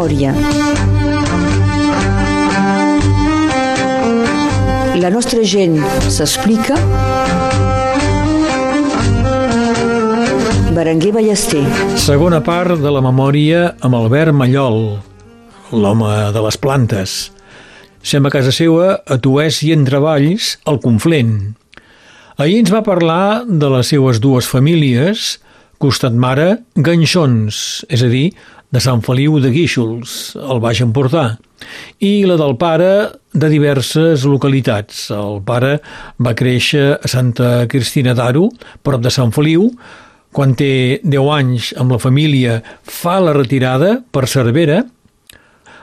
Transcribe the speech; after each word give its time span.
memòria. 0.00 0.32
La 5.00 5.10
nostra 5.12 5.42
gent 5.44 5.76
s'explica. 6.08 6.76
Berenguer 10.72 11.12
Ballester. 11.12 11.64
Segona 12.00 12.40
part 12.40 12.80
de 12.80 12.92
la 12.92 13.02
memòria 13.04 13.74
amb 13.84 13.98
Albert 13.98 14.32
Mallol, 14.32 15.00
l'home 15.72 16.14
de 16.32 16.44
les 16.46 16.56
plantes. 16.56 17.18
Sem 18.00 18.24
a 18.24 18.32
casa 18.32 18.52
seva, 18.56 19.02
a 19.04 19.18
Tuès 19.20 19.60
i 19.66 19.74
en 19.74 19.84
treballs, 19.84 20.54
al 20.64 20.80
Conflent. 20.80 21.52
Ahir 22.40 22.62
ens 22.62 22.72
va 22.72 22.80
parlar 22.80 23.44
de 23.44 23.68
les 23.68 23.92
seues 23.92 24.22
dues 24.24 24.48
famílies, 24.48 25.36
costat 25.80 26.16
mare, 26.16 26.62
ganxons, 26.76 27.84
és 27.92 28.00
a 28.00 28.08
dir, 28.08 28.30
de 28.70 28.80
Sant 28.82 29.02
Feliu 29.02 29.40
de 29.42 29.50
Guíxols, 29.50 30.36
al 30.38 30.60
Baix 30.62 30.80
Empordà, 30.84 31.34
i 31.98 32.22
la 32.26 32.36
del 32.38 32.54
pare 32.58 32.90
de 33.34 33.50
diverses 33.50 34.24
localitats. 34.28 35.08
El 35.14 35.40
pare 35.46 35.78
va 36.22 36.36
créixer 36.38 36.94
a 36.94 37.10
Santa 37.10 37.66
Cristina 37.70 38.14
d'Aro, 38.14 38.48
prop 38.86 39.02
de 39.02 39.10
Sant 39.10 39.34
Feliu, 39.34 39.66
quan 40.30 40.54
té 40.54 41.00
10 41.02 41.34
anys 41.34 41.72
amb 41.82 41.96
la 41.96 41.98
família 41.98 42.60
fa 42.86 43.18
la 43.18 43.34
retirada 43.34 43.98
per 44.14 44.28
Cervera. 44.30 44.84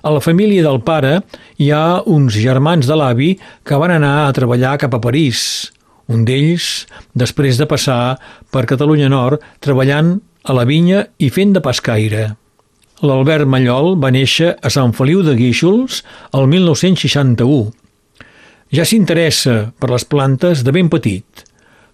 A 0.04 0.14
la 0.14 0.24
família 0.24 0.64
del 0.64 0.80
pare 0.88 1.18
hi 1.60 1.72
ha 1.76 2.00
uns 2.08 2.38
germans 2.40 2.88
de 2.88 2.96
l'avi 2.96 3.34
que 3.68 3.80
van 3.82 3.98
anar 3.98 4.16
a 4.24 4.34
treballar 4.36 4.78
cap 4.80 4.96
a 4.96 5.04
París. 5.04 5.74
Un 6.08 6.24
d'ells, 6.24 6.88
després 7.12 7.60
de 7.60 7.68
passar 7.68 8.16
per 8.52 8.64
Catalunya 8.70 9.12
Nord, 9.12 9.44
treballant 9.60 10.22
a 10.48 10.56
la 10.56 10.64
vinya 10.64 11.04
i 11.20 11.28
fent 11.28 11.52
de 11.52 11.60
pescaire. 11.60 12.30
L'Albert 13.06 13.46
Mallol 13.46 13.92
va 14.02 14.10
néixer 14.10 14.56
a 14.58 14.70
Sant 14.74 14.90
Feliu 14.98 15.20
de 15.22 15.36
Guíxols 15.38 16.00
el 16.34 16.48
1961. 16.50 17.68
Ja 18.74 18.86
s'interessa 18.90 19.68
per 19.78 19.92
les 19.92 20.06
plantes 20.10 20.64
de 20.66 20.74
ben 20.74 20.90
petit, 20.90 21.44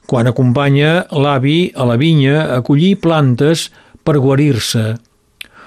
quan 0.08 0.30
acompanya 0.32 1.04
l'avi 1.12 1.74
a 1.76 1.90
la 1.90 1.98
vinya 2.00 2.46
a 2.56 2.62
collir 2.64 2.96
plantes 3.04 3.66
per 4.00 4.16
guarir-se. 4.24 4.86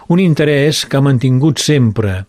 Un 0.08 0.24
interès 0.24 0.86
que 0.88 0.96
ha 0.96 1.04
mantingut 1.04 1.60
sempre. 1.60 2.22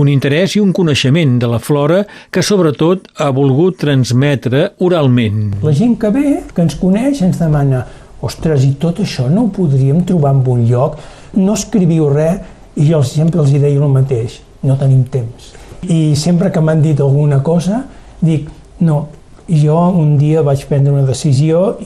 Un 0.00 0.08
interès 0.08 0.56
i 0.56 0.64
un 0.64 0.72
coneixement 0.72 1.36
de 1.42 1.52
la 1.52 1.60
flora 1.60 2.00
que 2.32 2.40
sobretot 2.40 3.12
ha 3.20 3.28
volgut 3.36 3.82
transmetre 3.84 4.70
oralment. 4.80 5.58
La 5.60 5.76
gent 5.76 5.98
que 6.00 6.08
ve, 6.14 6.26
que 6.54 6.64
ens 6.64 6.80
coneix, 6.80 7.20
ens 7.20 7.36
demana 7.42 7.84
ostres, 8.24 8.64
i 8.64 8.78
tot 8.80 9.04
això 9.04 9.28
no 9.28 9.44
ho 9.44 9.52
podríem 9.52 10.06
trobar 10.08 10.38
en 10.38 10.44
un 10.56 10.64
lloc 10.70 10.96
no 11.36 11.54
escriviu 11.54 12.08
res 12.12 12.40
i 12.78 12.86
jo 12.88 13.02
sempre 13.02 13.42
els 13.42 13.52
deia 13.52 13.78
el 13.78 13.92
mateix, 13.92 14.40
no 14.62 14.78
tenim 14.78 15.04
temps. 15.10 15.52
I 15.82 16.14
sempre 16.18 16.50
que 16.54 16.62
m'han 16.62 16.82
dit 16.82 17.00
alguna 17.00 17.40
cosa, 17.42 17.84
dic, 18.20 18.48
no, 18.80 19.06
jo 19.48 19.78
un 19.98 20.16
dia 20.18 20.42
vaig 20.46 20.64
prendre 20.68 20.92
una 20.92 21.06
decisió, 21.06 21.78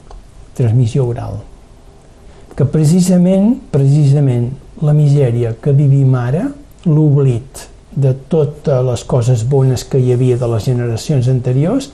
transmissió 0.56 1.06
oral, 1.08 1.40
que 2.56 2.66
precisament, 2.68 3.54
precisament, 3.72 4.50
la 4.82 4.92
misèria 4.96 5.54
que 5.62 5.72
vivim 5.76 6.14
ara, 6.18 6.48
l'oblit 6.84 7.68
de 7.94 8.14
totes 8.32 8.84
les 8.84 9.04
coses 9.04 9.44
bones 9.48 9.84
que 9.84 10.00
hi 10.00 10.12
havia 10.12 10.38
de 10.40 10.48
les 10.50 10.64
generacions 10.66 11.28
anteriors, 11.30 11.90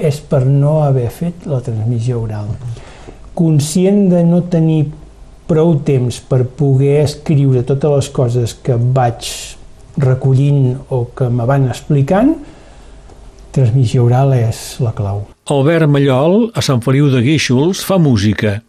és 0.00 0.20
per 0.24 0.46
no 0.46 0.80
haver 0.82 1.10
fet 1.12 1.44
la 1.50 1.60
transmissió 1.60 2.22
oral. 2.22 2.48
Conscient 3.36 4.08
de 4.10 4.22
no 4.24 4.42
tenir 4.48 4.86
prou 5.50 5.74
temps 5.82 6.20
per 6.30 6.44
poder 6.58 7.00
escriure 7.02 7.64
totes 7.66 7.96
les 7.96 8.08
coses 8.14 8.54
que 8.62 8.78
vaig 8.78 9.26
recollint 9.98 10.76
o 10.94 11.04
que 11.16 11.26
me 11.28 11.46
van 11.48 11.66
explicant, 11.68 12.36
transmissió 13.50 14.06
oral 14.06 14.34
és 14.36 14.78
la 14.82 14.94
clau. 14.94 15.24
Albert 15.50 15.90
Mallol, 15.90 16.52
a 16.54 16.62
Sant 16.62 16.82
Feliu 16.84 17.10
de 17.10 17.22
Guíxols, 17.24 17.82
fa 17.82 17.98
música. 17.98 18.60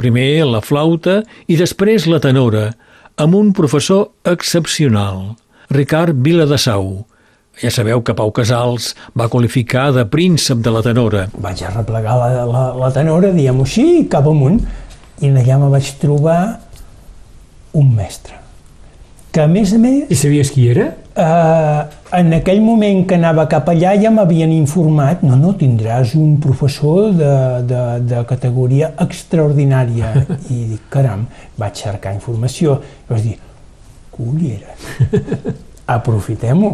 Primer 0.00 0.46
la 0.48 0.62
flauta 0.64 1.20
i 1.44 1.60
després 1.60 2.08
la 2.08 2.22
tenora, 2.24 2.70
amb 3.20 3.36
un 3.36 3.52
professor 3.52 4.08
excepcional, 4.24 5.34
Ricard 5.68 6.16
Viladasau. 6.24 7.02
Ja 7.60 7.68
sabeu 7.68 8.00
que 8.00 8.14
Pau 8.16 8.30
Casals 8.32 8.94
va 9.12 9.28
qualificar 9.28 9.90
de 9.92 10.06
príncep 10.08 10.62
de 10.64 10.72
la 10.72 10.80
tenora. 10.86 11.26
Vaig 11.36 11.60
arreplegar 11.68 12.16
la, 12.16 12.46
la, 12.48 12.62
la 12.80 12.88
tenora, 12.94 13.34
diguem-ho 13.36 13.66
així, 13.68 14.06
cap 14.08 14.24
amunt, 14.30 14.62
i 15.20 15.30
allà 15.30 15.58
me 15.60 15.70
vaig 15.72 15.94
trobar 16.00 16.42
un 17.76 17.94
mestre 17.94 18.40
que 19.30 19.44
a 19.44 19.46
més 19.46 19.72
a 19.74 19.78
més... 19.78 20.08
I 20.10 20.18
sabies 20.18 20.50
qui 20.50 20.66
era? 20.72 20.88
Eh, 21.14 21.80
en 22.18 22.32
aquell 22.34 22.60
moment 22.64 23.04
que 23.06 23.14
anava 23.18 23.44
cap 23.50 23.68
allà 23.70 23.92
ja 24.00 24.10
m'havien 24.14 24.50
informat 24.54 25.22
no, 25.26 25.36
no, 25.38 25.52
tindràs 25.58 26.16
un 26.18 26.36
professor 26.42 27.10
de, 27.14 27.32
de, 27.70 27.82
de 28.10 28.24
categoria 28.30 28.92
extraordinària 29.04 30.12
i 30.50 30.60
dic, 30.72 30.84
caram, 30.90 31.26
vaig 31.60 31.82
cercar 31.84 32.14
informació 32.16 32.78
i 32.82 33.12
vaig 33.12 33.26
dir, 33.28 33.36
cullera 34.14 34.74
aprofitem-ho 35.90 36.70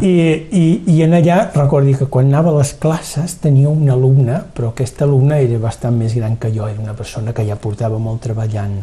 I, 0.00 0.14
i, 0.50 0.66
i 0.94 1.02
en 1.06 1.16
allà 1.18 1.38
recordi 1.54 1.94
que 1.98 2.10
quan 2.12 2.30
anava 2.32 2.52
a 2.54 2.58
les 2.60 2.74
classes 2.82 3.38
tenia 3.42 3.70
un 3.72 3.88
alumne 3.92 4.40
però 4.56 4.72
aquest 4.74 5.02
alumne 5.06 5.40
era 5.44 5.60
bastant 5.62 5.96
més 5.98 6.16
gran 6.18 6.38
que 6.40 6.52
jo 6.54 6.68
era 6.68 6.82
una 6.82 6.96
persona 6.98 7.34
que 7.36 7.46
ja 7.46 7.58
portava 7.60 7.98
molt 8.02 8.24
treballant 8.26 8.80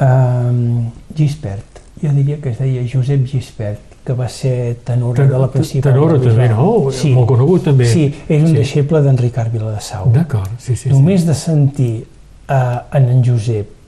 um, 0.00 0.90
Gispert 1.16 1.72
jo 2.02 2.10
diria 2.16 2.38
que 2.40 2.50
es 2.50 2.58
deia 2.58 2.82
Josep 2.88 3.26
Gispert, 3.30 3.98
que 4.02 4.14
va 4.18 4.26
ser 4.28 4.78
tenor 4.84 5.14
de 5.20 5.38
la 5.38 5.46
principal. 5.50 5.92
Tenor 5.92 6.16
també, 6.18 6.48
no? 6.50 6.72
Sí. 6.94 7.12
Molt 7.14 7.28
conegut 7.30 7.68
també. 7.68 7.86
Sí, 7.86 8.08
era 8.26 8.40
un 8.42 8.50
sí. 8.50 8.56
deixeble 8.58 9.02
d'en 9.04 9.20
Ricard 9.20 9.52
Viladasau. 9.54 10.08
D'acord, 10.14 10.50
sí, 10.58 10.74
sí. 10.78 10.90
Només 10.90 11.22
sí. 11.22 11.28
de 11.30 11.36
sentir 11.38 11.92
uh, 12.02 12.80
en 12.98 13.08
en 13.14 13.22
Josep 13.26 13.81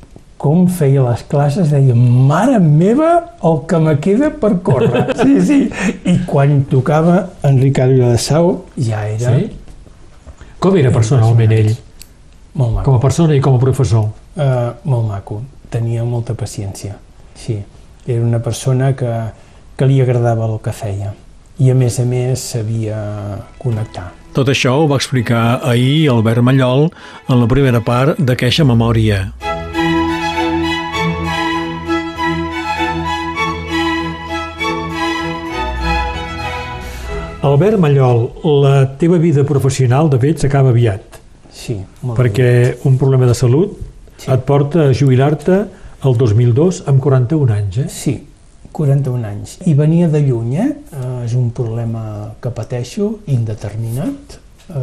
com 0.44 0.66
feia 0.69 1.00
les 1.06 1.22
classes, 1.25 1.71
deia, 1.72 1.94
mare 1.97 2.59
meva, 2.60 3.10
el 3.49 3.62
que 3.69 3.78
me 3.81 3.94
queda 4.05 4.28
per 4.41 4.59
córrer. 4.66 5.06
Sí, 5.25 5.38
sí. 5.41 5.59
I 6.05 6.19
quan 6.28 6.66
tocava 6.69 7.31
en 7.49 7.60
Ricard 7.62 7.94
Viladasau, 7.94 8.50
ja 8.77 9.06
era... 9.09 9.32
Sí? 9.32 9.49
Com 10.60 10.77
era 10.81 10.91
personalment 10.93 11.53
ell? 11.53 11.71
Molt 12.60 12.75
maco. 12.75 12.84
Com 12.91 12.99
a 12.99 13.00
persona 13.00 13.37
i 13.37 13.41
com 13.44 13.56
a 13.56 13.62
professor? 13.62 14.10
Uh, 14.37 14.75
molt 14.88 15.09
maco. 15.09 15.41
Tenia 15.72 16.05
molta 16.05 16.37
paciència. 16.37 16.99
Sí. 17.41 17.56
Era 18.05 18.21
una 18.21 18.43
persona 18.44 18.93
que, 18.97 19.15
que 19.78 19.88
li 19.88 20.00
agradava 20.05 20.44
el 20.50 20.59
que 20.61 20.76
feia 20.76 21.15
i 21.62 21.71
a 21.71 21.78
més 21.78 21.97
a 22.03 22.05
més 22.05 22.44
sabia 22.53 22.99
connectar. 23.62 24.11
Tot 24.34 24.50
això 24.50 24.75
ho 24.82 24.88
va 24.91 24.99
explicar 25.00 25.62
ahir 25.62 26.11
Albert 26.12 26.44
Mallol 26.44 26.88
en 26.91 27.41
la 27.41 27.49
primera 27.49 27.81
part 27.87 28.19
d'aquesta 28.19 28.66
memòria. 28.66 29.28
Albert 37.44 37.77
Mallol, 37.77 38.31
la 38.62 38.97
teva 38.97 39.19
vida 39.21 39.43
professional 39.44 40.09
de 40.09 40.16
fet 40.16 40.41
s'acaba 40.41 40.71
aviat. 40.72 41.19
Sí, 41.53 41.75
molt 42.00 42.16
Perquè 42.16 42.47
aviat. 42.49 42.87
un 42.88 42.94
problema 42.97 43.27
de 43.28 43.34
salut 43.37 43.75
sí. 44.16 44.31
et 44.32 44.47
porta 44.49 44.87
a 44.88 44.94
jubilar-te 44.97 45.59
el 46.09 46.16
2002 46.16 46.78
amb 46.88 47.03
41 47.05 47.53
anys, 47.53 47.77
eh? 47.82 47.87
Sí, 47.93 48.15
41 48.72 49.28
anys. 49.28 49.59
I 49.69 49.75
venia 49.77 50.09
de 50.09 50.25
lluny, 50.25 50.56
eh? 50.56 50.71
eh 50.88 51.12
és 51.27 51.37
un 51.37 51.53
problema 51.53 52.32
que 52.41 52.49
pateixo, 52.49 53.19
indeterminat. 53.27 54.41
Eh, 54.65 54.81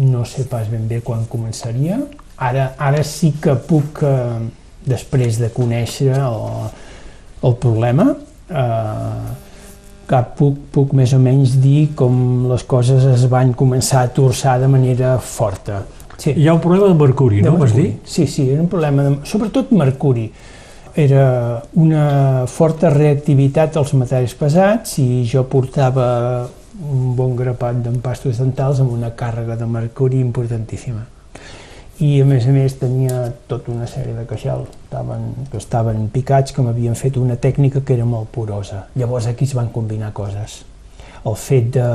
no 0.00 0.24
sé 0.24 0.48
pas 0.48 0.72
ben 0.72 0.88
bé 0.88 1.02
quan 1.04 1.28
començaria. 1.28 2.00
Ara, 2.38 2.72
ara 2.78 3.04
sí 3.04 3.34
que 3.36 3.52
puc, 3.68 4.00
eh, 4.00 4.40
després 4.88 5.36
de 5.44 5.52
conèixer 5.52 6.16
el, 6.16 6.42
el 7.44 7.56
problema, 7.60 8.14
eh, 8.48 9.51
que 10.08 10.20
puc, 10.38 10.58
puc 10.74 10.92
més 10.98 11.12
o 11.16 11.18
menys 11.22 11.56
dir 11.62 11.92
com 11.96 12.46
les 12.50 12.64
coses 12.68 13.04
es 13.08 13.26
van 13.30 13.52
començar 13.56 14.04
a 14.04 14.12
torçar 14.12 14.58
de 14.60 14.70
manera 14.70 15.16
forta 15.18 15.82
Sí. 16.22 16.34
Hi 16.36 16.46
ha 16.46 16.54
un 16.54 16.60
problema 16.60 16.86
de 16.86 16.94
mercuri, 16.94 17.40
de 17.42 17.50
no? 17.50 17.58
Mercuri. 17.58 17.82
Vas 17.82 18.00
dir? 18.00 18.00
Sí, 18.04 18.26
sí, 18.30 18.48
era 18.50 18.62
un 18.62 18.68
problema, 18.68 19.02
de, 19.02 19.16
sobretot 19.26 19.72
mercuri. 19.74 20.28
Era 20.94 21.62
una 21.80 22.44
forta 22.46 22.90
reactivitat 22.92 23.78
als 23.80 23.94
metalls 23.98 24.36
pesats 24.38 24.98
i 25.02 25.24
jo 25.26 25.42
portava 25.50 26.06
un 26.82 27.16
bon 27.16 27.34
grapat 27.36 27.80
d'empastos 27.82 28.38
dentals 28.38 28.82
amb 28.84 28.92
una 28.92 29.10
càrrega 29.16 29.56
de 29.56 29.66
mercuri 29.66 30.20
importantíssima. 30.20 31.02
I 32.02 32.16
a 32.22 32.26
més 32.26 32.48
a 32.50 32.52
més 32.54 32.74
tenia 32.80 33.28
tota 33.50 33.70
una 33.70 33.86
sèrie 33.86 34.16
de 34.16 34.26
queixals 34.26 34.66
estaven, 34.72 35.28
que 35.52 35.60
estaven 35.60 36.08
picats, 36.10 36.50
que 36.52 36.64
m'havien 36.66 36.98
fet 36.98 37.16
una 37.20 37.38
tècnica 37.38 37.84
que 37.86 37.94
era 37.94 38.08
molt 38.08 38.32
porosa. 38.34 38.88
Llavors 38.98 39.30
aquí 39.30 39.46
es 39.46 39.54
van 39.54 39.70
combinar 39.70 40.10
coses 40.16 40.64
el 41.24 41.36
fet 41.38 41.68
de, 41.76 41.88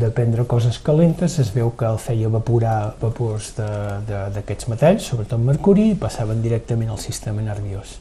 de 0.00 0.08
prendre 0.16 0.46
coses 0.48 0.78
calentes 0.80 1.36
es 1.42 1.50
veu 1.52 1.74
que 1.76 1.88
el 1.88 1.98
feia 2.00 2.30
evaporar 2.30 2.94
vapors 3.02 3.50
d'aquests 3.58 4.70
metalls, 4.72 5.08
sobretot 5.10 5.42
mercuri, 5.42 5.90
i 5.92 5.98
passaven 6.00 6.40
directament 6.44 6.94
al 6.94 7.00
sistema 7.02 7.44
nerviós. 7.44 7.98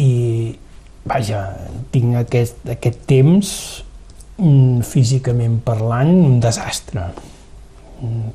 I 0.00 0.08
vaja, 1.04 1.42
tinc 1.92 2.16
aquest, 2.22 2.64
aquest 2.72 3.04
temps 3.08 3.52
mm, 4.40 4.80
físicament 4.88 5.60
parlant 5.64 6.14
un 6.16 6.40
desastre 6.40 7.10
mm, 8.00 8.32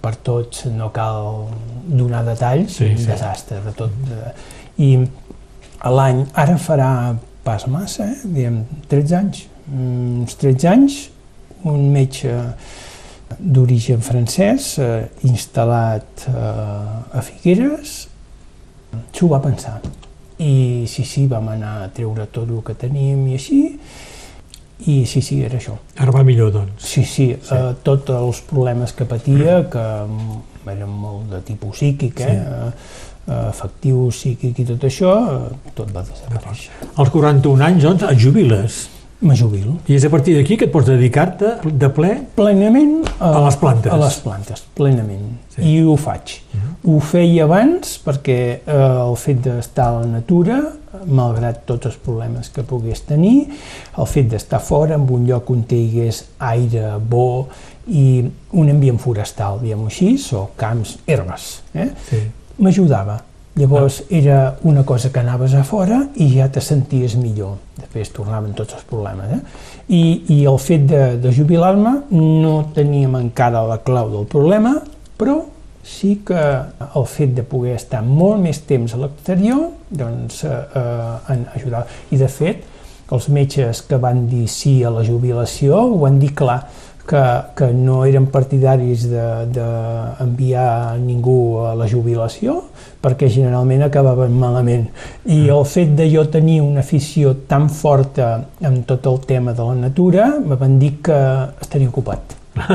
per 0.00 0.14
tots 0.24 0.64
no 0.72 0.88
cal 0.94 1.48
donar 1.84 2.24
detalls 2.26 2.78
Sí, 2.78 2.88
un 2.92 2.98
sí. 2.98 3.06
desastre 3.10 3.60
de 3.64 3.72
tot 3.76 3.92
de, 4.08 4.32
i 4.80 4.90
l'any 5.84 6.24
ara 6.34 6.56
farà 6.58 6.90
pas 7.44 7.66
massa 7.70 8.06
eh? 8.08 8.16
diguem 8.24 8.62
13 8.88 9.16
anys 9.20 9.44
mm, 9.68 10.20
uns 10.24 10.36
13 10.40 10.68
anys 10.72 10.98
un 11.68 11.88
metge 11.92 12.32
d'origen 13.38 14.00
francès 14.00 14.78
eh, 14.80 15.06
instal·lat 15.28 16.28
eh, 16.32 17.18
a 17.18 17.22
Figueres 17.24 17.96
s'ho 19.12 19.28
va 19.28 19.40
pensar 19.44 19.78
i 20.38 20.86
sí, 20.88 21.02
sí, 21.04 21.26
vam 21.26 21.48
anar 21.50 21.74
a 21.82 21.88
treure 21.92 22.28
tot 22.30 22.48
el 22.48 22.62
que 22.64 22.74
teníem 22.78 23.26
i 23.28 23.34
així 23.34 23.60
i 24.86 25.04
sí, 25.06 25.20
sí, 25.24 25.40
era 25.42 25.58
això. 25.58 25.74
Ara 25.98 26.12
va 26.14 26.22
millor, 26.26 26.52
doncs. 26.54 26.84
Sí, 26.86 27.02
sí, 27.02 27.32
sí. 27.34 27.54
Eh, 27.54 27.72
tots 27.82 28.14
els 28.14 28.42
problemes 28.46 28.94
que 28.94 29.06
patia, 29.10 29.64
que 29.72 29.84
mm, 30.04 30.38
eren 30.70 30.92
molt 30.92 31.32
de 31.32 31.40
tipus 31.46 31.80
psíquic, 31.80 32.20
eh, 32.22 32.36
eh, 32.36 33.40
afectiu, 33.40 34.06
psíquic 34.14 34.62
i 34.62 34.68
tot 34.68 34.86
això, 34.86 35.16
eh, 35.32 35.72
tot 35.74 35.90
va 35.94 36.04
desaparèixer. 36.06 36.70
Als 36.94 37.10
41 37.14 37.66
anys, 37.66 37.88
doncs, 37.88 38.06
et 38.06 38.22
jubiles. 38.22 38.78
Me 39.20 39.34
jubilo. 39.34 39.80
I 39.90 39.96
és 39.98 40.04
a 40.06 40.10
partir 40.12 40.36
d'aquí 40.36 40.54
que 40.58 40.68
et 40.68 40.72
pots 40.72 40.86
dedicar-te 40.86 41.56
de 41.66 41.88
ple 41.90 42.12
Plenament 42.36 43.00
A 43.18 43.40
les 43.42 43.56
plantes. 43.58 43.90
A 43.90 43.98
les 43.98 44.18
plantes, 44.22 44.62
plenament. 44.78 45.32
Sí. 45.56 45.64
I 45.66 45.80
ho 45.82 45.96
faig. 45.98 46.36
Ho 46.86 47.00
feia 47.02 47.48
abans 47.48 47.96
perquè 48.04 48.38
eh, 48.60 48.76
el 48.78 49.16
fet 49.18 49.40
d'estar 49.42 49.88
a 49.88 49.96
la 49.98 50.10
natura, 50.12 50.60
malgrat 51.10 51.64
tots 51.66 51.90
els 51.90 51.98
problemes 52.02 52.52
que 52.54 52.62
pogués 52.66 53.02
tenir, 53.08 53.48
el 53.98 54.06
fet 54.06 54.30
d'estar 54.30 54.60
fora, 54.62 54.94
en 54.94 55.08
un 55.10 55.26
lloc 55.26 55.50
on 55.50 55.64
hi 55.66 55.80
hagués 55.88 56.22
aire 56.52 56.94
bo 57.02 57.48
i 57.90 58.22
un 58.54 58.70
ambient 58.70 59.00
forestal, 59.02 59.58
diguem-ho 59.64 59.90
així, 59.90 60.14
o 60.38 60.48
camps, 60.56 60.98
herbes, 61.10 61.50
eh? 61.74 61.90
Sí. 62.06 62.22
m'ajudava. 62.58 63.18
Llavors 63.58 64.04
era 64.08 64.56
una 64.62 64.84
cosa 64.86 65.10
que 65.10 65.18
anaves 65.18 65.54
a 65.58 65.64
fora 65.66 66.04
i 66.22 66.28
ja 66.36 66.46
te 66.52 66.62
senties 66.62 67.16
millor. 67.18 67.56
Després 67.78 68.12
tornaven 68.14 68.54
tots 68.54 68.76
els 68.78 68.84
problemes. 68.86 69.32
Eh? 69.34 69.40
I, 69.88 70.02
I 70.36 70.38
el 70.46 70.58
fet 70.62 70.86
de, 70.86 71.02
de 71.18 71.32
jubilar-me 71.34 71.94
no 72.14 72.54
teníem 72.74 73.18
encara 73.18 73.64
la 73.66 73.80
clau 73.82 74.12
del 74.12 74.28
problema, 74.30 74.76
però 75.18 75.40
sí 75.82 76.20
que 76.26 76.38
el 76.38 77.06
fet 77.10 77.34
de 77.34 77.42
poder 77.48 77.74
estar 77.78 78.04
molt 78.04 78.38
més 78.44 78.60
temps 78.68 78.94
a 78.94 79.00
l'exterior 79.02 79.68
doncs, 79.90 80.44
eh, 80.44 80.54
eh, 80.78 81.34
en 81.34 81.46
ajudava. 81.56 81.86
I 82.12 82.20
de 82.20 82.28
fet, 82.30 82.66
els 83.10 83.28
metges 83.32 83.80
que 83.88 83.98
van 83.98 84.26
dir 84.28 84.44
sí 84.52 84.82
a 84.84 84.92
la 84.92 85.02
jubilació 85.06 85.80
ho 85.80 85.98
van 86.04 86.18
dir 86.20 86.34
clar, 86.36 86.60
que, 87.08 87.22
que 87.56 87.70
no 87.72 88.02
eren 88.04 88.26
partidaris 88.32 89.06
d'enviar 89.54 90.98
ningú 91.00 91.38
a 91.66 91.74
la 91.78 91.88
jubilació 91.88 92.60
perquè 93.02 93.28
generalment 93.30 93.84
acabaven 93.86 94.34
malament. 94.38 94.88
I 95.30 95.46
el 95.54 95.64
fet 95.70 95.94
de 95.98 96.08
jo 96.10 96.24
tenir 96.32 96.60
una 96.64 96.80
afició 96.82 97.34
tan 97.48 97.68
forta 97.70 98.32
en 98.60 98.82
tot 98.88 99.06
el 99.06 99.20
tema 99.26 99.54
de 99.54 99.62
la 99.68 99.76
natura, 99.86 100.32
me 100.44 100.56
van 100.58 100.78
dir 100.80 100.96
que 101.02 101.18
estaria 101.62 101.88
ocupat. 101.88 102.34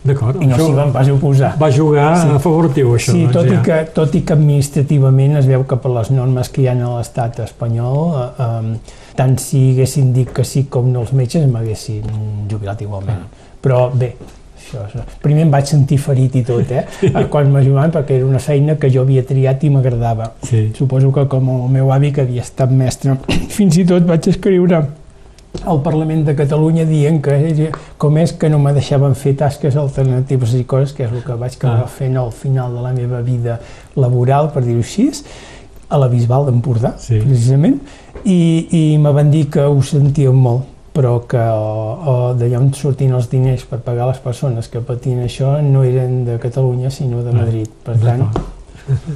D'acord. 0.00 0.38
I 0.40 0.46
no 0.48 0.56
s'hi 0.56 0.72
van 0.72 0.94
pas 0.94 1.08
oposar. 1.12 1.50
Va 1.60 1.68
jugar 1.70 2.06
Sí. 2.22 2.30
a 2.32 2.38
favor 2.40 2.70
teu, 2.72 2.94
això. 2.96 3.12
Sí, 3.12 3.26
doncs, 3.26 3.34
tot, 3.36 3.46
ja. 3.50 3.52
i 3.52 3.64
que, 3.66 3.80
tot 3.92 4.14
i 4.16 4.22
que 4.24 4.32
administrativament 4.32 5.36
es 5.36 5.46
veu 5.50 5.66
que 5.68 5.76
per 5.76 5.92
les 5.92 6.08
normes 6.10 6.48
que 6.48 6.62
hi 6.62 6.70
ha 6.70 6.72
a 6.72 6.94
l'estat 6.96 7.42
espanyol, 7.44 8.00
eh, 8.16 8.46
eh, 8.46 8.96
tant 9.18 9.36
si 9.38 9.74
haguessin 9.74 10.14
dit 10.16 10.32
que 10.32 10.44
sí 10.48 10.64
com 10.72 10.88
no 10.90 11.02
els 11.04 11.12
metges, 11.12 11.44
m'haguessin 11.52 12.48
jubilat 12.48 12.80
igualment. 12.80 13.26
Però 13.62 13.90
bé, 13.92 14.14
això, 14.56 14.84
això. 14.86 15.02
primer 15.22 15.42
em 15.42 15.50
vaig 15.50 15.66
sentir 15.66 15.98
ferit 15.98 16.36
i 16.36 16.42
tot, 16.42 16.70
eh, 16.72 16.84
eh, 17.02 17.24
quan 17.28 17.50
m'ajudaven, 17.52 17.90
perquè 17.92 18.16
era 18.16 18.26
una 18.26 18.38
feina 18.38 18.76
que 18.76 18.90
jo 18.90 19.02
havia 19.02 19.22
triat 19.26 19.64
i 19.64 19.70
m'agradava. 19.70 20.32
Sí. 20.42 20.70
Suposo 20.76 21.12
que 21.12 21.26
com 21.28 21.48
el 21.50 21.68
meu 21.70 21.92
avi, 21.92 22.12
que 22.12 22.22
havia 22.22 22.40
estat 22.42 22.70
mestre, 22.70 23.18
fins 23.56 23.76
i 23.76 23.84
tot 23.84 24.06
vaig 24.08 24.28
escriure 24.28 24.80
al 25.66 25.80
Parlament 25.82 26.24
de 26.24 26.32
Catalunya 26.38 26.84
dient 26.86 27.20
que 27.20 27.30
era- 27.34 27.70
com 27.98 28.16
és 28.18 28.32
que 28.32 28.48
no 28.48 28.58
me 28.62 28.72
deixaven 28.72 29.14
fer 29.18 29.34
tasques 29.36 29.76
alternatives 29.76 30.54
i 30.54 30.62
coses, 30.64 30.92
que 30.94 31.04
és 31.04 31.10
el 31.12 31.24
que 31.26 31.34
vaig 31.34 31.56
acabar 31.58 31.84
Ah. 31.84 31.88
fent 31.90 32.16
al 32.16 32.30
final 32.32 32.72
de 32.76 32.80
la 32.80 32.92
meva 32.92 33.20
vida 33.20 33.58
laboral, 33.96 34.52
per 34.54 34.62
dir-ho 34.64 34.78
així, 34.78 35.10
a 35.90 35.98
la 35.98 36.06
Bisbal 36.08 36.46
d'Empordà, 36.46 36.94
Sí. 37.02 37.18
precisament, 37.18 37.80
i, 38.24 38.68
i 38.70 38.98
me 38.98 39.10
van 39.10 39.28
dir 39.30 39.48
que 39.50 39.60
ho 39.66 39.82
sentíem 39.82 40.32
molt, 40.38 40.62
però 40.94 41.20
que 41.30 41.38
o, 41.38 41.74
o 42.12 42.14
d'allà 42.34 42.58
on 42.58 42.72
sortien 42.74 43.12
els 43.14 43.28
diners 43.30 43.62
per 43.70 43.78
pagar 43.84 44.08
les 44.10 44.18
persones 44.18 44.68
que 44.68 44.80
patien 44.82 45.20
això 45.24 45.58
no 45.62 45.84
eren 45.86 46.24
de 46.26 46.38
Catalunya, 46.42 46.90
sinó 46.90 47.22
de 47.22 47.30
Ah, 47.30 47.38
Madrid. 47.42 47.68
Per 47.84 47.96
tant. 48.02 48.24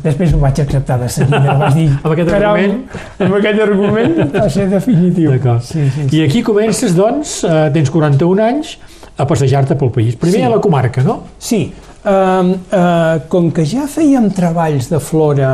Després 0.04 0.32
ho 0.34 0.38
vaig 0.38 0.60
acceptar 0.62 1.00
de 1.00 1.08
seguida. 1.10 1.54
Vaig 1.62 1.74
dir, 1.74 1.88
Amb 2.04 2.12
aquest 2.12 2.28
"Caram, 2.30 2.52
argument?" 2.54 2.98
Amb 3.18 3.34
aquest 3.40 3.62
argument 3.64 4.34
va 4.36 4.48
ser 4.52 4.68
definitiu. 4.70 5.32
Sí, 5.34 5.88
sí, 5.90 6.04
sí. 6.08 6.16
I 6.18 6.22
aquí 6.28 6.42
comences, 6.46 6.94
doncs, 6.94 7.40
eh, 7.48 7.70
tens 7.74 7.90
41 7.90 8.38
anys, 8.44 8.76
a 9.18 9.26
passejar-te 9.26 9.74
pel 9.78 9.90
país. 9.94 10.14
Primer 10.16 10.40
Sí. 10.40 10.42
a 10.46 10.52
la 10.52 10.60
comarca, 10.60 11.02
no? 11.02 11.20
Sí, 11.38 11.72
um, 12.04 12.52
uh, 12.52 13.18
com 13.28 13.50
que 13.50 13.64
ja 13.66 13.88
fèiem 13.90 14.30
treballs 14.34 14.88
de 14.90 14.98
flora 15.00 15.52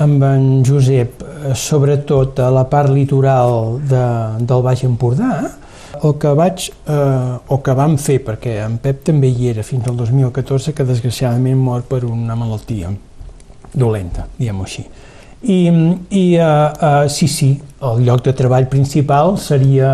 amb 0.00 0.22
en 0.22 0.62
Josep, 0.64 1.22
sobretot 1.54 2.38
a 2.40 2.50
la 2.52 2.64
part 2.70 2.92
litoral 2.92 3.78
de, 3.88 4.04
del 4.44 4.62
Baix 4.64 4.84
Empordà, 4.86 5.32
el 6.02 6.14
que 6.20 6.32
vaig, 6.36 6.68
eh, 6.86 7.34
o 7.48 7.60
que 7.64 7.74
vam 7.74 7.96
fer, 7.98 8.20
perquè 8.24 8.58
en 8.64 8.78
Pep 8.82 9.02
també 9.08 9.30
hi 9.30 9.50
era 9.52 9.64
fins 9.66 9.88
al 9.88 9.96
2014, 9.98 10.74
que 10.76 10.86
desgraciadament 10.86 11.58
mor 11.58 11.84
per 11.88 12.04
una 12.06 12.36
malaltia 12.38 12.92
dolenta, 13.74 14.26
diguem-ho 14.38 14.66
així. 14.66 14.84
I, 15.38 15.58
i 16.10 16.24
uh, 16.42 16.42
uh, 16.42 17.08
sí, 17.10 17.28
sí, 17.30 17.52
el 17.86 18.02
lloc 18.06 18.24
de 18.26 18.32
treball 18.34 18.66
principal 18.70 19.36
seria 19.38 19.92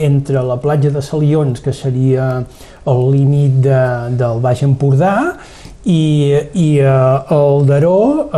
entre 0.00 0.42
la 0.42 0.56
platja 0.58 0.90
de 0.90 1.02
Salions, 1.04 1.60
que 1.62 1.72
seria 1.76 2.40
el 2.88 3.02
límit 3.12 3.60
de, 3.62 3.80
del 4.18 4.40
Baix 4.42 4.64
Empordà, 4.66 5.36
i, 5.84 6.36
i 6.52 6.68
uh, 6.84 7.24
el 7.32 7.66
Daró 7.66 7.96
uh, 8.26 8.36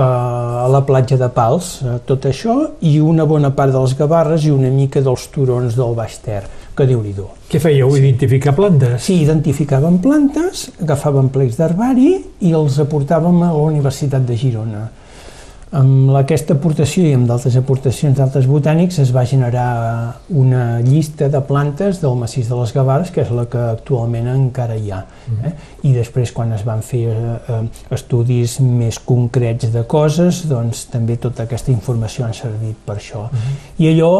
a 0.62 0.68
la 0.70 0.82
platja 0.86 1.18
de 1.18 1.28
Pals, 1.34 1.72
uh, 1.82 1.98
tot 2.06 2.28
això, 2.30 2.56
i 2.86 2.98
una 3.02 3.26
bona 3.26 3.50
part 3.56 3.74
dels 3.74 3.96
Gavarres 3.98 4.46
i 4.46 4.52
una 4.54 4.70
mica 4.70 5.02
dels 5.02 5.26
turons 5.34 5.74
del 5.78 5.96
Baix 5.98 6.20
Ter, 6.22 6.44
que 6.76 6.86
déu 6.86 7.02
nhi 7.02 7.14
Què 7.50 7.60
fèieu? 7.60 7.90
Identificar 7.98 8.54
plantes? 8.54 9.02
Sí, 9.02 9.18
identificàvem 9.26 9.98
plantes, 10.04 10.68
agafàvem 10.80 11.28
plecs 11.34 11.58
d'herbari 11.58 12.14
i 12.46 12.54
els 12.54 12.78
aportàvem 12.78 13.42
a 13.42 13.52
la 13.52 13.70
Universitat 13.72 14.22
de 14.28 14.38
Girona. 14.38 14.86
Amb 15.72 16.12
aquesta 16.18 16.52
aportació 16.52 17.06
i 17.08 17.14
amb 17.16 17.24
d'altres 17.30 17.54
aportacions 17.56 18.18
d'altres 18.18 18.44
botànics 18.44 18.98
es 19.00 19.08
va 19.14 19.22
generar 19.24 20.18
una 20.28 20.82
llista 20.84 21.30
de 21.32 21.40
plantes 21.48 22.02
del 22.02 22.18
massís 22.20 22.50
de 22.50 22.58
les 22.58 22.74
Gavarres, 22.76 23.12
que 23.14 23.22
és 23.24 23.32
la 23.32 23.46
que 23.48 23.62
actualment 23.70 24.28
encara 24.34 24.76
hi 24.76 24.92
ha. 24.92 25.00
Eh? 25.48 25.54
I 25.88 25.94
després, 25.96 26.34
quan 26.36 26.52
es 26.52 26.66
van 26.68 26.84
fer 26.84 27.06
eh, 27.08 27.38
eh, 27.56 27.62
estudis 27.96 28.58
més 28.60 29.00
concrets 29.00 29.72
de 29.72 29.86
coses, 29.88 30.44
doncs 30.50 30.84
també 30.92 31.16
tota 31.16 31.48
aquesta 31.48 31.72
informació 31.72 32.28
ha 32.28 32.34
servit 32.36 32.76
per 32.84 32.98
això. 32.98 33.30
I 33.80 33.94
allò 33.94 34.12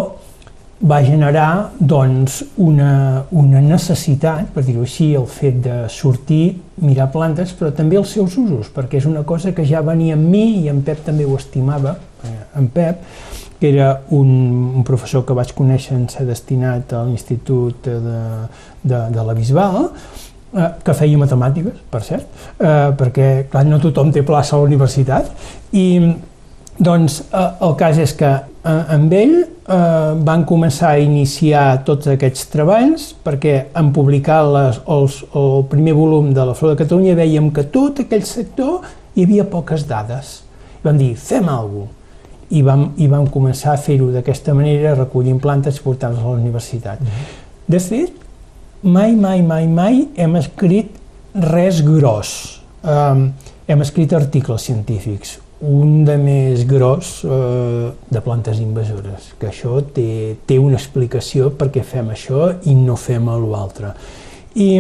va 0.83 0.99
generar 1.05 1.71
doncs, 1.79 2.41
una, 2.59 3.25
una 3.31 3.61
necessitat, 3.63 4.49
per 4.55 4.65
dir-ho 4.67 4.83
així, 4.83 5.13
el 5.15 5.29
fet 5.31 5.61
de 5.63 5.77
sortir, 5.93 6.57
mirar 6.83 7.07
plantes, 7.15 7.53
però 7.59 7.71
també 7.77 8.01
els 8.01 8.11
seus 8.17 8.35
usos, 8.41 8.73
perquè 8.75 8.99
és 8.99 9.07
una 9.07 9.23
cosa 9.23 9.53
que 9.55 9.67
ja 9.69 9.83
venia 9.87 10.17
amb 10.19 10.27
mi 10.33 10.65
i 10.65 10.67
en 10.73 10.83
Pep 10.83 11.05
també 11.07 11.27
ho 11.29 11.37
estimava, 11.39 11.95
eh, 12.27 12.35
en 12.59 12.67
Pep, 12.75 13.07
que 13.61 13.71
era 13.71 13.93
un, 14.11 14.33
un 14.81 14.83
professor 14.83 15.23
que 15.23 15.37
vaig 15.39 15.55
conèixer 15.55 15.95
en 15.95 16.09
ser 16.11 16.27
destinat 16.27 16.97
a 16.99 17.05
l'Institut 17.07 17.87
de, 17.87 18.19
de, 18.83 19.01
de 19.15 19.27
la 19.29 19.39
Bisbal, 19.39 19.87
eh, 19.87 20.69
que 20.83 20.99
feia 20.99 21.23
matemàtiques, 21.23 21.79
per 21.95 22.03
cert, 22.03 22.27
eh, 22.59 22.91
perquè 22.99 23.31
clar, 23.53 23.63
no 23.71 23.79
tothom 23.79 24.11
té 24.11 24.27
plaça 24.27 24.57
a 24.57 24.65
la 24.65 24.67
universitat, 24.73 25.31
i 25.79 25.87
doncs 26.79 27.21
eh, 27.33 27.49
el 27.67 27.75
cas 27.81 27.99
és 28.01 28.15
que 28.17 28.31
eh, 28.33 28.95
amb 28.95 29.13
ell 29.13 29.35
eh, 29.43 30.13
van 30.25 30.45
començar 30.49 30.95
a 30.95 31.01
iniciar 31.03 31.83
tots 31.87 32.09
aquests 32.13 32.49
treballs 32.53 33.11
perquè 33.25 33.57
en 33.79 33.93
publicar 33.95 34.43
les, 34.49 34.81
els, 34.89 35.23
el 35.39 35.67
primer 35.71 35.97
volum 35.99 36.33
de 36.35 36.47
la 36.49 36.57
Flor 36.59 36.75
de 36.75 36.85
Catalunya 36.85 37.17
veiem 37.19 37.51
que 37.55 37.67
tot 37.75 38.05
aquell 38.05 38.25
sector 38.29 38.87
hi 39.15 39.27
havia 39.27 39.45
poques 39.49 39.85
dades. 39.89 40.39
I 40.81 40.87
vam 40.89 41.01
dir, 41.01 41.13
fem 41.17 41.49
alguna 41.49 41.89
cosa. 41.89 41.99
I 42.53 42.61
vam, 42.61 42.83
I 43.01 43.07
vam 43.09 43.23
començar 43.33 43.71
a 43.73 43.81
fer-ho 43.81 44.11
d'aquesta 44.13 44.53
manera, 44.53 44.91
recollint 44.93 45.39
plantes 45.41 45.79
i 45.79 45.85
portar-les 45.87 46.21
a 46.21 46.27
la 46.27 46.37
universitat. 46.37 47.01
De 47.65 47.79
fet, 47.81 48.13
mai, 48.83 49.15
mai, 49.17 49.41
mai, 49.41 49.65
mai 49.73 50.03
hem 50.21 50.37
escrit 50.37 50.91
res 51.33 51.81
gros. 51.87 52.35
Um, 52.85 53.31
hem 53.65 53.87
escrit 53.87 54.13
articles 54.13 54.69
científics. 54.69 55.39
Un 55.63 56.03
de 56.05 56.17
més 56.19 56.65
gros 56.67 57.23
eh, 57.25 57.91
de 58.11 58.21
plantes 58.21 58.59
invasores, 58.61 59.31
que 59.39 59.49
això 59.53 59.79
té, 59.95 60.35
té 60.47 60.59
una 60.59 60.79
explicació 60.79 61.53
perquè 61.59 61.85
fem 61.87 62.11
això 62.11 62.49
i 62.67 62.75
no 62.75 62.97
fem 62.99 63.31
l'altre. 63.47 63.95
I, 64.59 64.73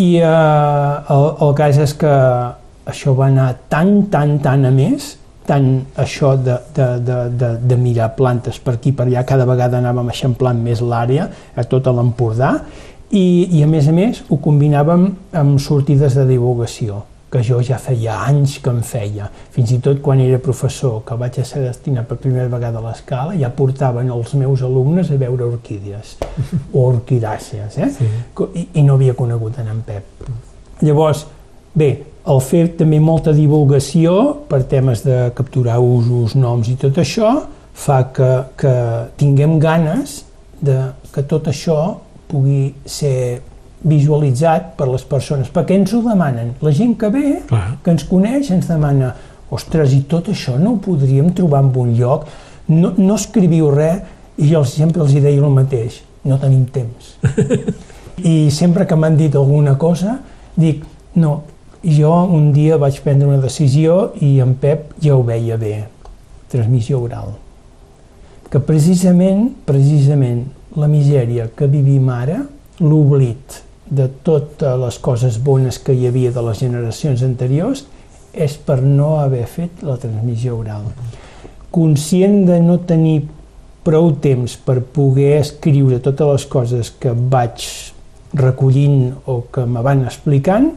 i 0.00 0.08
eh, 0.18 1.12
el, 1.14 1.26
el 1.46 1.52
cas 1.58 1.78
és 1.84 1.94
que 2.00 2.14
això 2.88 3.14
va 3.18 3.28
anar 3.28 3.52
tan, 3.68 4.08
tan, 4.10 4.38
tan 4.42 4.64
a 4.66 4.72
més, 4.72 5.12
tant 5.46 5.68
això 6.00 6.32
de, 6.38 6.56
de, 6.74 6.88
de, 7.04 7.20
de, 7.36 7.52
de 7.68 7.76
mirar 7.76 8.12
plantes 8.16 8.58
per 8.62 8.78
aquí 8.78 8.94
per 8.96 9.08
allà, 9.10 9.26
cada 9.28 9.46
vegada 9.46 9.82
anàvem 9.82 10.10
eixamplant 10.14 10.64
més 10.64 10.80
l'àrea, 10.80 11.28
a 11.54 11.68
tot 11.68 11.92
l'Empordà, 11.92 12.56
i, 13.12 13.24
i 13.52 13.62
a 13.62 13.68
més 13.68 13.88
a 13.90 13.92
més 13.92 14.24
ho 14.32 14.40
combinàvem 14.40 15.10
amb 15.36 15.60
sortides 15.60 16.16
de 16.16 16.24
divulgació 16.30 17.02
que 17.32 17.40
jo 17.40 17.62
ja 17.64 17.78
feia 17.80 18.18
anys 18.26 18.58
que 18.60 18.68
em 18.70 18.82
feia. 18.84 19.30
Fins 19.54 19.72
i 19.72 19.78
tot 19.80 20.02
quan 20.04 20.20
era 20.20 20.38
professor, 20.42 21.00
que 21.06 21.16
vaig 21.16 21.38
a 21.40 21.44
ser 21.48 21.62
destinat 21.64 22.08
per 22.10 22.18
primera 22.20 22.50
vegada 22.52 22.82
a 22.82 22.84
l'escala, 22.84 23.36
ja 23.40 23.48
portaven 23.56 24.10
els 24.12 24.34
meus 24.36 24.60
alumnes 24.66 25.10
a 25.10 25.16
veure 25.20 25.46
orquídees, 25.48 26.18
o 26.72 26.84
orquidàcies, 26.92 27.78
eh? 27.80 27.90
Sí. 27.96 28.10
I, 28.52 28.66
I 28.76 28.84
no 28.84 28.98
havia 28.98 29.16
conegut 29.16 29.56
en, 29.62 29.70
en 29.72 29.80
Pep. 29.86 30.28
Llavors, 30.84 31.24
bé, 31.72 31.90
el 32.28 32.42
fer 32.44 32.66
també 32.78 33.00
molta 33.00 33.32
divulgació 33.34 34.18
per 34.50 34.62
temes 34.68 35.00
de 35.06 35.30
capturar 35.36 35.78
usos, 35.80 36.36
noms 36.36 36.68
i 36.68 36.76
tot 36.78 37.00
això, 37.00 37.32
fa 37.72 38.02
que, 38.12 38.32
que 38.60 38.74
tinguem 39.16 39.56
ganes 39.62 40.20
de 40.60 40.76
que 41.14 41.24
tot 41.26 41.48
això 41.48 41.78
pugui 42.28 42.74
ser 42.84 43.40
visualitzat 43.82 44.72
per 44.78 44.88
les 44.90 45.04
persones, 45.08 45.50
perquè 45.52 45.76
ens 45.78 45.92
ho 45.94 46.02
demanen. 46.04 46.54
La 46.62 46.72
gent 46.74 46.94
que 46.98 47.10
ve, 47.12 47.26
Clar. 47.48 47.78
que 47.82 47.94
ens 47.94 48.04
coneix, 48.08 48.50
ens 48.54 48.68
demana 48.70 49.12
ostres, 49.52 49.92
i 49.94 50.02
tot 50.08 50.30
això 50.32 50.56
no 50.60 50.76
ho 50.76 50.80
podríem 50.82 51.32
trobar 51.36 51.64
en 51.64 51.72
un 51.76 51.94
lloc? 51.98 52.26
No, 52.68 52.92
no 52.96 53.16
escriviu 53.18 53.70
res, 53.74 54.02
i 54.38 54.48
jo 54.48 54.62
sempre 54.64 55.02
els 55.04 55.12
deia 55.12 55.40
el 55.40 55.52
mateix, 55.52 56.00
no 56.24 56.38
tenim 56.40 56.64
temps. 56.72 57.16
I 58.32 58.50
sempre 58.54 58.86
que 58.86 58.96
m'han 58.96 59.16
dit 59.18 59.34
alguna 59.36 59.74
cosa, 59.80 60.18
dic, 60.56 60.84
no, 61.18 61.42
jo 61.82 62.12
un 62.30 62.52
dia 62.54 62.78
vaig 62.78 63.00
prendre 63.02 63.28
una 63.28 63.42
decisió 63.42 64.12
i 64.22 64.36
en 64.40 64.54
Pep 64.60 64.94
ja 65.02 65.16
ho 65.16 65.24
veia 65.26 65.58
bé, 65.60 65.88
transmissió 66.52 67.00
oral. 67.02 67.34
Que 68.52 68.60
precisament, 68.60 69.48
precisament, 69.66 70.44
la 70.76 70.88
misèria 70.88 71.48
que 71.56 71.66
vivim 71.68 72.08
ara, 72.12 72.42
l'oblit, 72.80 73.60
de 73.92 74.08
totes 74.24 74.78
les 74.80 74.98
coses 75.04 75.36
bones 75.44 75.78
que 75.84 75.92
hi 75.92 76.06
havia 76.08 76.32
de 76.32 76.42
les 76.46 76.62
generacions 76.64 77.22
anteriors 77.26 77.84
és 78.32 78.56
per 78.56 78.80
no 78.80 79.18
haver 79.20 79.44
fet 79.50 79.82
la 79.84 79.98
transmissió 80.00 80.56
oral. 80.56 80.86
Conscient 81.72 82.46
de 82.48 82.58
no 82.64 82.78
tenir 82.88 83.20
prou 83.84 84.12
temps 84.22 84.54
per 84.64 84.78
poder 84.94 85.34
escriure 85.40 86.00
totes 86.00 86.30
les 86.30 86.48
coses 86.48 86.92
que 87.02 87.12
vaig 87.12 87.66
recollint 88.38 89.12
o 89.28 89.42
que 89.52 89.66
me 89.68 89.84
van 89.84 90.06
explicant, 90.06 90.70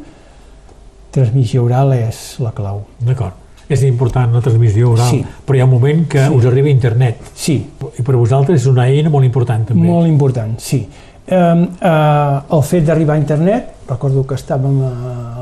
transmissió 1.15 1.63
oral 1.63 1.95
és 1.95 2.36
la 2.43 2.51
clau. 2.55 2.84
D'acord. 3.00 3.41
És 3.72 3.81
important 3.88 4.36
la 4.36 4.43
transmissió 4.45 4.91
oral, 4.93 5.10
sí. 5.10 5.24
però 5.45 5.57
hi 5.57 5.62
ha 5.63 5.65
un 5.65 5.72
moment 5.72 6.03
que 6.10 6.22
sí. 6.22 6.36
us 6.38 6.45
arriba 6.45 6.69
internet. 6.69 7.31
Sí. 7.34 7.55
I 7.98 8.03
per 8.05 8.13
vosaltres 8.13 8.62
és 8.62 8.67
una 8.69 8.86
eina 8.91 9.10
molt 9.10 9.25
important 9.25 9.63
també. 9.72 9.88
Molt 9.88 10.10
important, 10.10 10.60
sí. 10.62 10.84
Eh, 11.27 11.70
eh, 11.82 12.55
el 12.55 12.62
fet 12.63 12.86
d'arribar 12.86 13.15
a 13.15 13.17
internet, 13.17 13.72
recordo 13.89 14.24
que 14.29 14.38
estàvem 14.38 14.75
a, 14.86 14.91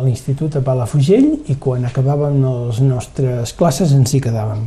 l'institut 0.04 0.56
a 0.56 0.62
Palafrugell 0.64 1.50
i 1.52 1.58
quan 1.60 1.84
acabàvem 1.84 2.40
les 2.44 2.80
nostres 2.84 3.52
classes 3.60 3.92
ens 3.92 4.14
hi 4.14 4.22
quedàvem. 4.24 4.64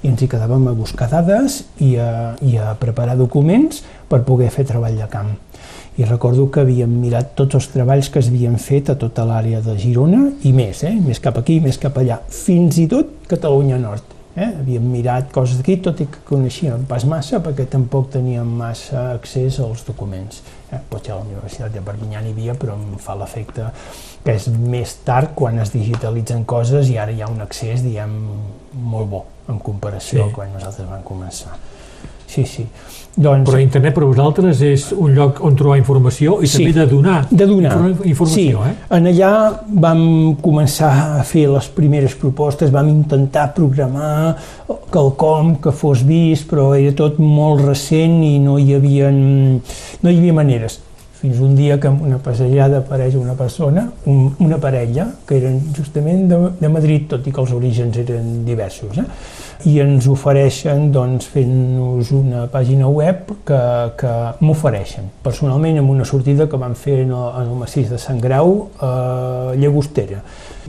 I 0.00 0.12
ens 0.12 0.22
hi 0.22 0.28
quedàvem 0.30 0.68
a 0.70 0.74
buscar 0.78 1.10
dades 1.10 1.64
i 1.82 1.96
a, 1.98 2.36
i 2.46 2.54
a 2.56 2.76
preparar 2.78 3.18
documents 3.18 3.82
per 4.08 4.22
poder 4.28 4.52
fer 4.54 4.64
treball 4.70 4.96
de 4.96 5.10
camp. 5.10 5.34
I 5.98 6.06
recordo 6.06 6.46
que 6.54 6.62
havíem 6.62 6.94
mirat 7.02 7.34
tots 7.36 7.58
els 7.58 7.66
treballs 7.74 8.08
que 8.08 8.22
es 8.22 8.30
havien 8.30 8.54
fet 8.62 8.94
a 8.94 8.96
tota 8.96 9.26
l'àrea 9.26 9.60
de 9.64 9.74
Girona 9.76 10.22
i 10.46 10.54
més, 10.54 10.86
eh? 10.86 10.94
més 11.02 11.20
cap 11.20 11.42
aquí, 11.42 11.58
més 11.60 11.82
cap 11.82 11.98
allà, 11.98 12.22
fins 12.30 12.78
i 12.78 12.86
tot 12.88 13.28
Catalunya 13.28 13.82
Nord 13.82 14.19
Eh? 14.36 14.46
Havíem 14.46 14.84
mirat 14.86 15.32
coses 15.34 15.58
d'aquí, 15.58 15.80
tot 15.82 16.00
i 16.02 16.06
que 16.06 16.20
coneixíem 16.28 16.84
pas 16.88 17.04
massa, 17.08 17.40
perquè 17.42 17.66
tampoc 17.70 18.12
teníem 18.14 18.46
massa 18.60 19.08
accés 19.16 19.58
als 19.62 19.82
documents. 19.88 20.44
Eh? 20.70 20.78
Potser 20.90 21.16
a 21.16 21.18
la 21.18 21.26
Universitat 21.26 21.74
de 21.74 21.82
Perpinyà 21.82 22.22
n'hi 22.22 22.34
havia, 22.36 22.54
però 22.54 22.76
em 22.78 22.94
fa 23.02 23.16
l'efecte 23.18 23.72
que 24.24 24.36
és 24.36 24.46
més 24.52 24.94
tard 25.06 25.34
quan 25.34 25.58
es 25.58 25.72
digitalitzen 25.74 26.44
coses 26.44 26.92
i 26.92 26.98
ara 27.00 27.10
hi 27.10 27.24
ha 27.24 27.30
un 27.32 27.42
accés, 27.42 27.82
diguem, 27.82 28.14
molt 28.72 29.10
bo 29.10 29.24
en 29.50 29.58
comparació 29.58 30.22
sí. 30.22 30.28
a 30.28 30.34
quan 30.34 30.52
nosaltres 30.54 30.86
vam 30.86 31.02
començar. 31.06 31.56
Sí, 32.30 32.44
sí. 32.46 32.68
Doncs, 33.16 33.48
Però 33.48 33.58
internet 33.58 33.94
per 33.96 34.04
vosaltres 34.06 34.60
és 34.62 34.84
un 34.94 35.16
lloc 35.16 35.40
on 35.44 35.56
trobar 35.58 35.76
informació 35.80 36.36
i 36.40 36.48
sí, 36.48 36.60
també 36.60 36.74
de 36.76 36.86
donar, 36.92 37.16
de 37.28 37.46
donar. 37.46 37.72
informació. 38.06 38.62
Sí. 38.62 38.70
Eh? 38.70 38.74
En 38.96 39.08
allà 39.10 39.30
vam 39.82 40.02
començar 40.40 40.92
a 41.18 41.24
fer 41.26 41.48
les 41.50 41.66
primeres 41.74 42.14
propostes, 42.20 42.70
vam 42.70 42.88
intentar 42.88 43.48
programar 43.56 44.36
quelcom 44.94 45.56
que 45.62 45.74
fos 45.74 46.04
vist, 46.06 46.46
però 46.50 46.70
era 46.78 46.94
tot 46.96 47.18
molt 47.18 47.66
recent 47.66 48.20
i 48.24 48.38
no 48.42 48.56
hi 48.62 48.78
havia, 48.78 49.10
no 49.10 50.08
hi 50.08 50.16
havia 50.16 50.36
maneres 50.38 50.78
fins 51.20 51.40
un 51.44 51.54
dia 51.56 51.78
que 51.80 51.90
en 51.90 52.00
una 52.06 52.18
passejada 52.24 52.80
apareix 52.80 53.16
una 53.20 53.36
persona, 53.36 53.90
un, 54.08 54.34
una 54.40 54.58
parella, 54.62 55.06
que 55.28 55.36
eren 55.36 55.60
justament 55.76 56.26
de, 56.30 56.40
de 56.60 56.72
Madrid, 56.72 57.06
tot 57.12 57.28
i 57.28 57.34
que 57.34 57.44
els 57.44 57.52
orígens 57.56 58.00
eren 58.00 58.40
diversos. 58.48 58.98
Eh? 58.98 59.08
i 59.68 59.76
ens 59.82 60.06
ofereixen 60.08 60.88
doncs, 60.94 61.26
fent-nos 61.34 62.12
una 62.16 62.46
pàgina 62.52 62.88
web 62.88 63.28
que, 63.46 63.60
que 64.00 64.12
m'ofereixen 64.40 65.10
personalment 65.24 65.80
amb 65.82 65.92
una 65.92 66.06
sortida 66.08 66.46
que 66.48 66.60
van 66.60 66.76
fer 66.78 67.00
en 67.04 67.12
el, 67.12 67.26
en 67.42 67.50
el 67.50 67.58
massís 67.60 67.90
de 67.92 67.98
Sant 68.00 68.20
Grau 68.22 68.70
a 68.80 68.92
Llagostera 69.60 70.22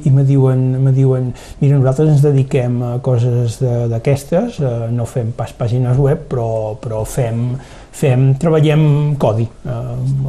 i 0.04 0.12
me 0.12 0.26
diuen, 0.28 0.66
me 0.84 0.92
diuen 0.96 1.30
mira, 1.62 1.78
nosaltres 1.78 2.16
ens 2.16 2.26
dediquem 2.26 2.80
a 2.84 2.92
coses 3.04 3.60
d'aquestes, 3.62 4.60
eh, 4.60 4.74
no 4.92 5.06
fem 5.08 5.32
pas 5.38 5.54
pàgines 5.56 6.00
web, 6.02 6.26
però, 6.32 6.50
però 6.82 7.04
fem, 7.08 7.52
fem, 7.92 8.34
treballem 8.40 9.16
codi, 9.20 9.44
eh, 9.44 9.72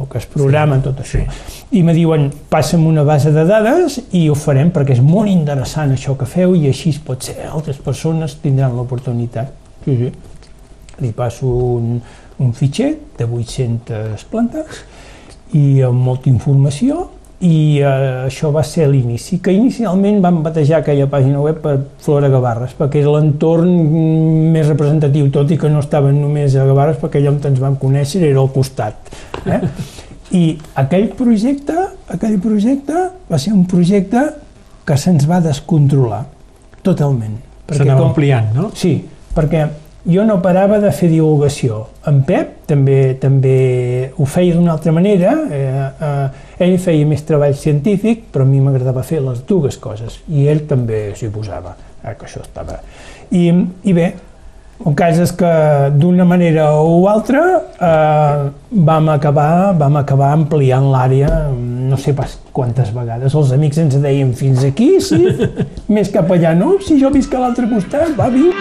el 0.01 0.07
que 0.11 0.19
es 0.19 0.27
programa, 0.29 0.77
sí, 0.77 0.83
tot 0.89 0.99
això. 1.03 1.21
Sí. 1.23 1.61
I 1.79 1.83
me 1.83 1.95
diuen, 1.95 2.27
passa'm 2.51 2.85
una 2.85 3.05
base 3.07 3.31
de 3.33 3.45
dades 3.47 3.99
i 4.11 4.27
ho 4.29 4.35
farem 4.37 4.71
perquè 4.75 4.97
és 4.97 5.01
molt 5.03 5.31
interessant 5.31 5.93
això 5.95 6.17
que 6.19 6.27
feu 6.29 6.57
i 6.59 6.67
així 6.69 6.93
pot 7.05 7.23
ser 7.23 7.47
altres 7.49 7.79
persones 7.81 8.37
tindran 8.43 8.75
l'oportunitat. 8.77 9.55
Sí, 9.85 9.97
sí. 9.97 10.11
Li 11.01 11.11
passo 11.15 11.47
un, 11.47 11.97
un 12.43 12.53
fitxer 12.53 12.91
de 13.17 13.25
800 13.25 14.27
plantes 14.29 14.83
i 15.57 15.81
amb 15.85 16.03
molta 16.03 16.29
informació 16.29 17.07
i 17.43 17.81
eh, 17.81 18.27
això 18.29 18.53
va 18.55 18.63
ser 18.63 18.85
l'inici, 18.87 19.41
que 19.43 19.51
inicialment 19.51 20.21
vam 20.23 20.39
batejar 20.45 20.79
aquella 20.79 21.09
pàgina 21.11 21.41
web 21.43 21.59
per 21.63 21.75
Flora 22.03 22.29
Gavarres, 22.31 22.75
perquè 22.77 23.01
era 23.01 23.17
l'entorn 23.17 23.73
més 24.53 24.69
representatiu, 24.69 25.27
tot 25.33 25.51
i 25.51 25.57
que 25.59 25.71
no 25.71 25.83
estaven 25.83 26.21
només 26.21 26.55
a 26.55 26.63
Gavarres, 26.69 27.01
perquè 27.01 27.19
allà 27.19 27.33
on 27.33 27.41
ens 27.51 27.59
vam 27.59 27.75
conèixer 27.81 28.23
era 28.29 28.39
al 28.39 28.51
costat. 28.55 29.11
Eh? 29.43 29.59
I 30.39 30.43
aquell 30.79 31.09
projecte, 31.19 31.75
aquell 32.15 32.39
projecte 32.41 33.09
va 33.29 33.41
ser 33.41 33.51
un 33.53 33.67
projecte 33.69 34.23
que 34.87 34.97
se'ns 34.99 35.27
va 35.27 35.43
descontrolar 35.43 36.23
totalment. 36.83 37.35
S'anava 37.73 38.07
ampliant, 38.07 38.53
no? 38.55 38.71
Sí, 38.77 38.97
perquè 39.35 39.67
jo 40.05 40.23
no 40.27 40.41
parava 40.43 40.79
de 40.83 40.91
fer 40.91 41.07
divulgació. 41.11 41.85
En 42.09 42.21
Pep 42.27 42.65
també 42.67 43.15
també 43.21 44.11
ho 44.17 44.27
feia 44.27 44.55
d'una 44.57 44.73
altra 44.75 44.91
manera, 44.95 45.35
eh, 45.47 45.85
eh, 46.09 46.52
ell 46.63 46.77
feia 46.81 47.07
més 47.07 47.23
treball 47.27 47.55
científic, 47.59 48.27
però 48.33 48.47
a 48.47 48.49
mi 48.49 48.61
m'agradava 48.63 49.05
fer 49.05 49.21
les 49.23 49.43
dues 49.47 49.77
coses, 49.81 50.19
i 50.29 50.47
ell 50.51 50.65
també 50.69 51.09
s'hi 51.17 51.31
posava, 51.33 51.75
eh, 52.01 52.13
que 52.13 52.29
això 52.29 52.43
estava... 52.43 52.79
I, 53.33 53.47
i 53.89 53.93
bé, 53.97 54.11
el 54.83 54.95
cas 54.99 55.19
és 55.23 55.31
que 55.37 55.49
d'una 55.95 56.25
manera 56.27 56.65
o 56.81 57.05
altra 57.07 57.43
eh, 57.55 58.49
vam, 58.89 59.09
acabar, 59.13 59.71
vam 59.79 59.95
acabar 60.01 60.33
ampliant 60.35 60.89
l'àrea 60.91 61.29
no 61.53 61.97
sé 61.97 62.13
pas 62.17 62.35
quantes 62.51 62.89
vegades. 62.95 63.35
Els 63.37 63.53
amics 63.55 63.79
ens 63.83 63.99
deien 64.03 64.33
fins 64.37 64.63
aquí, 64.67 64.95
sí, 65.03 65.21
més 65.95 66.11
cap 66.13 66.31
allà 66.33 66.55
no, 66.57 66.75
si 66.83 66.99
jo 67.01 67.13
visc 67.13 67.33
a 67.33 67.45
l'altre 67.45 67.69
costat, 67.71 68.17
va, 68.17 68.31
vinga. 68.33 68.51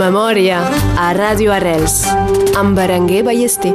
Memòria 0.00 0.62
a 0.96 1.10
Ràdio 1.12 1.52
Arrels 1.52 2.06
amb 2.56 2.78
Berenguer 2.78 3.20
Ballester. 3.26 3.72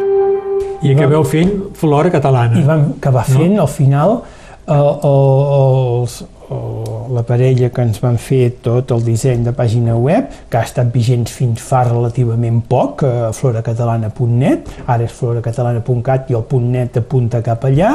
I 0.82 0.94
acabeu 0.96 1.25
fent 1.27 1.51
flora 1.77 2.10
catalana. 2.13 2.58
I 2.58 2.63
vam 2.65 2.86
acabar 2.96 3.25
fent, 3.27 3.53
no? 3.53 3.65
al 3.65 3.70
final, 3.70 4.15
el, 4.65 4.89
el, 5.10 5.27
els, 5.58 6.15
el, 6.50 6.88
la 7.13 7.24
parella 7.27 7.70
que 7.74 7.86
ens 7.86 8.01
van 8.01 8.17
fer 8.22 8.55
tot 8.65 8.96
el 8.96 9.05
disseny 9.05 9.44
de 9.46 9.53
pàgina 9.53 9.98
web, 10.01 10.32
que 10.50 10.58
ha 10.58 10.65
estat 10.65 10.89
vigent 10.94 11.27
fins 11.29 11.62
fa 11.62 11.84
relativament 11.91 12.63
poc, 12.72 13.05
a 13.05 13.29
floracatalana.net, 13.36 14.74
ara 14.88 15.05
és 15.05 15.13
floracatalana.cat 15.20 16.34
i 16.34 16.39
el 16.39 16.65
.net 16.72 16.98
apunta 17.03 17.44
cap 17.46 17.70
allà, 17.70 17.94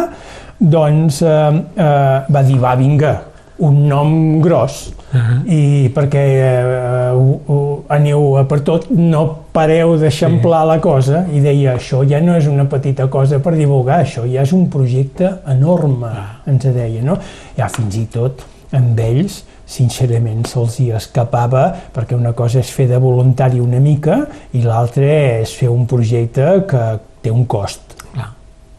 doncs 0.60 1.22
eh, 1.26 1.34
eh, 1.82 2.30
va 2.30 2.46
dir, 2.46 2.62
va, 2.62 2.76
vinga, 2.78 3.14
un 3.60 3.86
nom 3.88 4.40
gros, 4.40 4.92
uh 5.12 5.18
-huh. 5.18 5.40
i 5.46 5.90
perquè 5.94 6.24
eh, 6.38 7.12
uh, 7.12 7.49
aneu 7.90 8.36
a 8.38 8.44
per 8.48 8.60
tot, 8.66 8.86
no 8.94 9.24
pareu 9.54 9.96
d'eixamplar 9.98 10.62
sí. 10.62 10.68
la 10.70 10.78
cosa, 10.82 11.24
i 11.34 11.42
deia, 11.42 11.74
això 11.74 12.04
ja 12.08 12.20
no 12.22 12.36
és 12.38 12.46
una 12.50 12.68
petita 12.70 13.08
cosa 13.10 13.40
per 13.42 13.56
divulgar, 13.58 14.04
això 14.04 14.24
ja 14.30 14.44
és 14.46 14.54
un 14.54 14.68
projecte 14.70 15.32
enorme, 15.50 16.10
ah. 16.10 16.28
ens 16.50 16.68
deia, 16.70 17.02
no? 17.06 17.18
Ja 17.58 17.70
fins 17.72 17.98
i 17.98 18.06
tot 18.12 18.44
amb 18.76 18.98
ells, 19.02 19.42
sincerament 19.70 20.46
se'ls 20.50 20.78
hi 20.82 20.88
escapava 20.94 21.64
perquè 21.94 22.16
una 22.18 22.32
cosa 22.38 22.58
és 22.62 22.70
fer 22.74 22.88
de 22.90 22.98
voluntari 23.02 23.60
una 23.62 23.78
mica 23.82 24.24
i 24.54 24.62
l'altra 24.64 25.06
és 25.42 25.52
fer 25.54 25.70
un 25.70 25.84
projecte 25.90 26.48
que 26.70 26.86
té 27.22 27.34
un 27.34 27.46
cost 27.50 27.94
ah. 28.16 28.30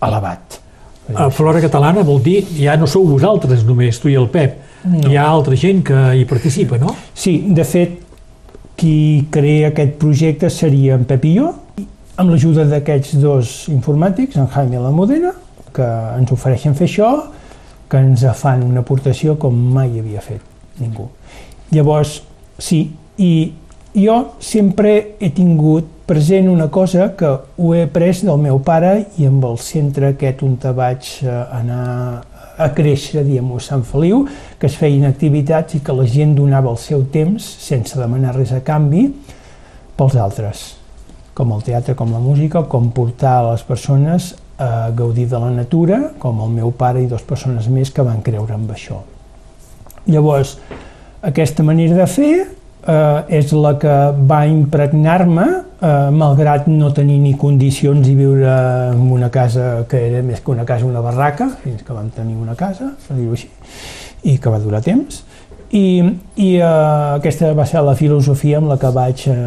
elevat. 0.07 0.59
A 1.11 1.27
Flora 1.35 1.59
Catalana 1.59 2.05
vol 2.07 2.21
dir, 2.23 2.39
ja 2.55 2.77
no 2.79 2.87
sou 2.87 3.03
vosaltres 3.09 3.65
només, 3.67 3.99
tu 3.99 4.07
i 4.07 4.15
el 4.15 4.29
Pep, 4.31 4.71
no. 4.81 5.11
Hi 5.11 5.17
ha 5.17 5.27
altra 5.29 5.57
gent 5.57 5.83
que 5.85 5.97
hi 6.17 6.23
participa, 6.25 6.79
no? 6.81 6.95
Sí, 7.13 7.35
de 7.53 7.65
fet, 7.67 7.99
qui 8.81 9.27
crea 9.29 9.69
aquest 9.69 9.93
projecte 10.01 10.49
seria 10.49 10.95
en 10.97 11.03
Pep 11.05 11.27
i 11.29 11.35
jo, 11.35 11.51
amb 12.17 12.31
l'ajuda 12.33 12.65
d'aquests 12.65 13.19
dos 13.21 13.51
informàtics, 13.69 14.39
en 14.41 14.47
Jaime 14.49 14.79
i 14.79 14.81
la 14.81 14.89
Modena, 14.95 15.35
que 15.71 15.85
ens 16.17 16.33
ofereixen 16.33 16.73
fer 16.77 16.87
això, 16.89 17.11
que 17.91 18.01
ens 18.01 18.23
fan 18.39 18.63
una 18.65 18.81
aportació 18.81 19.35
com 19.37 19.53
mai 19.75 19.99
havia 19.99 20.23
fet 20.25 20.81
ningú. 20.81 21.05
Llavors, 21.75 22.21
sí, 22.57 22.87
i 23.21 23.31
jo 23.93 24.17
sempre 24.41 24.95
he 25.19 25.29
tingut 25.35 26.01
present 26.09 26.49
una 26.49 26.71
cosa 26.73 27.11
que 27.15 27.29
ho 27.29 27.73
he 27.75 27.85
après 27.85 28.25
del 28.25 28.41
meu 28.41 28.57
pare 28.65 29.05
i 29.21 29.29
amb 29.29 29.45
el 29.45 29.61
centre 29.61 30.15
aquest 30.15 30.41
on 30.43 30.57
vaig 30.57 31.13
eh, 31.21 31.37
anar 31.61 32.23
a 32.57 32.69
créixer, 32.75 33.23
diguem-ho, 33.25 33.57
a 33.57 33.63
Sant 33.63 33.83
Feliu, 33.87 34.25
que 34.59 34.67
es 34.69 34.75
feien 34.79 35.07
activitats 35.07 35.77
i 35.77 35.81
que 35.85 35.95
la 35.95 36.07
gent 36.09 36.35
donava 36.37 36.71
el 36.71 36.79
seu 36.81 37.05
temps, 37.13 37.45
sense 37.63 37.99
demanar 37.99 38.35
res 38.35 38.53
a 38.55 38.61
canvi, 38.65 39.07
pels 39.97 40.15
altres, 40.19 40.63
com 41.37 41.53
el 41.55 41.65
teatre, 41.65 41.95
com 41.95 42.11
la 42.11 42.21
música, 42.21 42.63
com 42.67 42.91
portar 42.95 43.37
a 43.39 43.49
les 43.51 43.65
persones 43.67 44.33
a 44.61 44.91
gaudir 44.93 45.27
de 45.27 45.39
la 45.41 45.49
natura, 45.51 46.11
com 46.19 46.41
el 46.45 46.51
meu 46.53 46.71
pare 46.71 47.01
i 47.01 47.09
dues 47.09 47.23
persones 47.25 47.67
més 47.71 47.89
que 47.89 48.05
van 48.05 48.21
creure 48.21 48.53
en 48.57 48.67
això. 48.69 49.01
Llavors, 50.05 50.57
aquesta 51.21 51.63
manera 51.63 51.95
de 51.97 52.07
fer 52.09 52.33
eh, 52.87 53.37
és 53.39 53.51
la 53.53 53.75
que 53.79 53.95
va 54.27 54.41
impregnar-me, 54.49 55.47
eh, 55.81 56.09
malgrat 56.15 56.67
no 56.67 56.91
tenir 56.93 57.19
ni 57.21 57.33
condicions 57.37 58.07
i 58.07 58.15
viure 58.15 58.51
en 58.91 59.03
una 59.11 59.29
casa 59.29 59.85
que 59.89 60.01
era 60.09 60.21
més 60.25 60.41
que 60.41 60.51
una 60.51 60.65
casa, 60.65 60.85
una 60.85 61.03
barraca, 61.03 61.49
fins 61.63 61.83
que 61.83 61.93
vam 61.93 62.09
tenir 62.15 62.37
una 62.37 62.55
casa, 62.55 62.93
per 63.07 63.17
dir-ho 63.17 63.37
així, 63.37 63.49
i 64.23 64.37
que 64.37 64.53
va 64.53 64.61
durar 64.61 64.81
temps. 64.85 65.23
I, 65.71 66.03
i 66.35 66.49
eh, 66.57 66.65
aquesta 67.17 67.53
va 67.55 67.65
ser 67.65 67.83
la 67.87 67.95
filosofia 67.95 68.59
amb 68.59 68.73
la 68.73 68.77
que 68.79 68.91
vaig 68.91 69.27
eh, 69.31 69.37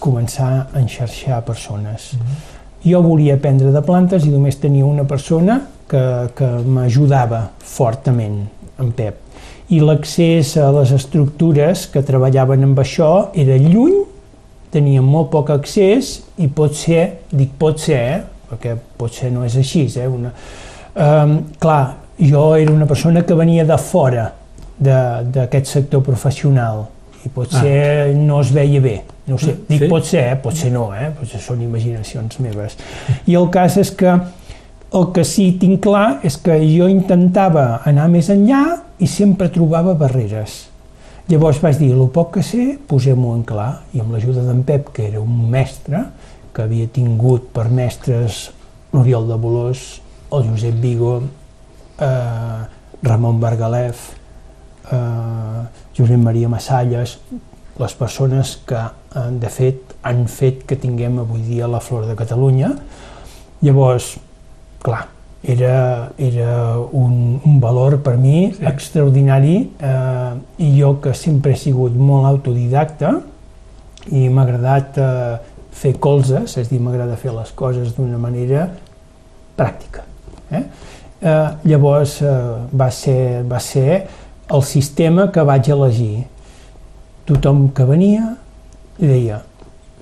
començar 0.00 0.52
a 0.72 0.80
enxarxar 0.80 1.42
persones. 1.44 2.14
Mm 2.14 2.20
-hmm. 2.20 2.52
Jo 2.84 3.02
volia 3.02 3.34
aprendre 3.34 3.70
de 3.72 3.80
plantes 3.82 4.26
i 4.26 4.30
només 4.30 4.60
tenia 4.60 4.84
una 4.84 5.04
persona 5.04 5.60
que, 5.88 6.28
que 6.36 6.46
m'ajudava 6.66 7.50
fortament, 7.58 8.48
en 8.78 8.92
Pep 8.92 9.23
i 9.72 9.80
l'accés 9.80 10.56
a 10.60 10.68
les 10.74 10.92
estructures 10.92 11.86
que 11.92 12.02
treballaven 12.04 12.66
amb 12.66 12.80
això 12.82 13.10
era 13.32 13.56
lluny, 13.60 14.02
tenien 14.74 15.06
molt 15.06 15.30
poc 15.32 15.52
accés 15.54 16.18
i 16.42 16.48
pot 16.52 16.74
ser, 16.76 17.04
dic 17.32 17.54
pot 17.58 17.80
ser, 17.80 18.00
eh, 18.16 18.22
perquè 18.50 18.74
potser 18.98 19.30
no 19.32 19.44
és 19.46 19.56
així, 19.56 19.86
eh, 19.98 20.08
una, 20.10 20.32
um, 20.94 21.36
clar, 21.60 21.96
jo 22.18 22.54
era 22.56 22.72
una 22.72 22.86
persona 22.86 23.22
que 23.22 23.34
venia 23.34 23.64
de 23.64 23.78
fora 23.78 24.30
d'aquest 24.78 25.70
sector 25.70 26.02
professional 26.02 26.84
i 27.24 27.30
potser 27.32 28.10
ah. 28.10 28.14
no 28.18 28.40
es 28.42 28.50
veia 28.52 28.80
bé, 28.82 28.96
no 29.30 29.38
sé, 29.40 29.54
dic 29.68 29.86
sí? 29.86 29.90
pot 29.90 30.06
ser, 30.06 30.24
eh, 30.32 30.38
potser 30.42 30.72
no, 30.74 30.88
eh, 30.92 31.10
potser 31.16 31.40
són 31.40 31.62
imaginacions 31.64 32.40
meves. 32.44 32.76
I 33.30 33.38
el 33.38 33.48
cas 33.54 33.78
és 33.80 33.94
que 33.96 34.18
el 34.94 35.06
que 35.14 35.24
sí 35.26 35.52
tinc 35.58 35.80
clar 35.86 36.20
és 36.26 36.36
que 36.42 36.58
jo 36.60 36.90
intentava 36.90 37.80
anar 37.88 38.10
més 38.12 38.28
enllà 38.30 38.64
i 38.98 39.08
sempre 39.10 39.50
trobava 39.52 39.94
barreres. 39.98 40.64
Llavors 41.28 41.60
vaig 41.62 41.78
dir, 41.80 41.92
el 41.94 42.10
poc 42.12 42.34
que 42.36 42.42
sé, 42.44 42.74
posem-ho 42.88 43.32
en 43.32 43.44
clar, 43.48 43.70
i 43.96 44.02
amb 44.02 44.12
l'ajuda 44.12 44.42
d'en 44.44 44.60
Pep, 44.66 44.90
que 44.92 45.06
era 45.08 45.22
un 45.22 45.46
mestre, 45.50 46.02
que 46.54 46.66
havia 46.66 46.86
tingut 46.92 47.48
per 47.54 47.70
mestres 47.72 48.50
l'Oriol 48.92 49.30
de 49.30 49.38
Bolós, 49.40 49.86
el 50.36 50.44
Josep 50.50 50.76
Vigo, 50.82 51.14
eh, 51.98 52.60
Ramon 53.02 53.40
Bargalef, 53.40 54.04
eh, 54.92 55.64
Josep 55.96 56.20
Maria 56.20 56.48
Massalles, 56.52 57.16
les 57.80 57.94
persones 57.94 58.58
que, 58.66 58.84
eh, 59.16 59.30
de 59.40 59.48
fet, 59.48 59.96
han 60.02 60.26
fet 60.28 60.66
que 60.66 60.76
tinguem 60.76 61.18
avui 61.18 61.40
dia 61.40 61.66
la 61.66 61.80
Flor 61.80 62.06
de 62.06 62.14
Catalunya. 62.14 62.70
Llavors, 63.62 64.18
clar, 64.82 65.08
era, 65.44 66.12
era 66.16 66.78
un, 66.78 67.40
un 67.44 67.60
valor 67.60 67.98
per 68.02 68.16
mi 68.16 68.52
sí. 68.54 68.64
extraordinari 68.64 69.56
eh, 69.78 70.64
i 70.64 70.70
jo 70.78 70.94
que 71.04 71.12
sempre 71.14 71.52
he 71.52 71.60
sigut 71.60 71.92
molt 71.96 72.26
autodidacta 72.30 73.12
i 74.08 74.28
m'ha 74.28 74.44
agradat 74.44 74.98
eh, 75.00 75.36
fer 75.74 75.94
colzes, 76.00 76.56
és 76.60 76.70
dir, 76.70 76.80
m'agrada 76.80 77.16
fer 77.20 77.32
les 77.34 77.52
coses 77.56 77.94
d'una 77.96 78.18
manera 78.20 78.68
pràctica. 79.58 80.04
Eh? 80.50 80.62
Eh, 81.24 81.48
llavors 81.68 82.20
eh, 82.22 82.34
va, 82.72 82.90
ser, 82.92 83.42
va 83.48 83.60
ser 83.60 84.04
el 84.52 84.62
sistema 84.64 85.30
que 85.32 85.44
vaig 85.44 85.70
elegir. 85.72 86.26
Tothom 87.28 87.66
que 87.76 87.86
venia 87.88 88.34
deia 88.98 89.40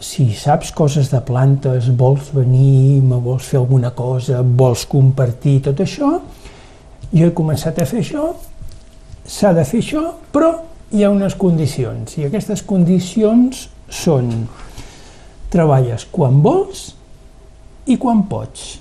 si 0.03 0.33
saps 0.35 0.73
coses 0.75 1.11
de 1.13 1.21
plantes, 1.23 1.87
vols 1.95 2.33
venir, 2.35 3.01
me 3.07 3.21
vols 3.23 3.47
fer 3.47 3.61
alguna 3.61 3.93
cosa, 3.95 4.43
vols 4.43 4.83
compartir 4.91 5.61
tot 5.69 5.79
això, 5.85 6.17
jo 7.13 7.29
he 7.29 7.35
començat 7.37 7.79
a 7.79 7.87
fer 7.87 8.03
això, 8.03 8.33
s'ha 9.23 9.53
de 9.55 9.65
fer 9.69 9.79
això, 9.85 10.03
però 10.35 10.51
hi 10.91 11.05
ha 11.05 11.13
unes 11.13 11.39
condicions, 11.39 12.19
i 12.19 12.27
aquestes 12.27 12.65
condicions 12.67 13.69
són 13.93 14.33
treballes 15.53 16.09
quan 16.11 16.43
vols 16.43 16.89
i 17.87 17.95
quan 18.01 18.27
pots, 18.27 18.81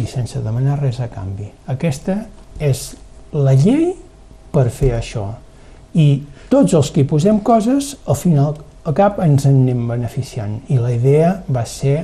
i 0.00 0.08
sense 0.08 0.40
demanar 0.42 0.80
res 0.80 1.02
a 1.04 1.10
canvi. 1.12 1.50
Aquesta 1.70 2.22
és 2.62 2.94
la 3.34 3.52
llei 3.58 3.92
per 4.54 4.70
fer 4.72 4.94
això. 4.96 5.28
I 5.94 6.22
tots 6.50 6.74
els 6.74 6.90
que 6.90 7.02
hi 7.02 7.10
posem 7.10 7.42
coses, 7.44 7.94
al 8.08 8.16
final 8.18 8.56
al 8.84 8.96
cap 8.96 9.20
ens 9.24 9.46
en 9.48 9.62
anem 9.62 9.86
beneficiant 9.88 10.58
i 10.72 10.78
la 10.80 10.92
idea 10.92 11.30
va 11.48 11.64
ser 11.68 12.02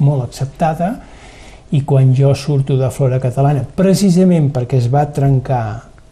molt 0.00 0.24
acceptada 0.24 0.94
i 1.74 1.82
quan 1.84 2.14
jo 2.16 2.30
surto 2.38 2.76
de 2.78 2.88
Flora 2.94 3.18
Catalana, 3.20 3.64
precisament 3.76 4.50
perquè 4.54 4.78
es 4.78 4.86
va 4.92 5.04
trencar 5.12 5.64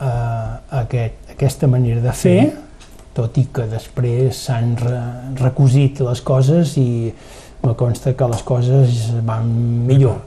eh, 0.03 0.51
aquest, 0.83 1.31
aquesta 1.37 1.69
manera 1.71 2.03
de 2.03 2.13
fer, 2.17 2.41
sí. 2.49 2.91
tot 3.15 3.39
i 3.39 3.47
que 3.55 3.69
després 3.71 4.43
s'han 4.49 4.75
re, 4.81 5.01
recosit 5.41 6.03
les 6.03 6.21
coses 6.27 6.77
i 6.83 6.91
me 7.63 7.75
consta 7.79 8.17
que 8.19 8.29
les 8.29 8.43
coses 8.43 9.09
van 9.25 9.49
millor 9.87 10.19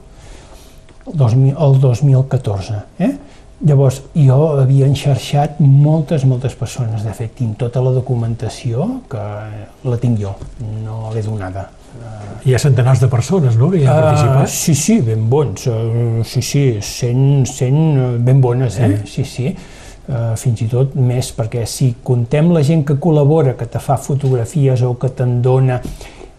el, 1.06 1.50
el 1.52 1.80
2014. 1.80 2.82
Eh? 2.98 3.12
Llavors, 3.64 4.02
jo 4.12 4.36
havia 4.60 4.84
enxarxat 4.84 5.62
moltes, 5.64 6.26
moltes 6.28 6.52
persones. 6.58 7.06
De 7.06 7.14
fet, 7.16 7.32
tinc 7.38 7.56
tota 7.56 7.80
la 7.80 7.94
documentació 7.94 8.84
que 9.08 9.22
la 9.88 9.98
tinc 10.02 10.20
jo, 10.20 10.34
no 10.84 11.06
l'he 11.14 11.24
donada. 11.24 11.70
Hi 12.44 12.52
ha 12.52 12.60
centenars 12.60 13.00
de 13.00 13.08
persones, 13.08 13.56
no?, 13.56 13.70
que 13.72 13.80
hi 13.80 13.86
han 13.86 13.96
uh, 13.96 14.02
participat? 14.10 14.52
Sí, 14.52 14.74
sí, 14.76 14.98
ben 15.06 15.24
bons. 15.32 15.64
Uh, 15.72 16.20
sí, 16.28 16.42
sí, 16.44 16.66
100, 16.84 17.46
100 17.48 18.20
ben 18.26 18.42
bones, 18.44 18.76
eh? 18.78 18.90
Sí, 19.08 19.24
sí. 19.24 19.54
Uh, 20.06 20.36
fins 20.38 20.60
i 20.62 20.68
tot 20.70 20.92
més, 20.94 21.32
perquè 21.34 21.64
si 21.66 21.94
contem 22.06 22.52
la 22.54 22.60
gent 22.62 22.84
que 22.86 22.98
col·labora, 23.02 23.56
que 23.58 23.66
te 23.72 23.80
fa 23.82 23.96
fotografies 23.98 24.84
o 24.86 24.92
que 25.00 25.10
te'n 25.16 25.40
dona 25.42 25.80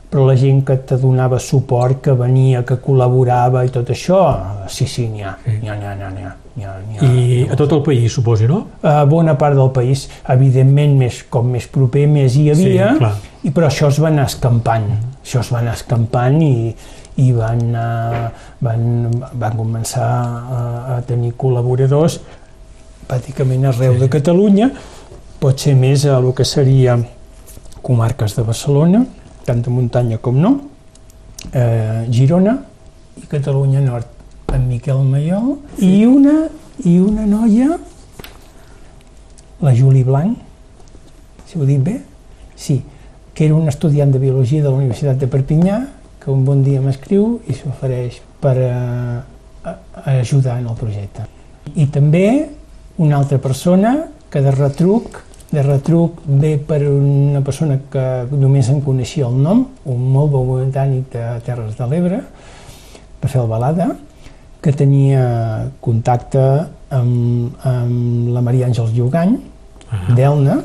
però 0.09 0.25
la 0.27 0.35
gent 0.39 0.61
que 0.63 0.77
te 0.87 0.97
donava 1.01 1.39
suport, 1.43 1.99
que 2.05 2.13
venia, 2.15 2.63
que 2.67 2.77
col·laborava 2.83 3.65
i 3.67 3.71
tot 3.73 3.89
això, 3.91 4.21
sí, 4.71 4.87
sí, 4.87 5.07
n'hi 5.11 5.25
ha, 5.27 5.33
n'hi 5.45 5.67
ha, 5.67 5.75
n'hi 5.75 5.87
ha, 5.87 5.95
n'hi 6.15 6.23
ha, 6.23 6.31
ha, 6.63 6.75
ha. 7.01 7.09
I 7.11 7.41
a 7.51 7.57
tot 7.59 7.75
el 7.75 7.83
país, 7.83 8.07
suposo, 8.13 8.47
no? 8.47 8.61
A 8.87 9.03
bona 9.09 9.35
part 9.37 9.57
del 9.59 9.73
país, 9.75 10.07
evidentment, 10.31 10.95
més, 11.01 11.25
com 11.29 11.51
més 11.51 11.67
proper, 11.67 12.05
més 12.11 12.39
hi 12.39 12.47
havia, 12.53 12.93
sí, 12.95 13.11
I 13.47 13.53
però 13.55 13.67
això 13.67 13.91
es 13.91 13.99
va 14.03 14.07
anar 14.09 14.29
escampant, 14.31 14.87
això 15.21 15.43
es 15.43 15.51
va 15.51 15.59
anar 15.59 15.75
escampant 15.75 16.39
i, 16.41 16.71
i 17.19 17.29
van, 17.35 17.67
anar, 17.67 18.31
van, 18.63 18.83
van 19.11 19.59
començar 19.59 20.07
a, 20.07 20.63
a 20.95 20.99
tenir 21.07 21.35
col·laboradors 21.39 22.21
pràcticament 23.07 23.67
arreu 23.69 23.95
de 23.99 24.09
Catalunya, 24.11 24.71
pot 25.39 25.59
ser 25.59 25.75
més 25.79 26.03
a 26.07 26.17
el 26.19 26.31
que 26.35 26.45
seria 26.47 26.97
comarques 27.85 28.35
de 28.35 28.43
Barcelona, 28.43 29.05
tant 29.47 29.63
de 29.63 29.71
muntanya 29.71 30.19
com 30.19 30.35
no, 30.43 30.51
eh, 31.53 32.03
Girona 32.11 32.57
i 33.17 33.27
Catalunya 33.31 33.81
Nord, 33.81 34.09
en 34.53 34.67
Miquel 34.67 34.99
Mayol, 35.07 35.55
sí. 35.77 35.87
i, 35.87 36.05
una, 36.05 36.35
i 36.83 36.97
una 36.99 37.25
noia, 37.29 37.77
la 39.63 39.73
Juli 39.75 40.03
Blanc, 40.03 40.35
si 41.47 41.57
ho 41.57 41.65
dic 41.65 41.79
bé? 41.85 41.95
Sí, 42.59 42.81
que 43.33 43.45
era 43.45 43.55
un 43.55 43.69
estudiant 43.71 44.11
de 44.11 44.19
Biologia 44.19 44.61
de 44.63 44.69
la 44.69 44.75
Universitat 44.75 45.17
de 45.21 45.31
Perpinyà, 45.31 45.79
que 46.19 46.33
un 46.33 46.43
bon 46.43 46.63
dia 46.65 46.81
m'escriu 46.83 47.37
i 47.47 47.55
s'ofereix 47.55 48.19
per 48.43 48.55
a, 48.67 48.77
a, 49.63 49.73
a 50.03 50.17
ajudar 50.19 50.57
en 50.59 50.67
el 50.67 50.75
projecte. 50.75 51.23
I 51.75 51.87
també 51.93 52.27
una 52.97 53.21
altra 53.21 53.39
persona 53.39 53.95
que 54.29 54.41
de 54.43 54.51
retruc 54.51 55.21
de 55.51 55.63
retruc 55.63 56.19
ve 56.27 56.57
per 56.59 56.81
una 56.89 57.41
persona 57.45 57.77
que 57.91 58.03
només 58.35 58.67
en 58.71 58.81
coneixia 58.83 59.29
el 59.29 59.37
nom, 59.39 59.63
un 59.87 60.01
molt 60.11 60.33
bon 60.33 60.47
botànic 60.49 61.07
de 61.13 61.23
Terres 61.45 61.77
de 61.77 61.87
l'Ebre, 61.87 62.19
Rafael 63.21 63.47
Balada, 63.47 63.87
que 64.61 64.73
tenia 64.75 65.69
contacte 65.83 66.43
amb, 66.91 67.55
amb 67.63 68.33
la 68.35 68.43
Maria 68.43 68.67
Àngels 68.67 68.91
Llogany, 68.97 69.37
ah. 69.87 70.03
d'Elna. 70.17 70.59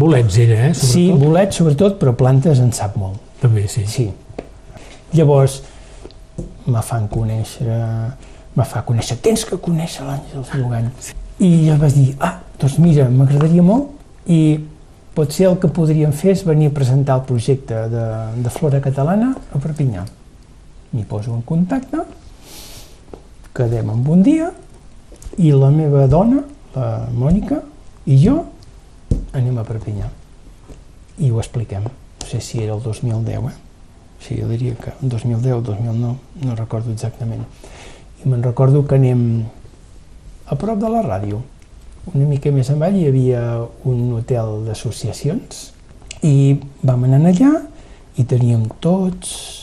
Bolets 0.00 0.40
ella, 0.40 0.70
eh? 0.70 0.72
Sobretot. 0.72 0.88
Sí, 0.94 1.06
bolets 1.12 1.60
sobretot, 1.60 2.00
però 2.00 2.16
plantes 2.16 2.62
en 2.64 2.72
sap 2.72 2.96
molt. 2.96 3.20
També, 3.42 3.66
sí. 3.68 3.84
Sí. 3.90 4.08
Llavors, 5.12 5.60
me 6.64 6.80
fan 6.80 7.10
conèixer, 7.12 7.68
me 8.56 8.64
fa 8.64 8.86
conèixer, 8.88 9.18
tens 9.20 9.44
que 9.44 9.60
conèixer 9.60 10.06
l'Àngels 10.08 10.54
Llogany. 10.56 10.88
Sí. 11.02 11.18
I 11.42 11.50
jo 11.66 11.76
vaig 11.80 11.96
dir, 11.96 12.12
ah, 12.22 12.36
doncs 12.60 12.78
mira, 12.78 13.08
m'agradaria 13.10 13.64
molt 13.66 14.30
i 14.30 14.60
potser 15.16 15.48
el 15.50 15.58
que 15.60 15.70
podríem 15.74 16.12
fer 16.14 16.36
és 16.36 16.44
venir 16.46 16.70
a 16.70 16.74
presentar 16.76 17.18
el 17.18 17.26
projecte 17.28 17.86
de, 17.90 18.04
de 18.44 18.52
Flora 18.54 18.80
Catalana 18.84 19.32
a 19.34 19.60
Perpinyà. 19.60 20.04
M'hi 20.92 21.04
poso 21.08 21.34
en 21.34 21.42
contacte, 21.42 22.04
quedem 23.56 23.90
en 23.90 24.06
un 24.14 24.22
dia 24.22 24.52
i 25.40 25.50
la 25.52 25.72
meva 25.74 26.06
dona, 26.06 26.44
la 26.76 26.88
Mònica, 27.12 27.60
i 28.06 28.16
jo 28.22 28.38
anem 29.36 29.58
a 29.58 29.66
Perpinyà 29.66 30.08
i 31.18 31.30
ho 31.30 31.40
expliquem. 31.40 31.84
No 31.84 32.28
sé 32.28 32.40
si 32.40 32.62
era 32.62 32.74
el 32.74 32.82
2010, 32.82 33.50
eh? 33.50 33.56
Sí, 34.22 34.38
jo 34.38 34.46
diria 34.48 34.76
que 34.78 34.92
2010 35.00 35.56
o 35.56 35.60
2009, 35.60 36.14
no 36.46 36.54
recordo 36.54 36.92
exactament. 36.92 37.42
I 38.22 38.30
me'n 38.30 38.42
recordo 38.42 38.84
que 38.86 38.94
anem 38.94 39.24
a 40.46 40.58
prop 40.58 40.78
de 40.80 40.90
la 40.90 41.02
ràdio, 41.04 41.42
una 42.12 42.26
mica 42.26 42.50
més 42.50 42.70
avall 42.72 42.96
hi 42.98 43.06
havia 43.06 43.42
un 43.88 44.08
hotel 44.18 44.64
d'associacions 44.66 45.68
i 46.26 46.58
vam 46.82 47.04
anar 47.06 47.20
allà 47.30 47.52
i 48.18 48.24
teníem 48.28 48.66
tots, 48.82 49.62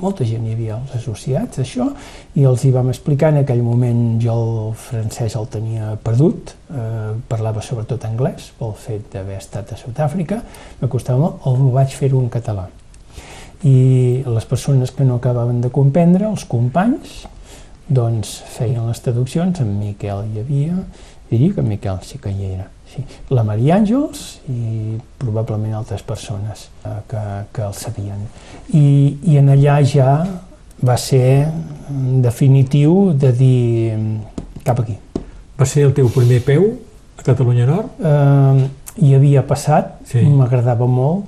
molta 0.00 0.24
gent 0.26 0.46
hi 0.46 0.54
havia, 0.54 0.78
els 0.78 0.94
associats, 0.98 1.60
això, 1.62 1.88
i 2.38 2.46
els 2.48 2.64
hi 2.64 2.70
vam 2.74 2.88
explicar, 2.90 3.30
en 3.32 3.42
aquell 3.42 3.62
moment 3.62 4.20
jo 4.22 4.34
el 4.34 4.72
francès 4.78 5.36
el 5.38 5.50
tenia 5.52 5.92
perdut, 6.02 6.54
eh, 6.70 7.12
parlava 7.28 7.62
sobretot 7.62 8.06
anglès, 8.08 8.52
pel 8.58 8.74
fet 8.78 9.12
d'haver 9.12 9.38
estat 9.38 9.74
a 9.74 9.78
Sud-àfrica, 9.78 10.40
m'acostava 10.80 11.20
molt, 11.20 11.46
el 11.50 11.70
vaig 11.74 11.94
fer-ho 11.94 12.22
en 12.22 12.30
català. 12.32 12.68
I 13.64 14.24
les 14.26 14.44
persones 14.44 14.90
que 14.92 15.04
no 15.04 15.20
acabaven 15.20 15.62
de 15.64 15.70
comprendre, 15.72 16.26
els 16.28 16.44
companys, 16.44 17.24
doncs 17.88 18.38
feien 18.54 18.86
les 18.88 19.02
traduccions, 19.04 19.60
en 19.60 19.74
Miquel 19.78 20.24
hi 20.30 20.40
havia, 20.40 20.78
diria 21.30 21.54
que 21.54 21.60
en 21.60 21.68
Miquel 21.68 22.00
sí 22.02 22.18
que 22.18 22.32
hi 22.32 22.52
era. 22.54 22.68
Sí. 22.94 23.02
La 23.34 23.42
Maria 23.42 23.78
Àngels 23.80 24.22
i 24.52 24.96
probablement 25.18 25.74
altres 25.74 26.04
persones 26.06 26.68
eh, 26.84 26.98
que, 27.10 27.22
que 27.52 27.64
el 27.66 27.74
sabien. 27.74 28.26
I, 28.72 28.84
I 29.32 29.38
en 29.40 29.50
allà 29.54 29.80
ja 29.88 30.10
va 30.84 30.96
ser 31.00 31.48
definitiu 32.22 33.12
de 33.18 33.32
dir 33.34 33.98
cap 34.64 34.80
aquí. 34.84 34.96
Va 35.58 35.66
ser 35.68 35.88
el 35.88 35.94
teu 35.96 36.08
primer 36.12 36.40
peu 36.46 36.66
a 37.18 37.26
Catalunya 37.26 37.66
Nord? 37.68 38.00
Eh, 38.00 38.64
hi 39.04 39.14
havia 39.16 39.42
passat, 39.46 39.96
sí. 40.10 40.22
m'agradava 40.22 40.86
molt. 40.86 41.26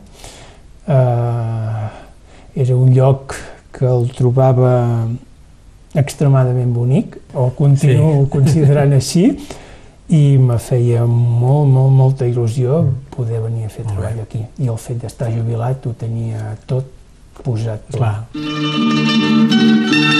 Eh, 0.86 1.86
era 2.56 2.76
un 2.76 2.92
lloc 2.94 3.34
que 3.76 3.86
el 3.90 4.08
trobava 4.16 5.06
extremadament 5.96 6.72
bonic, 6.74 7.16
o 7.34 7.50
continuo 7.56 8.24
sí. 8.24 8.30
considerant 8.32 8.92
així, 8.96 9.30
i 10.08 10.36
me 10.38 10.58
feia 10.62 11.06
molt, 11.06 11.66
molt, 11.66 11.90
molta 11.90 12.28
il·lusió 12.28 12.84
poder 13.16 13.40
venir 13.42 13.66
a 13.66 13.72
fer 13.72 13.86
treball 13.88 14.20
aquí. 14.22 14.44
I 14.62 14.70
el 14.70 14.78
fet 14.78 15.02
d'estar 15.02 15.32
jubilat 15.34 15.86
ho 15.86 15.94
tenia 15.98 16.54
tot 16.70 16.92
posat. 17.42 17.90
Clar. 17.96 18.14
Be 18.34 20.15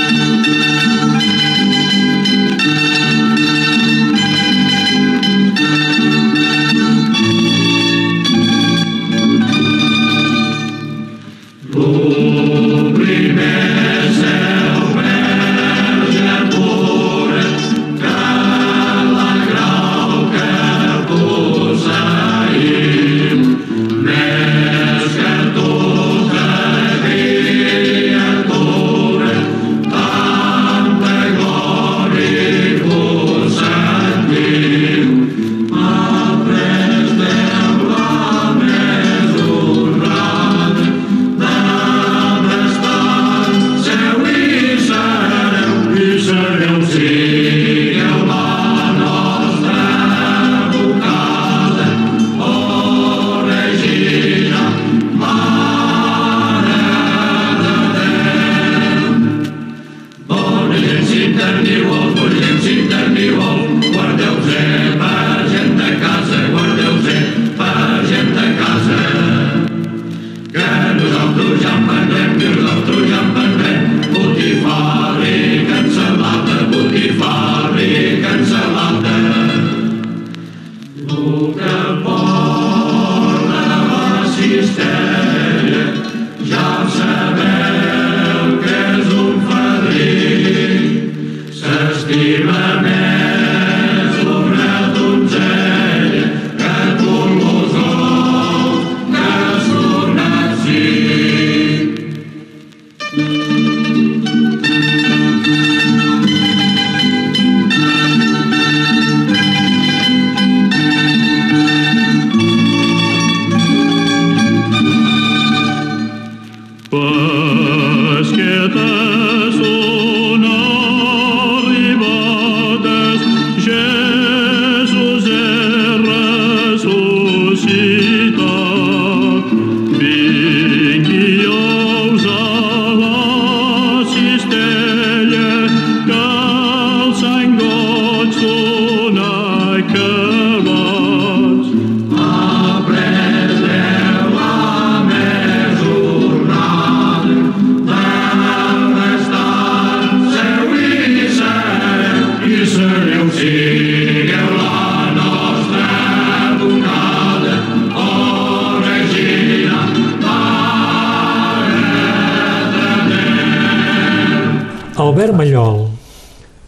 Mallol, 165.54 165.88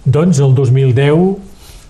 doncs 0.05 0.39
el 0.41 0.55
2010 0.55 1.37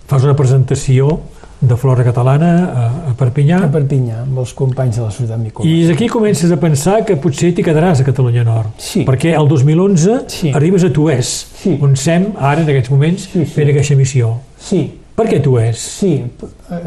fas 0.09 0.23
una 0.25 0.35
presentació 0.35 1.19
de 1.61 1.75
Flora 1.75 2.05
Catalana 2.07 2.49
a, 2.71 2.83
a 3.11 3.13
Perpinyà 3.19 3.57
A 3.65 3.69
Perpinyà, 3.71 4.21
amb 4.23 4.37
els 4.39 4.53
companys 4.55 4.95
de 4.95 5.03
la 5.03 5.09
Societat 5.11 5.41
Micola. 5.43 5.67
i 5.67 5.89
aquí 5.91 6.07
comences 6.07 6.51
a 6.55 6.57
pensar 6.59 7.01
que 7.05 7.17
potser 7.19 7.51
t'hi 7.53 7.65
quedaràs 7.65 7.99
a 7.99 8.05
Catalunya 8.07 8.45
Nord. 8.47 8.69
Sí. 8.79 9.03
Perquè 9.07 9.33
el 9.35 9.47
2011 9.51 10.21
Sí. 10.31 10.51
arribes 10.55 10.83
a 10.87 10.89
Tuès, 10.95 11.47
Sí. 11.61 11.77
on 11.81 11.95
sem 11.99 12.29
ara 12.39 12.61
en 12.61 12.69
aquests 12.69 12.89
moments 12.91 13.27
Sí, 13.27 13.43
sí. 13.43 13.45
fent 13.45 13.69
aquesta 13.69 13.95
missió. 13.95 14.37
Sí, 14.57 14.95
Per 15.19 15.27
què 15.27 15.41
Tuès? 15.43 15.75
Sí, 15.99 16.23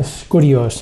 és 0.00 0.24
curiós. 0.26 0.78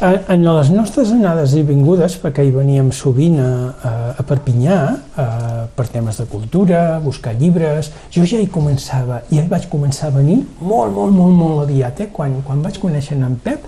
En 0.00 0.42
les 0.46 0.70
nostres 0.70 1.10
anades 1.12 1.52
i 1.52 1.62
vingudes, 1.62 2.14
perquè 2.22 2.46
hi 2.46 2.50
veníem 2.50 2.88
sovint 2.92 3.38
a, 3.42 3.74
a, 3.82 3.90
a 4.16 4.22
Perpinyà, 4.24 4.76
a, 5.16 5.57
per 5.78 5.86
temes 5.92 6.18
de 6.18 6.26
cultura, 6.30 6.82
buscar 7.04 7.34
llibres, 7.38 7.92
jo 8.14 8.26
ja 8.26 8.40
hi 8.42 8.48
començava, 8.50 9.22
ja 9.30 9.44
hi 9.44 9.48
vaig 9.50 9.68
començar 9.70 10.10
a 10.10 10.16
venir 10.18 10.40
molt, 10.60 10.92
molt, 10.96 11.14
molt, 11.14 11.36
molt 11.38 11.62
aviat, 11.68 12.02
eh? 12.04 12.08
quan, 12.12 12.40
quan 12.46 12.64
vaig 12.64 12.80
conèixer 12.82 13.16
en 13.16 13.38
Pep, 13.44 13.64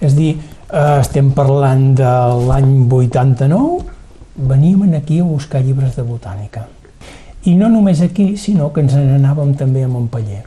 és 0.00 0.16
dir, 0.16 0.32
eh, 0.70 0.96
estem 1.02 1.30
parlant 1.36 1.92
de 2.00 2.16
l'any 2.48 2.72
89, 2.88 3.84
veníem 4.48 4.96
aquí 4.96 5.20
a 5.20 5.28
buscar 5.28 5.62
llibres 5.64 5.94
de 5.96 6.04
botànica. 6.04 6.66
I 7.46 7.54
no 7.54 7.70
només 7.70 8.02
aquí, 8.02 8.34
sinó 8.36 8.72
que 8.72 8.82
ens 8.82 8.96
n'anàvem 8.98 9.54
també 9.56 9.84
a 9.84 9.88
Montpellier 9.88 10.44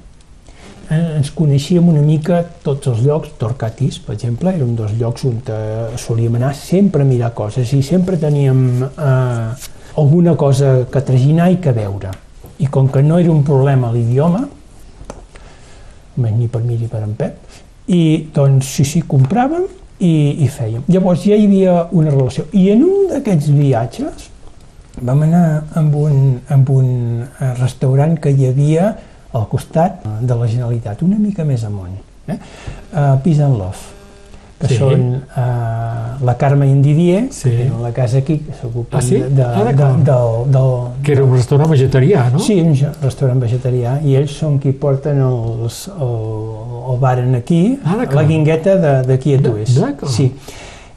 eh, 0.89 1.17
ens 1.17 1.31
coneixíem 1.35 1.87
una 1.89 2.01
mica 2.03 2.41
tots 2.65 2.89
els 2.91 3.03
llocs, 3.05 3.33
Torcatis, 3.41 3.99
per 4.03 4.15
exemple, 4.17 4.53
era 4.53 4.65
un 4.65 4.75
dels 4.77 4.95
llocs 4.99 5.25
on 5.29 5.39
eh, 5.45 5.97
solíem 6.01 6.39
anar 6.39 6.53
sempre 6.57 7.05
a 7.05 7.09
mirar 7.09 7.33
coses 7.37 7.73
i 7.77 7.81
sempre 7.85 8.19
teníem 8.21 8.63
eh, 8.89 9.69
alguna 9.99 10.35
cosa 10.39 10.85
que 10.91 11.01
traginar 11.05 11.49
i 11.51 11.59
que 11.63 11.73
veure. 11.75 12.13
I 12.59 12.67
com 12.67 12.89
que 12.91 13.03
no 13.03 13.19
era 13.19 13.31
un 13.31 13.43
problema 13.43 13.91
l'idioma, 13.91 14.47
ni 16.19 16.47
per 16.47 16.63
mi 16.63 16.75
ni 16.75 16.87
per 16.87 17.03
en 17.03 17.13
Pep, 17.15 17.37
i 17.87 18.29
doncs 18.35 18.73
sí, 18.75 18.85
sí, 18.85 19.03
compràvem 19.07 19.63
i, 19.99 20.43
i 20.43 20.49
fèiem. 20.51 20.83
Llavors 20.91 21.23
ja 21.23 21.37
hi 21.37 21.47
havia 21.47 21.85
una 21.95 22.11
relació. 22.11 22.45
I 22.51 22.69
en 22.73 22.83
un 22.87 23.07
d'aquests 23.13 23.51
viatges 23.55 24.27
vam 24.99 25.23
anar 25.23 25.45
amb 25.79 25.95
un, 25.95 26.17
amb 26.51 26.73
un 26.73 26.89
eh, 27.23 27.53
restaurant 27.59 28.17
que 28.19 28.33
hi 28.35 28.49
havia 28.49 28.91
al 29.31 29.45
costat 29.47 30.03
de 30.03 30.35
la 30.35 30.47
Generalitat, 30.49 31.03
una 31.05 31.19
mica 31.21 31.45
més 31.45 31.63
amunt, 31.63 31.93
eh? 32.27 32.37
Uh, 32.89 33.15
Peace 33.21 33.43
and 33.45 33.59
Love, 33.61 33.98
que 34.59 34.67
Sí. 34.67 34.75
són 34.77 35.03
uh, 35.15 36.25
la 36.25 36.33
Carme 36.37 36.67
i 36.67 36.71
en 36.71 36.81
Didier, 36.83 37.27
Sí. 37.31 37.49
que 37.49 37.57
tenen 37.63 37.81
la 37.81 37.91
casa 37.93 38.17
aquí, 38.17 38.39
que 38.39 38.53
s'ocupen 38.53 38.99
Ah, 38.99 39.01
sí? 39.01 39.15
de, 39.15 39.29
de, 39.29 39.43
Ah, 39.43 39.63
de, 39.63 39.73
del, 39.73 40.51
del, 40.51 40.71
Que 41.03 41.11
era 41.13 41.23
un 41.23 41.33
restaurant 41.33 41.69
vegetarià, 41.71 42.29
no? 42.33 42.39
Sí, 42.39 42.59
un 42.59 42.73
restaurant 43.01 43.39
vegetarià, 43.39 44.01
i 44.03 44.15
ells 44.19 44.31
són 44.37 44.59
qui 44.59 44.71
porten 44.73 45.21
els, 45.21 45.87
el, 45.87 46.93
el 46.93 46.99
bar 46.99 47.19
en 47.19 47.35
aquí, 47.35 47.79
Ah, 47.85 48.05
la 48.11 48.23
guingueta 48.23 48.75
de- 48.75 49.03
d'aquí 49.07 49.35
a 49.35 49.41
Tués. 49.41 49.79
Sí. 50.07 50.33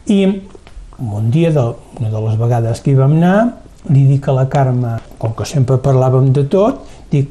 I 0.07 0.25
un 0.99 1.31
dia, 1.31 1.51
de, 1.53 1.61
una 2.01 2.11
de 2.11 2.21
les 2.21 2.39
vegades 2.39 2.81
que 2.81 2.91
hi 2.91 2.95
vam 2.95 3.13
anar, 3.13 3.59
li 3.91 4.05
dic 4.07 4.27
a 4.29 4.33
la 4.33 4.49
Carme, 4.49 4.97
com 5.19 5.33
que 5.35 5.45
sempre 5.45 5.77
parlàvem 5.77 6.33
de 6.33 6.45
tot, 6.45 6.83
dic, 7.11 7.31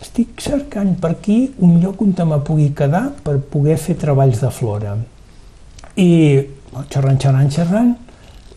estic 0.00 0.40
cercant 0.40 0.94
per 1.00 1.10
aquí 1.10 1.52
un 1.60 1.78
lloc 1.80 2.00
on 2.02 2.12
te 2.16 2.24
me 2.24 2.38
pugui 2.38 2.70
quedar 2.72 3.10
per 3.22 3.38
poder 3.38 3.76
fer 3.78 3.96
treballs 4.00 4.40
de 4.40 4.50
flora. 4.50 4.94
I 6.00 6.10
xerrant, 6.88 7.18
xerrant, 7.20 7.50
xerrant, 7.52 7.92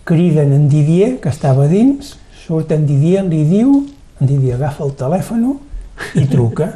criden 0.07 0.53
en 0.55 0.69
Didier, 0.71 1.17
que 1.19 1.31
estava 1.31 1.67
dins, 1.67 2.15
surt 2.45 2.71
en 2.75 2.87
Didier, 2.87 3.23
li 3.27 3.43
diu, 3.49 3.81
en 4.19 4.29
Didier 4.29 4.55
agafa 4.55 4.85
el 4.87 4.95
telèfon 4.99 5.45
i 6.19 6.25
truca. 6.31 6.69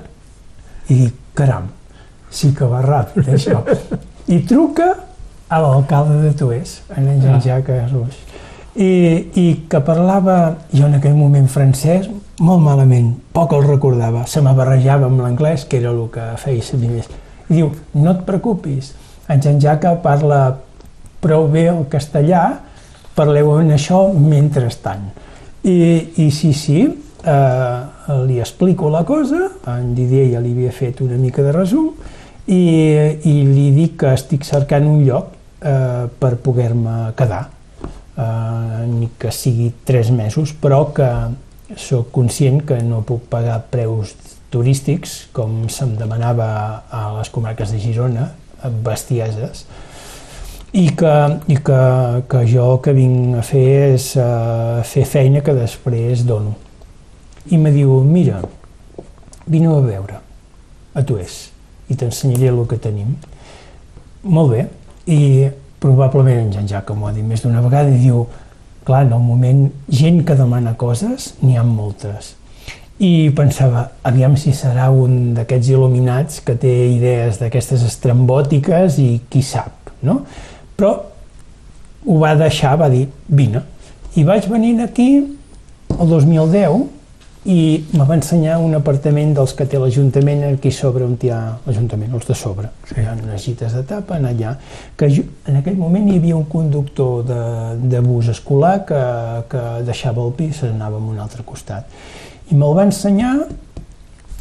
I 0.88 1.02
dic, 1.06 1.16
caram, 1.38 1.70
sí 2.32 2.54
que 2.56 2.68
va 2.68 2.82
ràpid, 2.84 3.28
això. 3.36 3.64
I 4.28 4.42
truca 4.48 4.90
a 5.48 5.60
l'alcalde 5.64 6.22
de 6.26 6.34
Tués, 6.36 6.82
en 6.96 7.08
en 7.08 7.22
Jean-Jacques 7.22 7.92
Rouge. 7.92 8.20
I, 8.76 8.90
I 9.34 9.46
que 9.70 9.80
parlava, 9.82 10.58
jo 10.74 10.86
en 10.86 11.00
aquell 11.00 11.16
moment 11.18 11.48
francès, 11.50 12.10
molt 12.40 12.62
malament, 12.62 13.16
poc 13.34 13.56
el 13.58 13.64
recordava, 13.66 14.28
se 14.28 14.44
me 14.46 14.54
barrejava 14.54 15.08
amb 15.08 15.24
l'anglès, 15.24 15.66
que 15.66 15.80
era 15.80 15.90
el 15.96 16.04
que 16.14 16.28
feia 16.38 16.64
servir 16.64 16.92
més. 16.92 17.08
I 17.48 17.56
diu, 17.56 17.72
no 17.96 18.12
et 18.14 18.26
preocupis, 18.28 18.92
en 19.28 19.42
Jean-Jacques 19.44 20.00
parla 20.04 20.42
prou 21.24 21.48
bé 21.52 21.68
el 21.72 21.86
castellà, 21.92 22.44
parleu 23.18 23.56
en 23.58 23.74
això 23.76 24.04
mentrestant. 24.13 25.10
I, 25.68 25.78
i 26.24 26.30
sí, 26.32 26.54
sí, 26.56 26.84
eh, 26.88 27.80
li 28.28 28.40
explico 28.40 28.92
la 28.94 29.04
cosa, 29.08 29.50
en 29.74 29.94
Didier 29.98 30.30
ja 30.34 30.44
li 30.44 30.54
havia 30.56 30.72
fet 30.72 31.02
una 31.04 31.18
mica 31.20 31.44
de 31.44 31.52
resum, 31.56 31.90
i, 32.48 32.62
i 33.28 33.36
li 33.50 33.72
dic 33.76 33.98
que 34.04 34.13
estic 34.16 34.48
cercant 34.48 34.88
un 34.88 35.04
lloc 35.04 35.34
eh, 35.60 36.06
per 36.08 36.38
poder-me 36.44 37.12
quedar, 37.18 37.48
eh, 38.16 38.86
ni 38.94 39.12
que 39.20 39.34
sigui 39.34 39.74
tres 39.84 40.13
mesos, 40.16 40.54
però 40.56 40.86
que 40.96 41.10
sóc 41.76 42.13
conscient 42.16 42.62
que 42.63 42.80
no 42.86 43.02
puc 43.04 43.26
pagar 43.28 43.60
preus 43.74 44.13
turístics 44.54 45.26
com 45.36 45.66
se'm 45.68 45.98
demanava 46.00 46.48
a 46.88 47.10
les 47.18 47.32
comarques 47.34 47.74
de 47.74 47.82
Girona, 47.84 48.30
bestieses, 48.84 49.65
i 50.78 50.89
que, 50.96 51.13
i 51.48 51.58
que, 51.63 51.82
que 52.30 52.43
jo 52.50 52.65
el 52.74 52.80
que 52.84 52.93
vinc 52.93 53.38
a 53.39 53.43
fer 53.46 53.67
és 53.93 54.12
uh, 54.20 54.84
fer 54.86 55.06
feina 55.08 55.41
que 55.41 55.56
després 55.56 56.26
dono. 56.28 56.54
I 57.50 57.58
me 57.58 57.72
diu, 57.72 58.02
mira, 58.04 58.41
vine 59.48 59.72
a 59.72 59.80
veure, 59.82 60.20
a 60.93 61.04
tu 61.08 61.17
és, 61.22 61.38
i 61.88 61.96
t'ensenyaré 61.96 62.52
el 62.52 62.65
que 62.67 62.80
tenim. 62.84 63.15
Molt 64.28 64.54
bé, 64.54 64.65
i 65.08 65.48
probablement 65.80 66.43
en 66.43 66.52
Jean 66.52 66.67
Jacques 66.67 66.98
m'ho 66.98 67.08
ha 67.08 67.15
dit 67.15 67.26
més 67.26 67.41
d'una 67.41 67.63
vegada 67.63 67.93
i 67.93 68.02
diu, 68.02 68.26
clar, 68.88 69.06
en 69.06 69.15
el 69.15 69.24
moment, 69.24 69.65
gent 69.89 70.24
que 70.28 70.36
demana 70.36 70.76
coses, 70.80 71.34
n'hi 71.41 71.58
ha 71.58 71.63
moltes. 71.63 72.36
I 72.98 73.30
pensava, 73.38 73.84
aviam 74.10 74.34
si 74.42 74.56
serà 74.58 74.88
un 74.90 75.36
d'aquests 75.38 75.70
il·luminats 75.70 76.42
que 76.46 76.56
té 76.58 76.74
idees 76.96 77.38
d'aquestes 77.38 77.84
estrambòtiques 77.86 78.98
i 79.04 79.10
qui 79.30 79.44
sap, 79.46 79.92
no? 80.02 80.24
Però 80.78 80.94
ho 82.08 82.20
va 82.22 82.34
deixar, 82.40 82.74
va 82.82 82.90
dir, 82.90 83.06
vine. 83.28 83.62
I 84.18 84.24
vaig 84.26 84.48
venir 84.50 84.80
aquí 84.82 85.12
el 85.22 86.10
2010 86.10 86.88
i 87.48 87.60
me 87.94 88.04
va 88.04 88.18
ensenyar 88.18 88.58
un 88.60 88.76
apartament 88.76 89.30
dels 89.38 89.54
que 89.56 89.66
té 89.70 89.80
l'Ajuntament 89.80 90.42
aquí 90.50 90.72
sobre 90.74 91.06
on 91.06 91.14
hi 91.22 91.30
ha 91.32 91.40
l'Ajuntament, 91.64 92.12
els 92.18 92.28
de 92.28 92.36
sobre. 92.36 92.72
Sí. 92.90 92.98
Hi 93.00 93.06
ha 93.08 93.14
unes 93.16 93.46
gites 93.46 93.76
de 93.78 93.84
tapa 93.88 94.18
allà, 94.18 94.56
que 95.00 95.08
jo, 95.14 95.24
en 95.48 95.62
aquell 95.62 95.78
moment 95.80 96.10
hi 96.10 96.18
havia 96.20 96.36
un 96.36 96.48
conductor 96.52 97.24
de, 97.30 97.42
de 97.94 98.02
bus 98.04 98.34
escolar 98.34 98.82
que, 98.90 99.04
que 99.54 99.64
deixava 99.88 100.26
el 100.26 100.34
pis 100.36 100.64
i 100.66 100.72
anava 100.74 101.00
a 101.00 101.12
un 101.14 101.22
altre 101.24 101.46
costat. 101.48 101.88
I 102.48 102.56
me'l 102.56 102.76
va 102.78 102.86
ensenyar, 102.88 103.36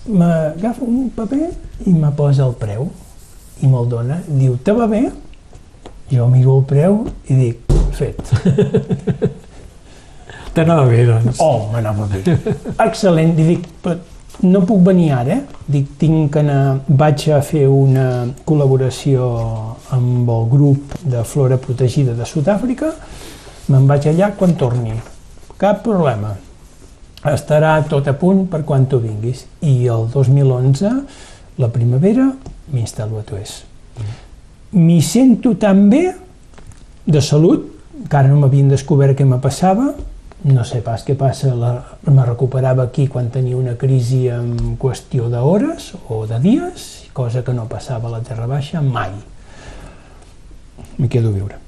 m'agafa 0.07 0.87
un 0.87 1.11
paper 1.15 1.51
i 1.87 1.93
me 1.93 2.11
posa 2.15 2.45
el 2.47 2.55
preu 2.61 2.87
i 3.63 3.67
me'l 3.71 3.89
dona. 3.91 4.21
Diu, 4.27 4.57
te 4.63 4.73
va 4.77 4.87
bé? 4.91 5.09
Jo 6.13 6.29
miro 6.31 6.59
el 6.61 6.65
preu 6.71 6.93
i 7.27 7.35
dic, 7.35 7.57
fet. 7.97 8.21
T'anava 10.57 10.87
bé, 10.89 11.03
doncs. 11.05 11.41
Oh, 11.45 11.67
m'anava 11.73 12.07
bé. 12.09 12.23
Excel·lent. 12.87 13.35
I 13.37 13.45
dic, 13.51 13.67
però 13.83 13.97
no 14.47 14.63
puc 14.69 14.81
venir 14.87 15.11
ara. 15.17 15.37
Dic, 15.67 15.87
tinc 16.01 16.31
que 16.33 16.41
anar... 16.41 16.79
Vaig 16.87 17.27
a 17.35 17.43
fer 17.45 17.67
una 17.69 18.25
col·laboració 18.49 19.27
amb 19.97 20.31
el 20.33 20.45
grup 20.53 20.97
de 21.05 21.25
flora 21.29 21.59
protegida 21.61 22.13
de 22.17 22.25
Sud-àfrica. 22.29 22.89
Me'n 23.73 23.89
vaig 23.91 24.03
allà 24.13 24.29
quan 24.39 24.53
torni. 24.57 24.95
Cap 25.61 25.83
problema. 25.85 26.37
Estarà 27.25 27.79
tot 27.89 28.07
a 28.09 28.15
punt 28.19 28.45
per 28.51 28.63
quan 28.67 28.85
tu 28.87 29.01
vinguis. 29.01 29.47
I 29.65 29.89
el 29.93 30.07
2011, 30.13 30.93
la 31.63 31.71
primavera, 31.73 32.29
m'instal·lo 32.73 33.23
a 33.23 33.25
Tués. 33.27 33.63
M'hi 34.77 35.01
sento 35.03 35.55
tan 35.57 35.87
bé 35.91 36.05
de 37.07 37.23
salut, 37.23 37.65
encara 38.03 38.29
no 38.29 38.41
m'havien 38.43 38.69
descobert 38.69 39.17
què 39.17 39.25
me 39.25 39.39
passava, 39.43 39.93
no 40.47 40.65
sé 40.69 40.83
pas 40.85 41.03
què 41.07 41.17
passa, 41.19 41.55
la, 41.57 41.73
me 42.07 42.25
recuperava 42.27 42.85
aquí 42.87 43.07
quan 43.11 43.31
tenia 43.35 43.57
una 43.57 43.77
crisi 43.81 44.27
en 44.31 44.77
qüestió 44.79 45.31
d'hores 45.33 45.95
o 46.13 46.25
de 46.29 46.41
dies, 46.43 47.07
cosa 47.17 47.43
que 47.43 47.55
no 47.57 47.67
passava 47.71 48.11
a 48.11 48.19
la 48.19 48.25
Terra 48.27 48.47
Baixa 48.51 48.83
mai. 48.85 49.15
M'hi 50.99 51.09
quedo 51.09 51.33
a 51.33 51.39
viure. 51.39 51.66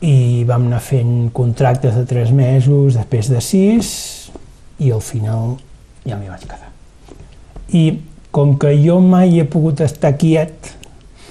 I 0.00 0.44
vam 0.46 0.66
anar 0.68 0.78
fent 0.84 1.30
contractes 1.34 1.96
de 1.98 2.04
tres 2.06 2.30
mesos, 2.30 2.94
després 2.94 3.28
de 3.32 3.40
sis, 3.42 3.88
i 4.78 4.92
al 4.94 5.00
final 5.02 5.56
ja 6.06 6.16
m'hi 6.16 6.28
vaig 6.30 6.44
quedar. 6.46 6.68
I 7.74 7.84
com 8.30 8.54
que 8.60 8.70
jo 8.78 9.00
mai 9.02 9.40
he 9.40 9.44
pogut 9.50 9.80
estar 9.82 10.12
quiet, 10.20 10.70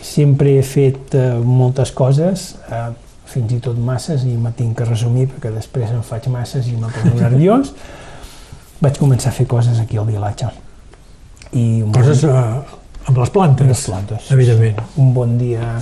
sempre 0.04 0.58
he 0.58 0.64
fet 0.68 1.16
eh, 1.16 1.38
moltes 1.44 1.92
coses, 1.96 2.56
eh, 2.68 2.90
fins 3.28 3.54
i 3.56 3.60
tot 3.64 3.78
masses, 3.80 4.24
i 4.28 4.36
me 4.40 4.52
tinc 4.56 4.76
que 4.80 4.86
resumir 4.88 5.28
perquè 5.32 5.52
després 5.56 5.92
em 5.96 6.04
faig 6.04 6.28
masses 6.32 6.68
i 6.68 6.76
me 6.76 6.92
poso 6.92 7.16
nerviós. 7.16 7.72
vaig 8.82 8.98
començar 9.02 9.32
a 9.32 9.34
fer 9.34 9.48
coses 9.50 9.80
aquí 9.82 9.98
al 9.98 10.06
vilatge. 10.06 10.52
I 11.56 11.84
Coses 11.96 12.24
eh, 12.28 12.32
amb 13.08 13.18
les 13.18 13.30
plantes, 13.32 13.64
Amb 13.64 13.72
les 13.72 13.86
plantes. 13.88 14.32
evidentment. 14.32 14.82
un 14.98 15.14
bon 15.14 15.38
dia 15.40 15.78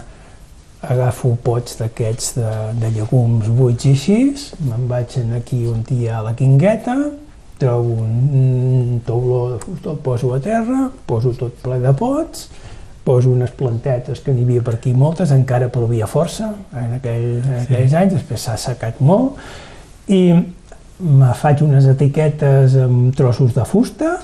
agafo 0.92 1.36
pots 1.44 1.78
d'aquests 1.80 2.36
de, 2.38 2.52
de 2.82 2.92
llegums 2.96 3.48
buits 3.58 3.88
i 3.88 3.94
així, 3.96 4.20
me'n 4.68 4.88
vaig 4.90 5.18
aquí 5.38 5.66
on 5.72 5.84
hi 5.92 6.08
ha 6.10 6.22
la 6.26 6.36
quingueta, 6.38 6.96
trobo 7.60 8.02
un, 8.04 8.14
un 8.36 9.02
tauló 9.06 9.56
el 9.56 9.98
poso 10.04 10.34
a 10.36 10.40
terra, 10.44 10.90
poso 11.08 11.32
tot 11.40 11.56
ple 11.64 11.80
de 11.84 11.94
pots, 11.96 12.50
poso 13.06 13.30
unes 13.30 13.54
plantetes 13.56 14.20
que 14.26 14.34
n'hi 14.34 14.44
havia 14.44 14.66
per 14.66 14.76
aquí 14.80 14.94
moltes, 14.98 15.32
encara 15.32 15.70
plovia 15.70 16.08
força 16.10 16.50
en, 16.74 16.98
aquell, 16.98 17.28
en 17.44 17.58
aquells 17.62 17.94
anys, 17.94 18.18
després 18.18 18.46
s'ha 18.48 18.58
assecat 18.58 19.02
molt, 19.06 19.40
i 20.10 20.22
me 21.06 21.34
faig 21.38 21.62
unes 21.66 21.86
etiquetes 21.92 22.78
amb 22.82 23.14
trossos 23.16 23.54
de 23.56 23.66
fusta 23.68 24.16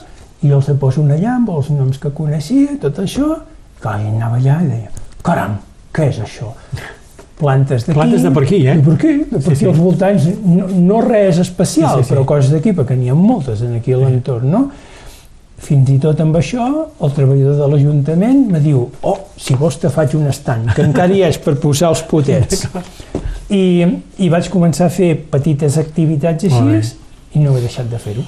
i 0.41 0.49
els 0.49 0.69
poso 0.81 1.03
allà 1.05 1.35
amb 1.35 1.51
els 1.53 1.69
noms 1.73 1.99
que 2.01 2.13
coneixia, 2.15 2.79
tot 2.81 3.03
això, 3.03 3.35
i 3.81 4.15
anava 4.15 4.37
allà 4.37 4.61
i 4.65 4.69
deia, 4.69 5.03
caram, 5.25 5.59
què 5.95 6.09
és 6.11 6.19
això? 6.23 6.51
Plantes 7.41 7.87
d'aquí... 7.87 7.97
Plantes 7.97 8.21
de 8.23 8.31
per 8.35 8.43
aquí, 8.45 8.59
eh? 8.69 8.75
De 8.77 8.85
per 8.85 8.93
aquí, 8.99 9.13
de 9.25 9.39
per 9.39 9.41
Sí, 9.41 9.49
aquí 9.55 9.63
sí. 9.63 9.67
als 9.71 9.79
voltants, 9.81 10.27
no, 10.45 10.67
no 10.91 11.01
res 11.01 11.39
especial, 11.41 11.97
Sí, 11.97 12.03
sí, 12.03 12.09
sí. 12.09 12.13
però 12.13 12.25
coses 12.29 12.51
d'aquí, 12.53 12.73
perquè 12.77 12.97
n'hi 12.99 13.09
ha 13.09 13.17
moltes 13.17 13.63
en 13.65 13.75
aquí 13.79 13.95
a 13.95 14.01
l'entorn, 14.03 14.51
no? 14.53 14.63
Fins 15.61 15.89
i 15.93 15.97
tot 16.01 16.17
amb 16.23 16.37
això, 16.39 16.67
el 17.05 17.11
treballador 17.13 17.57
de 17.59 17.67
l'Ajuntament 17.69 18.39
me 18.49 18.61
diu 18.63 18.87
oh, 19.05 19.17
si 19.37 19.53
vols 19.57 19.77
te 19.81 19.91
faig 19.93 20.15
un 20.17 20.25
estant, 20.31 20.69
que 20.73 20.81
encara 20.85 21.13
hi 21.13 21.21
és 21.27 21.37
per 21.41 21.53
posar 21.61 21.91
els 21.93 22.01
potets. 22.09 22.63
I, 23.51 23.85
I 24.23 24.29
vaig 24.31 24.49
començar 24.49 24.87
a 24.87 24.93
fer 24.93 25.11
petites 25.29 25.77
activitats 25.77 26.47
així 26.49 26.95
i 27.37 27.43
no 27.43 27.53
he 27.57 27.61
deixat 27.61 27.89
de 27.91 27.99
fer-ho. 28.01 28.25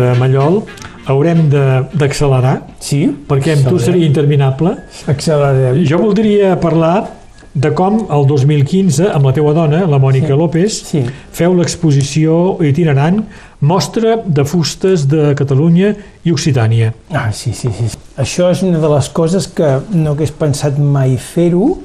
Albert 0.00 0.16
eh, 0.16 0.18
Mallol, 0.18 0.62
haurem 1.06 1.48
d'accelerar, 1.50 2.60
Sí? 2.80 3.06
perquè 3.28 3.56
amb 3.56 3.68
tu 3.68 3.78
seria 3.78 4.06
interminable. 4.06 4.76
Accelerarem. 5.06 5.84
Jo 5.84 5.98
voldria 5.98 6.56
parlar 6.60 7.08
de 7.52 7.72
com 7.74 8.06
el 8.14 8.26
2015, 8.28 9.08
amb 9.10 9.26
la 9.26 9.32
teua 9.34 9.52
dona, 9.52 9.84
la 9.86 9.98
Mònica 9.98 10.28
Sí. 10.28 10.38
López, 10.38 10.82
Sí. 10.86 11.04
feu 11.32 11.54
l'exposició 11.54 12.58
itinerant 12.62 13.24
Mostra 13.60 14.16
de 14.24 14.44
fustes 14.44 15.06
de 15.08 15.34
Catalunya 15.34 15.94
i 16.24 16.30
Occitània. 16.32 16.94
Ah, 17.12 17.30
sí, 17.32 17.52
sí, 17.52 17.68
sí. 17.76 17.90
Això 18.16 18.50
és 18.50 18.62
una 18.62 18.78
de 18.78 18.88
les 18.88 19.08
coses 19.10 19.48
que 19.48 19.80
no 19.92 20.12
hagués 20.12 20.30
pensat 20.30 20.78
mai 20.78 21.16
fer-ho, 21.18 21.78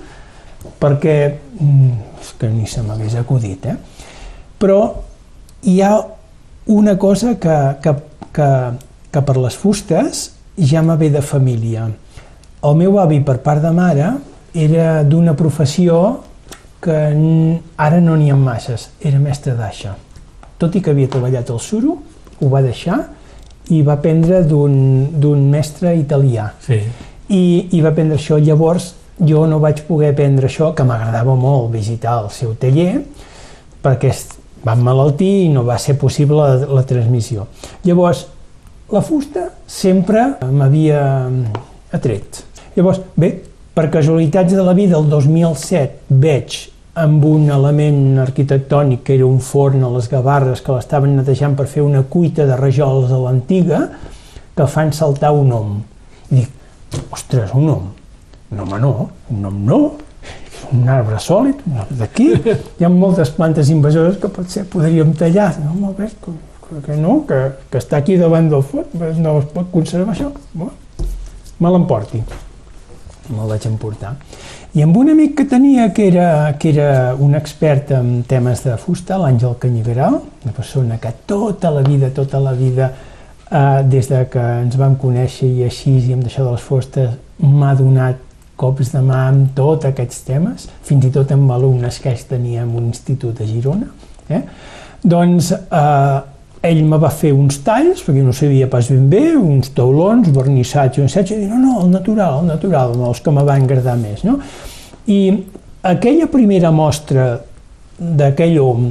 perquè 0.80 1.34
mm, 1.60 1.90
és 2.22 2.34
que 2.40 2.48
ni 2.48 2.66
se 2.68 2.82
m'hagués 2.82 3.16
acudit, 3.16 3.66
eh? 3.66 3.76
Però 4.60 4.94
hi 5.64 5.82
ha 5.82 5.98
una 6.66 6.98
cosa 6.98 7.36
que, 7.40 7.58
que, 7.82 7.96
que, 8.34 8.50
que 9.12 9.22
per 9.22 9.38
les 9.38 9.58
fustes 9.58 10.32
ja 10.58 10.82
me 10.82 10.96
ve 10.98 11.10
de 11.14 11.22
família. 11.22 11.90
El 12.66 12.80
meu 12.80 12.98
avi, 13.00 13.20
per 13.22 13.38
part 13.44 13.62
de 13.62 13.72
mare, 13.76 14.14
era 14.56 15.04
d'una 15.04 15.36
professió 15.38 16.00
que 16.82 16.98
ara 17.78 18.00
no 18.02 18.16
n'hi 18.16 18.32
ha 18.32 18.38
masses, 18.38 18.90
era 19.02 19.20
mestre 19.20 19.56
d'aixa. 19.58 19.96
Tot 20.58 20.76
i 20.76 20.82
que 20.82 20.94
havia 20.94 21.12
treballat 21.12 21.50
al 21.52 21.60
suro, 21.60 21.98
ho 22.40 22.50
va 22.52 22.62
deixar 22.64 23.00
i 23.74 23.82
va 23.82 23.96
aprendre 23.98 24.44
d'un 24.46 25.50
mestre 25.50 25.96
italià. 25.98 26.52
Sí. 26.62 26.80
I, 27.34 27.44
I 27.74 27.82
va 27.82 27.90
aprendre 27.90 28.20
això. 28.20 28.38
Llavors, 28.38 28.92
jo 29.18 29.46
no 29.50 29.60
vaig 29.64 29.82
poder 29.88 30.12
aprendre 30.14 30.50
això, 30.50 30.72
que 30.78 30.86
m'agradava 30.86 31.36
molt 31.40 31.72
visitar 31.74 32.20
el 32.24 32.30
seu 32.34 32.54
taller, 32.62 33.00
perquè 33.82 34.12
va 34.66 34.74
emmalaltir 34.74 35.34
i 35.46 35.50
no 35.54 35.64
va 35.68 35.78
ser 35.82 35.98
possible 36.02 36.42
la, 36.42 36.70
la 36.80 36.86
transmissió. 36.88 37.48
Llavors, 37.86 38.26
la 38.92 39.02
fusta 39.02 39.50
sempre 39.68 40.28
m'havia 40.50 41.02
atret. 41.94 42.44
Llavors, 42.76 43.02
bé, 43.16 43.36
Per 43.76 43.90
casualitats 43.92 44.54
de 44.56 44.64
la 44.64 44.72
vida, 44.72 44.96
el 44.96 45.10
2007 45.12 46.16
veig 46.24 46.54
amb 46.96 47.26
un 47.28 47.50
element 47.52 48.22
arquitectònic 48.24 49.02
que 49.04 49.18
era 49.18 49.26
un 49.28 49.42
forn 49.44 49.84
a 49.84 49.90
les 49.92 50.08
Gavarres 50.08 50.62
que 50.64 50.72
l'estaven 50.72 51.18
netejant 51.18 51.58
per 51.60 51.66
fer 51.68 51.84
una 51.84 52.06
cuita 52.08 52.46
de 52.48 52.56
rajols 52.56 53.12
a 53.12 53.20
l'antiga 53.20 53.82
que 54.56 54.70
fan 54.72 54.96
saltar 54.96 55.34
un 55.36 55.52
om. 55.58 55.74
I 56.30 56.38
dic, 56.38 56.54
ostres, 57.12 57.52
un 57.52 57.68
om. 57.74 57.90
No, 58.56 58.64
home, 58.64 58.80
no, 58.80 58.94
un 59.36 59.52
om 59.52 59.60
no, 59.68 59.82
un 60.74 60.90
arbre 60.90 61.20
sòlid, 61.22 61.62
un 61.70 61.78
arbre 61.84 62.00
d'aquí. 62.02 62.32
Hi 62.80 62.86
ha 62.86 62.90
moltes 62.90 63.32
plantes 63.36 63.70
invasores 63.74 64.18
que 64.22 64.32
potser 64.32 64.66
podríem 64.72 65.14
tallar. 65.18 65.54
No, 65.62 65.94
bé, 65.98 66.10
que, 66.24 66.34
que 66.88 66.98
no, 66.98 67.22
que, 67.30 67.42
que 67.72 67.82
està 67.82 68.02
aquí 68.02 68.18
davant 68.22 68.50
del 68.50 68.66
forn, 68.66 69.06
no 69.22 69.38
es 69.42 69.48
pot 69.54 69.70
conservar 69.74 70.16
això. 70.16 70.32
Bueno, 70.54 70.74
me 71.60 71.72
l'emporti. 71.72 72.24
Me'l 73.30 73.50
vaig 73.50 73.66
emportar. 73.66 74.14
I 74.76 74.84
amb 74.84 74.98
un 75.00 75.10
amic 75.14 75.38
que 75.40 75.46
tenia 75.50 75.88
que 75.96 76.10
era, 76.10 76.28
que 76.60 76.70
era 76.74 77.16
un 77.16 77.34
expert 77.38 77.94
en 77.96 78.26
temes 78.28 78.66
de 78.66 78.76
fusta, 78.78 79.18
l'Àngel 79.22 79.56
Canyiveral, 79.62 80.20
una 80.44 80.54
persona 80.54 80.98
que 81.00 81.14
tota 81.26 81.72
la 81.72 81.82
vida, 81.86 82.10
tota 82.14 82.42
la 82.44 82.52
vida, 82.52 82.92
eh, 83.50 83.84
des 83.88 84.10
de 84.12 84.26
que 84.30 84.44
ens 84.66 84.76
vam 84.78 84.98
conèixer 85.00 85.48
i 85.48 85.64
així, 85.64 85.96
i 86.10 86.14
amb 86.18 86.28
això 86.28 86.44
de 86.44 86.52
les 86.58 86.68
fustes, 86.68 87.16
m'ha 87.40 87.74
donat 87.80 88.25
cops 88.60 88.94
de 88.94 89.02
mà 89.04 89.26
amb 89.30 89.52
tots 89.58 89.88
aquests 89.90 90.24
temes, 90.28 90.70
fins 90.88 91.06
i 91.08 91.12
tot 91.14 91.32
amb 91.36 91.52
alumnes 91.52 92.00
que 92.02 92.12
ell 92.12 92.24
tenia 92.30 92.64
en 92.64 92.72
un 92.76 92.88
institut 92.92 93.36
de 93.40 93.48
Girona. 93.50 93.90
Eh? 94.30 94.42
Doncs 95.04 95.52
eh, 95.54 96.20
ell 96.66 96.84
me 96.90 97.00
va 97.02 97.12
fer 97.14 97.32
uns 97.36 97.60
talls, 97.66 98.02
perquè 98.06 98.24
no 98.26 98.34
sabia 98.34 98.70
pas 98.72 98.88
ben 98.92 99.10
bé, 99.10 99.26
uns 99.38 99.72
taulons, 99.78 100.32
vernissatge, 100.34 101.04
un 101.04 101.12
setge, 101.12 101.36
i 101.36 101.44
dir, 101.44 101.50
no, 101.52 101.60
no, 101.62 101.82
el 101.84 101.92
natural, 101.94 102.40
el 102.42 102.50
natural, 102.54 102.96
els 103.10 103.22
que 103.22 103.34
me 103.36 103.44
van 103.46 103.68
agradar 103.68 103.98
més, 104.00 104.24
no? 104.26 104.40
I 105.12 105.20
aquella 105.86 106.30
primera 106.32 106.72
mostra 106.74 107.28
d'aquell 108.00 108.58
hom 108.64 108.88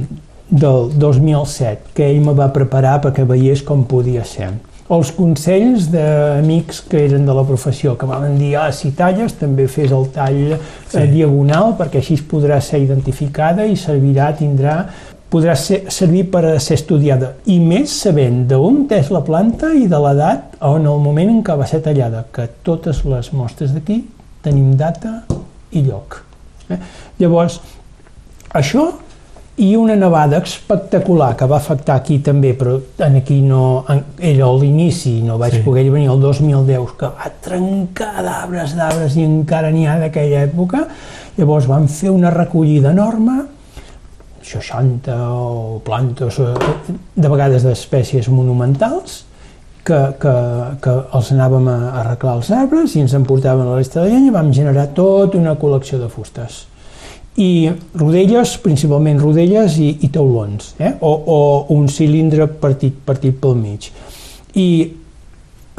del 0.49 0.93
2007, 1.01 1.91
que 1.97 2.07
ell 2.07 2.21
me 2.23 2.35
va 2.37 2.51
preparar 2.53 2.99
perquè 3.03 3.25
veiés 3.27 3.65
com 3.65 3.83
podia 3.89 4.23
ser, 4.27 4.53
els 4.93 5.09
consells 5.17 5.87
d'amics 5.89 6.83
que 6.89 6.99
eren 7.07 7.25
de 7.25 7.33
la 7.33 7.43
professió, 7.47 7.95
que 7.97 8.05
van 8.05 8.35
dir, 8.37 8.51
ah, 8.61 8.69
si 8.69 8.91
talles 8.93 9.33
també 9.39 9.65
fes 9.71 9.89
el 9.95 10.11
tall 10.13 10.53
eh, 10.53 10.59
sí. 10.91 11.07
diagonal, 11.09 11.73
perquè 11.79 12.03
així 12.03 12.19
podrà 12.29 12.59
ser 12.61 12.83
identificada 12.83 13.65
i 13.65 13.73
servirà, 13.79 14.29
tindrà 14.37 14.77
podrà 15.35 15.55
ser, 15.57 15.81
servir 15.91 16.27
per 16.31 16.43
a 16.47 16.57
ser 16.63 16.77
estudiada, 16.79 17.33
i 17.51 17.57
més 17.59 17.91
sabent 18.03 18.43
d'on 18.49 18.83
és 18.93 19.09
la 19.11 19.23
planta 19.25 19.71
i 19.75 19.87
de 19.91 19.99
l'edat 19.99 20.59
o 20.61 20.75
en 20.77 20.85
el 20.91 21.01
moment 21.03 21.31
en 21.33 21.41
què 21.45 21.57
va 21.57 21.67
ser 21.67 21.81
tallada, 21.85 22.23
que 22.31 22.47
totes 22.63 23.01
les 23.09 23.31
mostres 23.33 23.73
d'aquí 23.75 24.03
tenim 24.45 24.75
data 24.77 25.23
i 25.73 25.81
lloc. 25.81 26.21
Eh? 26.69 26.77
Llavors, 27.19 27.57
això 28.53 28.91
i 29.57 29.75
una 29.79 29.95
nevada 29.95 30.41
espectacular 30.43 31.31
que 31.39 31.47
va 31.47 31.57
afectar 31.61 31.95
aquí 32.01 32.17
també, 32.19 32.51
però 32.59 32.75
en 33.05 33.15
aquí 33.21 33.37
no, 33.41 33.85
en, 33.87 34.01
era 34.19 34.49
l'inici, 34.51 35.21
no 35.23 35.37
vaig 35.39 35.59
sí. 35.59 35.61
poder 35.63 35.85
venir 35.93 36.09
el 36.11 36.19
2010, 36.19 36.95
que 36.99 37.11
va 37.15 37.31
trencar 37.45 38.25
d'arbres, 38.25 38.75
d'arbres, 38.75 39.15
i 39.15 39.23
encara 39.23 39.71
n'hi 39.71 39.85
ha 39.87 39.95
d'aquella 40.01 40.43
època. 40.49 40.83
Llavors 41.37 41.69
vam 41.71 41.87
fer 41.87 42.11
una 42.11 42.33
recollida 42.35 42.91
enorme, 42.91 43.45
60 44.45 45.15
o 45.31 45.79
plantes, 45.87 46.41
eh, 46.43 46.51
de 47.15 47.31
vegades 47.31 47.63
d'espècies 47.63 48.27
monumentals, 48.29 49.23
que, 49.85 49.97
que, 50.19 50.35
que 50.81 50.93
els 51.15 51.31
anàvem 51.31 51.67
a 51.71 51.79
arreglar 52.01 52.39
els 52.41 52.51
arbres 52.57 52.95
i 52.97 53.03
ens 53.05 53.13
emportaven 53.15 53.67
a 53.67 53.71
la 53.71 53.79
resta 53.79 54.03
de 54.03 54.11
llenya, 54.11 54.33
vam 54.35 54.51
generar 54.53 54.89
tota 54.97 55.37
una 55.39 55.55
col·lecció 55.61 56.01
de 56.01 56.09
fustes. 56.11 56.65
I 57.35 57.71
rodelles, 57.99 58.53
principalment 58.63 59.19
rodelles 59.19 59.75
i, 59.83 59.89
i 60.07 60.09
taulons, 60.13 60.75
eh? 60.79 60.93
o, 61.03 61.11
o 61.11 61.39
un 61.75 61.89
cilindre 61.91 62.47
partit, 62.61 62.95
partit 63.05 63.35
pel 63.41 63.57
mig. 63.59 63.89
I 64.55 64.67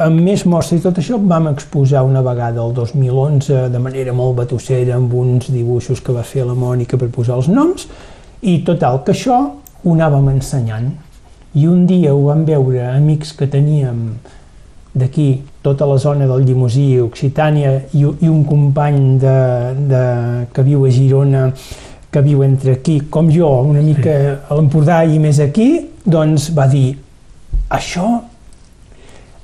amb 0.05 0.21
més 0.21 0.43
mostres 0.45 0.81
i 0.81 0.83
tot 0.83 0.99
això 1.01 1.17
vam 1.17 1.47
exposar 1.49 2.03
una 2.05 2.21
vegada 2.21 2.61
el 2.61 2.75
2011 2.77 3.63
de 3.73 3.81
manera 3.81 4.13
molt 4.13 4.37
batussera 4.37 4.93
amb 4.99 5.13
uns 5.17 5.49
dibuixos 5.49 6.03
que 6.05 6.13
va 6.13 6.21
fer 6.21 6.45
la 6.45 6.53
Mònica 6.53 6.99
per 7.01 7.09
posar 7.13 7.39
els 7.39 7.49
noms 7.49 7.87
i 8.45 8.59
total, 8.65 9.01
que 9.01 9.15
això 9.15 9.39
ho 9.81 9.93
anàvem 9.95 10.29
ensenyant. 10.35 10.91
I 11.57 11.65
un 11.65 11.87
dia 11.89 12.13
ho 12.13 12.27
vam 12.27 12.43
veure 12.45 12.85
amics 12.91 13.33
que 13.33 13.47
teníem 13.49 14.11
d'aquí, 14.93 15.41
tota 15.67 15.87
la 15.89 15.97
zona 15.99 16.27
del 16.29 16.45
Llimosí, 16.47 16.87
Occitània, 17.03 17.73
i, 17.91 18.05
i 18.05 18.31
un 18.31 18.45
company 18.47 19.01
de, 19.19 19.35
de, 19.91 20.05
que 20.55 20.63
viu 20.63 20.87
a 20.87 20.93
Girona, 20.95 21.43
que 22.11 22.23
viu 22.23 22.41
entre 22.45 22.77
aquí, 22.79 23.01
com 23.11 23.27
jo, 23.33 23.49
una 23.67 23.83
mica 23.83 24.15
a 24.47 24.55
l'Empordà 24.55 25.03
i 25.03 25.19
més 25.19 25.41
aquí, 25.43 25.69
doncs 26.07 26.49
va 26.55 26.69
dir, 26.71 26.95
això 27.67 28.07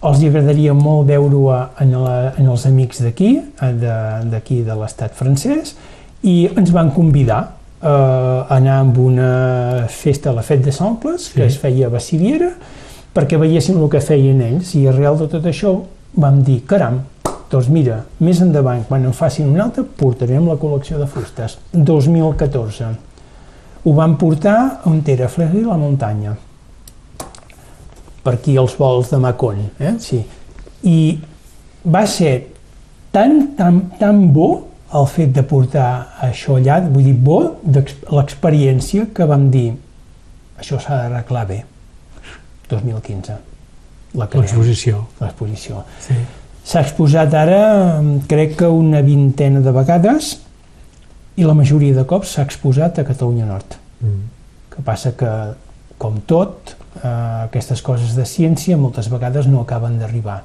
els 0.03 0.23
agradaria 0.27 0.73
molt 0.75 1.07
veure-ho 1.07 1.43
en, 1.83 1.91
la, 2.03 2.15
en 2.39 2.47
els 2.51 2.65
amics 2.67 3.03
d'aquí, 3.03 3.33
d'aquí 3.59 4.61
de, 4.61 4.67
de 4.69 4.79
l'estat 4.79 5.15
francès, 5.15 5.75
i 6.23 6.47
ens 6.51 6.71
van 6.75 6.91
convidar 6.95 7.41
eh, 7.83 8.53
anar 8.55 8.79
amb 8.81 8.99
una 8.99 9.31
festa 9.91 10.31
a 10.31 10.37
la 10.39 10.43
Fet 10.43 10.63
de 10.65 10.75
Samples, 10.75 11.29
sí. 11.29 11.37
que 11.37 11.47
es 11.47 11.59
feia 11.59 11.87
a 11.87 11.93
Baciviera, 11.93 12.51
perquè 13.13 13.39
veiéssim 13.39 13.79
el 13.79 13.91
que 13.91 14.01
feien 14.03 14.41
ells, 14.43 14.73
i 14.79 14.87
arrel 14.89 15.19
de 15.19 15.29
tot 15.31 15.51
això 15.51 15.77
vam 16.15 16.41
dir, 16.45 16.61
caram, 16.69 17.01
doncs 17.51 17.69
mira, 17.69 17.99
més 18.23 18.41
endavant, 18.41 18.83
quan 18.89 19.05
en 19.05 19.13
facin 19.13 19.49
una 19.51 19.67
altra, 19.67 19.83
portarem 19.83 20.47
la 20.49 20.57
col·lecció 20.61 20.99
de 21.01 21.07
fustes. 21.09 21.57
2014. 21.73 22.89
Ho 23.83 23.93
vam 23.97 24.15
portar 24.17 24.57
on 24.89 25.01
era 25.11 25.27
Fleury 25.27 25.63
la 25.67 25.77
muntanya, 25.77 26.35
per 28.23 28.37
aquí 28.37 28.55
els 28.57 28.77
vols 28.79 29.11
de 29.11 29.19
Macon, 29.19 29.59
eh? 29.79 29.95
sí. 29.99 30.21
I 30.87 31.19
va 31.83 32.05
ser 32.07 32.33
tan, 33.11 33.55
tan, 33.57 33.81
tan 33.99 34.29
bo 34.33 34.49
el 34.93 35.07
fet 35.09 35.33
de 35.35 35.43
portar 35.43 35.87
això 36.23 36.57
allà, 36.59 36.79
vull 36.87 37.09
dir, 37.09 37.15
bo, 37.17 37.39
l'experiència 37.65 39.09
que 39.15 39.27
vam 39.27 39.49
dir, 39.51 39.71
això 40.59 40.79
s'ha 40.79 41.03
d'arreglar 41.03 41.47
bé. 41.49 41.63
2015. 42.69 43.52
L'exposició. 44.13 45.05
L'exposició. 45.21 45.83
Sí. 46.03 46.17
S'ha 46.63 46.83
exposat 46.85 47.33
ara, 47.35 47.63
crec 48.29 48.55
que 48.61 48.69
una 48.71 49.01
vintena 49.03 49.59
de 49.63 49.73
vegades, 49.75 50.37
i 51.35 51.47
la 51.47 51.55
majoria 51.57 51.95
de 51.97 52.05
cops 52.07 52.35
s'ha 52.35 52.45
exposat 52.45 53.01
a 53.01 53.07
Catalunya 53.07 53.47
Nord. 53.49 53.75
Mm. 54.03 54.21
Que 54.73 54.85
passa 54.85 55.11
que, 55.17 55.31
com 56.01 56.21
tot, 56.29 56.75
eh, 57.01 57.09
aquestes 57.47 57.81
coses 57.81 58.13
de 58.15 58.25
ciència 58.29 58.77
moltes 58.77 59.09
vegades 59.11 59.49
no 59.49 59.63
acaben 59.65 59.99
d'arribar. 59.99 60.41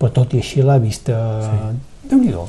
Però 0.00 0.12
tot 0.16 0.34
i 0.34 0.40
així 0.40 0.64
l'ha 0.64 0.78
vista... 0.80 1.18
Sí. 1.44 2.08
Déu-n'hi-do. 2.10 2.46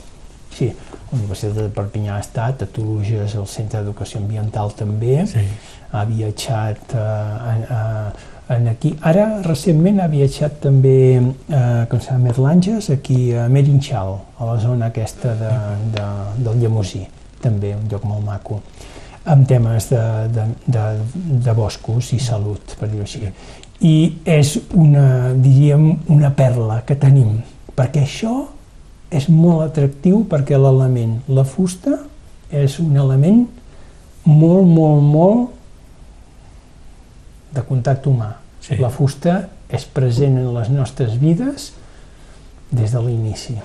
Sí, 0.52 0.68
la 1.12 1.18
Universitat 1.18 1.58
de 1.58 1.70
Perpinyà 1.76 2.16
ha 2.18 2.24
estat, 2.24 2.64
a 2.64 2.68
Toluges, 2.76 3.36
el 3.40 3.48
Centre 3.48 3.82
d'Educació 3.82 4.20
Ambiental 4.22 4.74
també, 4.78 5.22
sí. 5.28 5.44
ha 5.92 6.04
viatjat 6.08 6.96
a, 6.96 7.08
a, 7.78 7.82
a, 8.48 8.58
aquí. 8.72 8.94
Ara, 9.02 9.42
recentment, 9.46 10.02
ha 10.02 10.10
viatjat 10.12 10.60
també 10.64 10.98
a, 11.20 11.86
com 11.92 12.02
s'ha 12.04 12.18
Merlanges, 12.22 12.90
aquí 12.94 13.34
a 13.34 13.48
Merinxal, 13.50 14.16
a 14.38 14.52
la 14.54 14.60
zona 14.62 14.92
aquesta 14.92 15.36
de, 15.40 15.52
de, 15.96 16.08
del 16.46 16.64
Llemosí, 16.64 17.06
també, 17.42 17.76
un 17.78 17.88
lloc 17.92 18.08
molt 18.10 18.26
maco 18.26 18.62
amb 19.24 19.48
temes 19.48 19.90
de, 19.92 20.02
de, 20.34 20.46
de, 20.66 20.86
de 21.46 21.54
boscos 21.54 22.12
i 22.16 22.20
salut, 22.20 22.74
per 22.80 22.90
dir-ho 22.90 23.06
així. 23.06 23.30
I 23.86 23.96
és 24.26 24.56
una, 24.78 25.34
diríem, 25.38 25.86
una 26.14 26.32
perla 26.38 26.82
que 26.88 26.98
tenim, 26.98 27.40
perquè 27.78 28.06
això 28.06 28.34
és 29.12 29.28
molt 29.30 29.66
atractiu 29.66 30.24
perquè 30.30 30.58
l'element, 30.58 31.20
la 31.30 31.44
fusta, 31.46 31.98
és 32.52 32.78
un 32.80 32.98
element 32.98 33.44
molt, 34.26 34.68
molt, 34.68 35.02
molt 35.04 35.61
de 37.52 37.64
contacte 37.68 38.10
humà. 38.10 38.36
Sí. 38.62 38.78
La 38.82 38.92
fusta 38.94 39.42
és 39.72 39.86
present 39.90 40.38
en 40.38 40.50
les 40.56 40.70
nostres 40.70 41.18
vides 41.20 41.72
des 42.72 42.94
de 42.94 43.04
l'inici. 43.04 43.58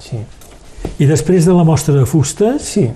Sí. 0.00 0.20
I 0.98 1.06
després 1.06 1.46
de 1.46 1.54
la 1.54 1.64
mostra 1.66 1.94
de 1.94 2.06
fustes, 2.08 2.64
sí. 2.74 2.86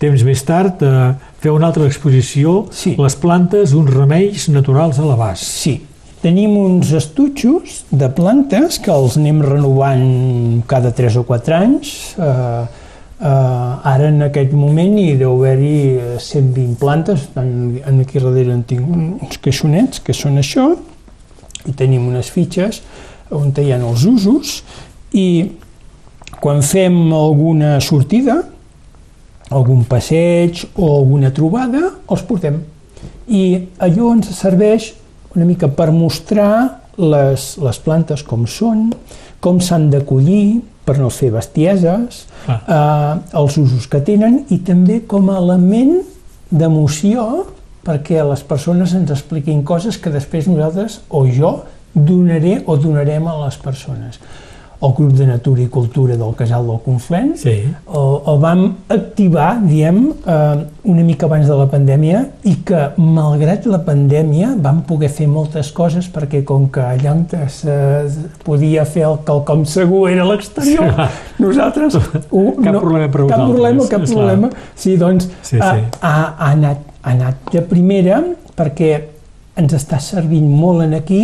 temps 0.00 0.24
més 0.24 0.42
tard, 0.46 0.82
eh, 0.82 1.14
fer 1.42 1.52
una 1.52 1.68
altra 1.72 1.88
exposició, 1.88 2.68
sí. 2.72 2.94
les 2.98 3.16
plantes, 3.18 3.74
uns 3.74 3.90
remeis 3.92 4.48
naturals 4.48 5.00
a 5.02 5.08
l'abast. 5.08 5.48
Sí, 5.62 5.80
Tenim 6.22 6.52
uns 6.54 6.92
estutxos 6.94 7.80
de 7.90 8.06
plantes 8.14 8.76
que 8.78 8.92
els 8.94 9.16
anem 9.18 9.40
renovant 9.42 10.60
cada 10.70 10.92
3 10.94 11.16
o 11.18 11.24
4 11.26 11.56
anys. 11.56 11.94
Eh, 12.14 12.81
eh, 13.22 13.90
ara 13.94 14.08
en 14.10 14.26
aquest 14.26 14.52
moment 14.56 14.96
hi 14.98 15.14
deu 15.20 15.36
haver-hi 15.38 16.18
120 16.18 16.78
plantes, 16.80 17.28
en, 17.38 17.78
en 17.86 18.00
aquí 18.02 18.18
darrere 18.18 18.54
en 18.54 18.64
tinc 18.66 18.88
uns 18.88 19.38
caixonets 19.42 20.02
que 20.02 20.16
són 20.16 20.40
això, 20.42 20.72
i 21.68 21.74
tenim 21.78 22.08
unes 22.10 22.30
fitxes 22.34 22.82
on 23.32 23.52
hi 23.56 23.70
ha 23.72 23.78
els 23.78 24.04
usos, 24.08 24.58
i 25.14 25.52
quan 26.42 26.62
fem 26.66 27.12
alguna 27.14 27.78
sortida, 27.80 28.42
algun 29.52 29.84
passeig 29.88 30.64
o 30.74 30.88
alguna 30.98 31.30
trobada, 31.34 31.80
els 32.10 32.24
portem. 32.26 32.58
I 33.28 33.42
allò 33.84 34.12
ens 34.16 34.32
serveix 34.36 34.92
una 35.36 35.46
mica 35.48 35.68
per 35.68 35.92
mostrar 35.94 36.82
les, 36.98 37.54
les 37.62 37.78
plantes 37.84 38.24
com 38.26 38.44
són, 38.48 38.90
com 39.40 39.60
s'han 39.60 39.88
d'acollir 39.92 40.60
per 40.86 40.96
no 40.98 41.10
fer 41.14 41.30
bestieses, 41.34 42.24
ah. 42.50 42.58
eh, 42.58 43.36
els 43.38 43.58
usos 43.60 43.86
que 43.90 44.02
tenen 44.04 44.42
i 44.50 44.58
també 44.66 45.00
com 45.08 45.30
a 45.30 45.38
element 45.40 46.00
d'emoció 46.50 47.46
perquè 47.86 48.22
les 48.26 48.42
persones 48.46 48.94
ens 48.94 49.10
expliquin 49.10 49.62
coses 49.66 49.98
que 49.98 50.12
després 50.14 50.48
nosaltres 50.50 51.00
o 51.10 51.24
jo 51.26 51.62
donaré 51.94 52.60
o 52.66 52.76
donarem 52.80 53.26
a 53.28 53.38
les 53.44 53.58
persones 53.62 54.20
el 54.82 54.92
grup 54.96 55.12
de 55.14 55.26
Natura 55.26 55.62
i 55.62 55.68
Cultura 55.70 56.16
del 56.18 56.34
Casal 56.34 56.66
del 56.66 56.80
Conflent. 56.84 57.36
Sí. 57.38 57.54
El, 57.70 58.16
el 58.32 58.38
vam 58.42 58.62
activar, 58.90 59.60
diem, 59.62 60.00
eh, 60.26 60.64
una 60.90 61.04
mica 61.06 61.28
abans 61.28 61.46
de 61.46 61.58
la 61.58 61.68
pandèmia 61.70 62.24
i 62.50 62.56
que, 62.66 62.80
malgrat 62.98 63.68
la 63.70 63.78
pandèmia, 63.86 64.52
vam 64.62 64.82
poder 64.88 65.12
fer 65.14 65.28
moltes 65.30 65.70
coses 65.74 66.08
perquè 66.12 66.42
com 66.48 66.66
que 66.74 66.82
allà 66.82 67.14
on 67.14 67.22
es 67.38 67.60
eh, 67.68 68.10
podia 68.42 68.84
fer 68.88 69.06
el 69.06 69.20
quelcom 69.26 69.62
segur 69.70 70.08
era 70.10 70.26
l'exterior, 70.28 70.90
sí. 70.90 71.42
nosaltres... 71.42 71.98
Uh, 72.32 72.54
cap 72.62 72.72
no, 72.72 72.80
problema 72.80 73.08
per 73.12 73.24
Cap 73.28 73.42
problema, 73.44 73.84
cap 73.90 74.04
problema. 74.08 74.48
Sí, 74.78 74.94
doncs 74.96 75.26
sí, 75.42 75.56
sí. 75.56 75.58
Ha, 75.60 75.74
ha, 76.00 76.12
ha, 76.30 76.50
anat, 76.52 76.80
ha 77.02 77.12
anat 77.12 77.50
de 77.52 77.60
primera 77.68 78.22
perquè 78.56 78.92
ens 79.60 79.74
està 79.76 80.00
servint 80.00 80.48
molt 80.48 80.86
en 80.86 80.96
aquí 80.96 81.22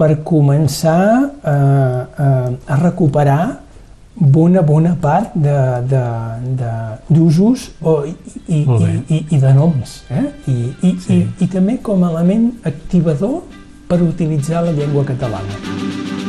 per 0.00 0.14
començar 0.24 1.02
eh, 1.44 1.52
eh, 1.52 2.72
a 2.72 2.78
recuperar 2.80 3.42
bona, 4.20 4.62
bona 4.62 4.94
part 5.00 5.36
d'usos 7.08 7.66
i, 8.08 8.14
i, 8.48 8.60
i, 8.60 9.20
i 9.36 9.40
de 9.40 9.52
noms. 9.56 10.00
Eh? 10.08 10.26
I, 10.46 10.58
i, 10.88 10.94
sí. 11.04 11.20
i, 11.20 11.28
I 11.44 11.50
també 11.52 11.78
com 11.84 12.04
a 12.04 12.12
element 12.14 12.50
activador 12.72 13.42
per 13.90 14.00
utilitzar 14.06 14.64
la 14.64 14.76
llengua 14.76 15.04
catalana. 15.08 16.19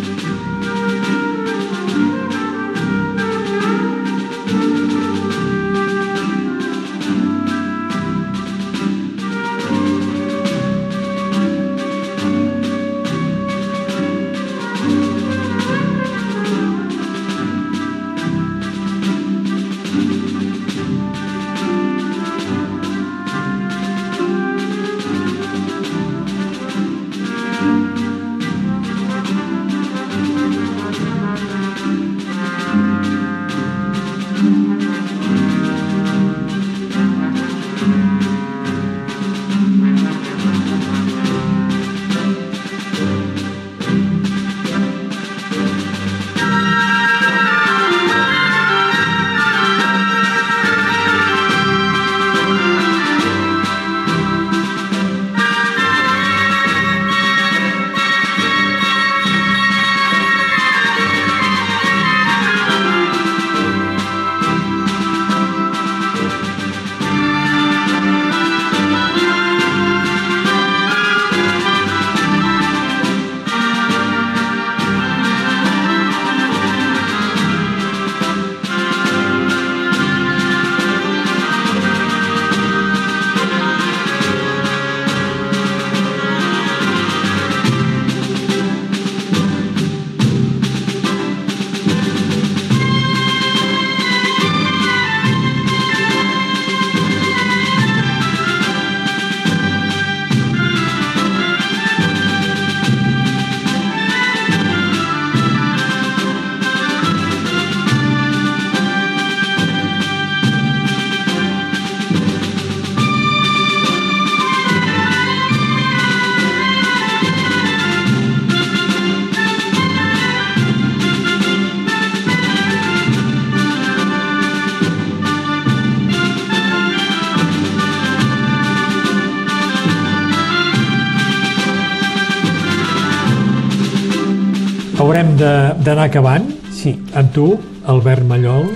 D'anar 135.84 136.10
acabant. 136.10 136.46
Sí. 136.74 136.96
Amb 137.18 137.34
tu, 137.36 137.48
Albert 137.90 138.24
Mallol, 138.28 138.70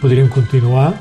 podríem 0.00 0.28
continuar 0.32 0.92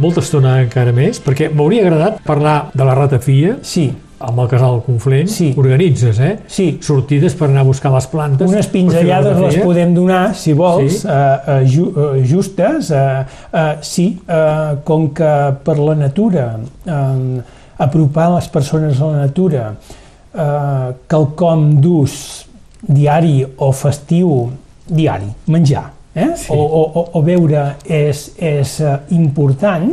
molta 0.00 0.22
estona 0.22 0.56
encara 0.62 0.92
més, 0.96 1.18
perquè 1.20 1.50
m'hauria 1.52 1.84
agradat 1.84 2.22
parlar 2.24 2.56
de 2.74 2.86
la 2.86 2.94
ratafia. 2.96 3.58
Sí. 3.66 3.90
Amb 4.22 4.38
el 4.38 4.46
casal 4.52 4.78
Conflent. 4.86 5.26
Sí. 5.26 5.48
Organitzes, 5.58 6.20
eh? 6.22 6.36
Sí. 6.46 6.66
Sortides 6.86 7.34
per 7.34 7.48
anar 7.50 7.64
a 7.64 7.66
buscar 7.66 7.90
les 7.92 8.06
plantes. 8.06 8.46
Unes 8.48 8.68
pinzellades 8.70 9.40
les 9.42 9.56
podem 9.64 9.94
donar, 9.96 10.36
si 10.38 10.54
vols, 10.54 11.00
Sí. 11.02 11.08
uh, 11.10 11.58
ju 11.66 11.88
justes. 12.30 12.92
Uh, 12.94 13.24
uh, 13.50 13.72
sí, 13.82 14.06
uh, 14.28 14.78
com 14.86 15.08
que 15.10 15.32
per 15.64 15.76
la 15.78 15.96
natura, 15.98 16.46
uh, 16.86 17.42
apropar 17.82 18.28
les 18.36 18.46
persones 18.48 19.00
a 19.02 19.10
la 19.10 19.26
natura, 19.26 19.74
uh, 19.74 20.94
quelcom 21.10 21.80
d'ús 21.82 22.46
diari 22.82 23.42
o 23.58 23.70
festiu, 23.72 24.50
diari, 24.86 25.28
menjar, 25.46 25.90
eh? 26.14 26.32
Sí. 26.36 26.50
o, 26.50 26.58
o, 26.58 27.04
o 27.18 27.22
beure 27.22 27.66
és, 27.86 28.24
és 28.36 28.78
uh, 28.82 28.96
important, 29.14 29.92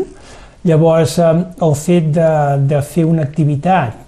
llavors 0.66 1.18
uh, 1.22 1.36
el 1.66 1.76
fet 1.80 2.10
de, 2.16 2.32
de 2.70 2.82
fer 2.86 3.06
una 3.08 3.24
activitat, 3.28 4.00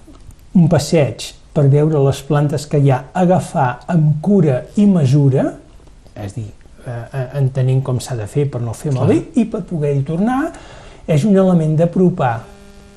un 0.58 0.68
passeig 0.72 1.30
per 1.54 1.68
veure 1.72 2.00
les 2.08 2.22
plantes 2.28 2.66
que 2.68 2.80
hi 2.80 2.92
ha, 2.92 3.04
agafar 3.14 3.70
amb 3.92 4.18
cura 4.24 4.62
i 4.80 4.88
mesura, 4.88 5.50
és 6.16 6.36
dir, 6.36 6.48
eh, 6.88 7.26
entenent 7.40 7.82
com 7.84 8.00
s'ha 8.04 8.16
de 8.20 8.28
fer 8.30 8.48
per 8.52 8.62
no 8.64 8.74
fer 8.76 8.94
malbé 8.96 9.18
i 9.40 9.46
per 9.52 9.64
poder-hi 9.68 10.04
tornar, 10.08 10.40
és 11.08 11.26
un 11.28 11.36
element 11.36 11.76
d'apropar 11.80 12.34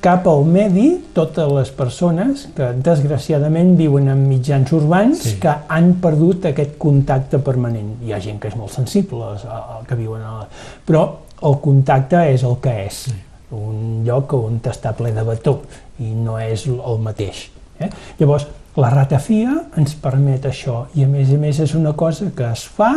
cap 0.04 0.26
al 0.28 0.42
medi 0.44 0.88
totes 1.16 1.48
les 1.56 1.70
persones 1.72 2.44
que 2.56 2.66
desgraciadament 2.84 3.74
viuen 3.78 4.10
en 4.12 4.26
mitjans 4.28 4.72
urbans 4.76 5.22
Sí. 5.24 5.36
que 5.40 5.54
han 5.68 5.94
perdut 6.02 6.44
aquest 6.50 6.76
contacte 6.78 7.38
permanent. 7.38 7.94
Hi 8.04 8.12
ha 8.12 8.20
gent 8.20 8.40
que 8.40 8.48
és 8.52 8.56
molt 8.56 8.74
sensible 8.74 9.24
al 9.24 9.86
que 9.88 9.96
viuen 9.96 10.20
a 10.22 10.32
la... 10.42 10.48
però 10.86 11.06
el 11.42 11.56
contacte 11.64 12.20
és 12.34 12.44
el 12.44 12.58
que 12.60 12.74
és. 12.86 13.06
Un 13.54 14.02
lloc 14.04 14.32
on 14.36 14.60
està 14.68 14.92
ple 14.96 15.12
de 15.14 15.24
bató 15.24 15.60
i 16.00 16.10
no 16.12 16.36
és 16.38 16.66
el 16.68 17.00
mateix. 17.00 17.46
Eh? 17.80 17.88
Llavors, 18.18 18.46
la 18.76 18.90
ratafia 18.90 19.52
ens 19.78 19.94
permet 19.94 20.44
això 20.50 20.86
i 20.94 21.04
a 21.04 21.08
més 21.08 21.30
a 21.30 21.38
més 21.38 21.60
és 21.60 21.74
una 21.74 21.92
cosa 21.94 22.30
que 22.36 22.50
es 22.52 22.64
fa 22.66 22.92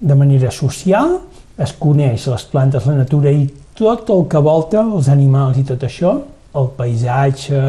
de 0.00 0.14
manera 0.14 0.50
social, 0.50 1.18
es 1.58 1.72
coneix 1.78 2.26
les 2.26 2.44
plantes, 2.50 2.86
la 2.86 2.94
natura 2.94 3.30
i 3.30 3.48
tot 3.82 4.10
el 4.14 4.26
que 4.30 4.38
volta, 4.38 4.80
els 4.96 5.08
animals 5.12 5.58
i 5.58 5.64
tot 5.68 5.82
això, 5.88 6.16
el 6.54 6.68
paisatge... 6.78 7.62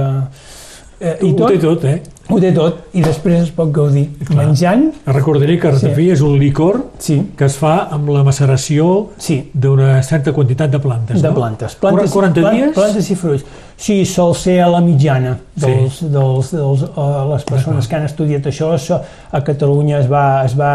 Eh, 1.04 1.18
Ho 1.26 1.48
té 1.50 1.58
tot, 1.60 1.84
eh? 1.90 1.98
ho 2.32 2.38
té 2.40 2.50
tot 2.56 2.94
i 2.96 3.02
després 3.04 3.42
es 3.44 3.50
pot 3.52 3.68
gaudir 3.76 4.06
Clar. 4.24 4.38
menjant, 4.46 4.86
Recordaré 5.12 5.58
que 5.60 5.72
ratafia 5.74 6.14
és 6.16 6.22
un 6.24 6.38
licor 6.40 6.78
sí, 7.04 7.18
que 7.36 7.50
es 7.50 7.58
fa 7.60 7.90
amb 7.92 8.08
la 8.14 8.22
maceració 8.24 9.10
sí, 9.20 9.42
d'una 9.52 9.98
certa 10.08 10.32
quantitat 10.32 10.72
de 10.72 10.80
plantes, 10.80 11.20
de 11.22 11.28
no? 11.28 11.36
plantes. 11.36 11.76
plantes 11.82 12.14
40 12.14 12.40
plan- 12.46 12.56
dies? 12.56 12.72
Plantes 12.78 13.10
i 13.12 13.18
fruits. 13.20 13.44
Sí, 13.76 13.98
sol 14.08 14.32
ser 14.40 14.62
a 14.64 14.70
la 14.72 14.80
mitjana 14.86 15.34
dels, 15.60 15.98
Sí. 16.00 16.08
dels, 16.14 16.52
dels, 16.56 16.86
uh, 16.96 17.26
les 17.34 17.44
persones 17.44 17.88
que 17.90 17.96
han 18.00 18.06
estudiat 18.08 18.48
això. 18.48 18.72
això 18.78 19.02
a 19.32 19.44
Catalunya 19.44 20.00
es 20.00 20.08
va, 20.10 20.46
es 20.46 20.56
va, 20.58 20.72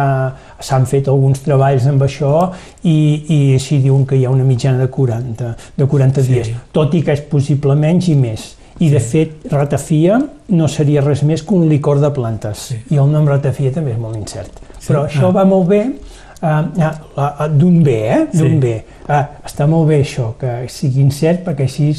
s'han 0.61 0.87
fet 0.87 1.09
alguns 1.09 1.41
treballs 1.45 1.87
amb 1.87 2.03
això 2.03 2.51
i, 2.83 3.25
i 3.29 3.55
així 3.55 3.79
diuen 3.79 4.05
que 4.07 4.17
hi 4.17 4.25
ha 4.27 4.31
una 4.31 4.45
mitjana 4.45 4.79
de 4.79 4.89
40, 4.91 5.57
de 5.77 5.87
40 5.87 6.23
Sí. 6.23 6.33
dies, 6.33 6.51
tot 6.73 6.95
i 6.95 7.03
que 7.03 7.13
és 7.13 7.21
possible 7.21 7.75
menys 7.75 8.09
i 8.09 8.15
més. 8.19 8.55
I 8.81 8.91
de 8.91 9.01
fet, 9.03 9.47
ratafia 9.51 10.21
no 10.55 10.69
seria 10.69 11.01
res 11.03 11.23
més 11.27 11.43
que 11.43 11.55
un 11.55 11.69
licor 11.69 11.99
de 12.01 12.11
plantes. 12.15 12.59
Sí. 12.71 12.77
I 12.95 12.99
el 13.03 13.11
nom 13.11 13.27
ratafia 13.27 13.73
també 13.75 13.91
és 13.93 13.99
molt 13.99 14.17
incert. 14.17 14.51
Sí. 14.79 14.93
Però 14.93 15.07
això 15.09 15.29
Ah. 15.29 15.33
va 15.33 15.45
molt 15.45 15.67
bé 15.69 15.81
uh, 16.43 17.49
d'un 17.51 17.83
bé, 17.83 17.97
eh? 18.07 18.27
D'un 18.33 18.53
Sí. 18.55 18.59
bé. 18.63 18.85
Uh, 19.09 19.25
està 19.45 19.67
molt 19.67 19.89
bé 19.89 20.01
això, 20.05 20.33
que 20.39 20.69
sigui 20.69 21.01
incert, 21.03 21.45
perquè 21.45 21.63
així 21.67 21.91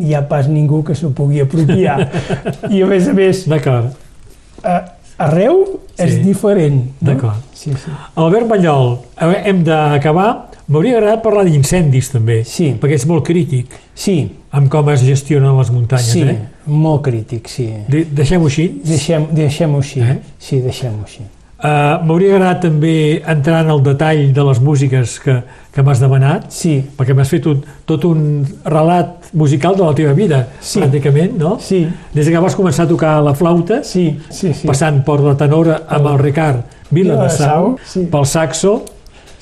hi 0.00 0.14
ha 0.14 0.22
pas 0.28 0.46
ningú 0.48 0.82
que 0.84 0.94
s'ho 0.94 1.10
pugui 1.10 1.40
apropiar. 1.40 2.10
I 2.70 2.82
a 2.82 2.86
més 2.86 3.08
a 3.08 3.12
més, 3.12 3.44
D'acord, 3.48 3.94
uh, 4.64 4.80
arreu 5.18 5.80
és 5.96 6.12
Sí. 6.14 6.18
diferent. 6.22 6.90
No? 7.00 7.12
d'acord. 7.12 7.36
Sí, 7.54 7.70
sí. 7.72 7.90
Albert 8.16 8.48
Mallol, 8.48 8.98
eh, 9.20 9.42
hem 9.44 9.62
d'acabar. 9.64 10.50
M'hauria 10.66 10.96
agradat 10.96 11.22
parlar 11.22 11.44
d'incendis 11.44 12.08
també, 12.10 12.42
Sí. 12.44 12.74
perquè 12.80 12.94
és 12.94 13.06
molt 13.06 13.22
crític 13.26 13.66
Sí, 13.94 14.30
amb 14.50 14.70
com 14.70 14.88
es 14.88 15.02
gestionen 15.02 15.58
les 15.58 15.70
muntanyes. 15.70 16.06
sí, 16.06 16.22
Eh? 16.22 16.38
molt 16.66 17.02
crític, 17.02 17.48
sí. 17.48 17.66
De 17.86 18.04
Deixem-ho 18.06 18.46
així. 18.46 18.80
Deixem- 18.84 19.28
Deixem-ho 19.30 19.78
així. 19.78 20.00
Eh? 20.00 20.18
Sí, 20.38 20.60
deixem-ho 20.60 21.02
així. 21.04 21.20
Uh, 21.54 22.02
M'hauria 22.04 22.34
agradat 22.34 22.64
també 22.66 23.22
entrar 23.30 23.60
en 23.62 23.70
el 23.72 23.78
detall 23.86 24.24
de 24.34 24.42
les 24.44 24.58
músiques 24.60 25.14
que, 25.22 25.36
que 25.72 25.84
m'has 25.86 26.00
demanat, 26.02 26.48
Sí, 26.52 26.74
perquè 26.98 27.14
m'has 27.16 27.30
fet 27.30 27.46
un, 27.48 27.60
tot 27.88 28.04
un 28.08 28.42
relat 28.66 29.30
musical 29.38 29.76
de 29.78 29.84
la 29.86 29.94
teva 29.96 30.12
vida, 30.18 30.40
Sí. 30.60 30.82
pràcticament, 30.82 31.38
no? 31.38 31.54
sí, 31.62 31.84
Des 32.12 32.28
que 32.28 32.42
vas 32.42 32.56
començar 32.58 32.84
a 32.84 32.90
tocar 32.90 33.14
la 33.24 33.32
flauta, 33.38 33.82
sí, 33.86 34.18
sí. 34.28 34.52
sí. 34.52 34.66
passant 34.66 35.00
per 35.06 35.20
la 35.22 35.36
tenora 35.40 35.82
amb 35.88 36.10
el 36.10 36.18
Ricard 36.18 36.64
Viladasau, 36.90 37.76
sí. 37.86 38.04
pel 38.12 38.26
saxo, 38.26 38.82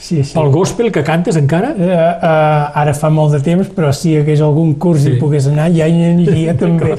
sí, 0.03 0.19
sí. 0.25 0.35
pel 0.35 0.51
gospel 0.51 0.91
que 0.93 1.05
cantes 1.07 1.39
encara, 1.39 1.71
Uh, 1.79 1.87
uh, 1.87 2.81
ara 2.83 2.93
fa 2.99 3.09
molt 3.15 3.33
de 3.37 3.41
temps, 3.47 3.69
però 3.77 3.93
si 3.95 4.11
hi 4.13 4.17
hagués 4.21 4.43
algun 4.43 4.75
curs 4.83 5.05
Sí. 5.07 5.15
i 5.15 5.21
pogués 5.23 5.47
anar, 5.51 5.69
ja 5.73 5.87
hi 5.87 6.03
aniria 6.11 6.57
també. 6.65 6.99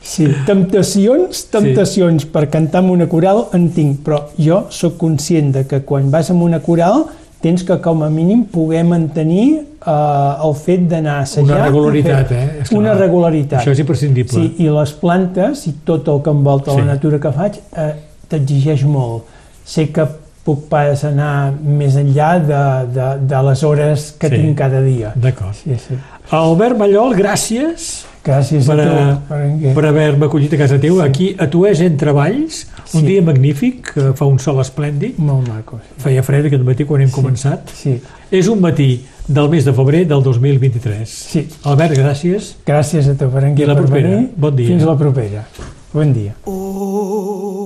Sí, 0.00 0.28
temptacions, 0.46 1.44
temptacions 1.52 2.24
per 2.32 2.46
cantar 2.52 2.80
amb 2.84 2.94
una 2.94 3.06
coral 3.10 3.44
en 3.56 3.68
tinc, 3.74 4.00
però 4.06 4.22
jo 4.38 4.62
sóc 4.70 4.96
conscient 5.00 5.52
de 5.58 5.66
que 5.68 5.82
quan 5.84 6.10
vas 6.14 6.30
amb 6.32 6.42
una 6.46 6.60
coral 6.64 7.04
tens 7.44 7.62
que 7.62 7.76
com 7.84 8.00
a 8.02 8.08
mínim 8.08 8.46
poder 8.48 8.84
mantenir 8.88 9.58
uh, 9.84 10.46
el 10.46 10.54
fet 10.56 10.86
d'anar 10.88 11.18
a 11.18 11.24
assajar. 11.26 11.44
Una 11.58 11.64
regularitat, 11.66 12.28
fer 12.30 12.38
eh? 12.40 12.50
És 12.62 12.70
clar. 12.70 12.78
Una 12.80 12.94
regularitat. 12.96 13.58
això 13.60 13.74
és 13.74 13.82
imprescindible. 13.84 14.32
Sí, 14.32 14.54
i 14.64 14.70
les 14.72 14.92
plantes 14.96 15.66
i 15.68 15.74
tot 15.84 16.08
el 16.08 16.22
que 16.24 16.32
envolta 16.32 16.72
Sí. 16.72 16.78
la 16.80 16.94
natura 16.94 17.20
que 17.20 17.32
faig 17.36 17.58
eh, 17.76 17.90
t'exigeix 18.32 18.84
molt. 18.88 19.28
Sé 19.64 19.90
que 19.92 20.06
puc 20.44 20.66
pas 20.68 21.04
anar 21.08 21.52
més 21.64 21.94
enllà 21.96 22.38
de, 22.44 22.62
de, 22.94 23.06
de 23.26 23.42
les 23.48 23.62
hores 23.64 24.10
que 24.18 24.28
Sí. 24.28 24.36
tinc 24.36 24.58
cada 24.58 24.80
dia. 24.84 25.12
D'acord. 25.16 25.54
Sí, 25.54 25.74
sí. 25.78 25.94
Albert 26.30 26.76
Mallol, 26.78 27.14
gràcies 27.16 28.04
Gràcies 28.24 28.64
per, 28.66 28.78
a 28.80 28.84
tu. 28.84 28.90
a, 28.90 29.20
Berenguer. 29.28 29.74
per 29.76 29.84
haver-me 29.84 30.24
acollit 30.26 30.52
a 30.54 30.56
casa 30.56 30.78
teva. 30.80 31.04
Aquí 31.04 31.34
a 31.38 31.46
Tuès 31.50 31.80
entre 31.84 32.12
Valls, 32.12 32.66
un 32.94 33.00
Sí. 33.00 33.06
dia 33.06 33.22
magnífic, 33.22 33.92
que 33.92 34.12
fa 34.16 34.24
un 34.24 34.38
sol 34.38 34.60
esplèndid. 34.60 35.18
Molt 35.18 35.46
maco. 35.48 35.78
Sí. 35.96 36.02
Feia 36.06 36.22
fred 36.22 36.46
aquest 36.46 36.62
matí 36.64 36.84
quan 36.88 37.02
hem 37.02 37.10
començat. 37.10 37.68
sí. 37.74 38.00
És 38.30 38.48
un 38.48 38.60
matí 38.60 39.04
del 39.28 39.48
mes 39.50 39.64
de 39.64 39.72
febrer 39.72 40.06
del 40.08 40.22
2023. 40.22 41.08
Sí. 41.08 41.48
Albert, 41.64 41.92
gràcies. 41.98 42.54
Gràcies 42.66 43.08
a 43.08 43.14
tu, 43.14 43.28
Berenguer, 43.30 43.64
I 43.64 43.68
la 43.68 43.74
per 43.74 43.82
propera. 43.84 44.08
venir. 44.08 44.30
Bon 44.36 44.56
dia. 44.56 44.66
Fins 44.68 44.82
la 44.84 44.96
propera. 44.96 45.44
Bon 45.92 46.12
dia. 46.12 46.34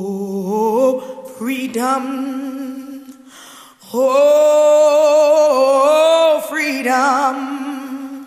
Oh, 0.08 1.00
freedom. 1.38 2.57
Oh, 3.90 4.04
freedom. 6.50 8.26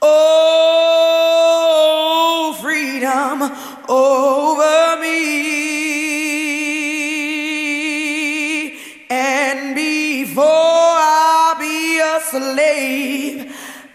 Oh, 0.00 1.26
freedom 2.62 3.42
over 3.88 4.96
me. 5.02 5.16
And 9.10 9.74
before 9.74 10.44
I 10.44 11.56
be 11.58 11.98
a 11.98 12.20
slave, 12.20 13.52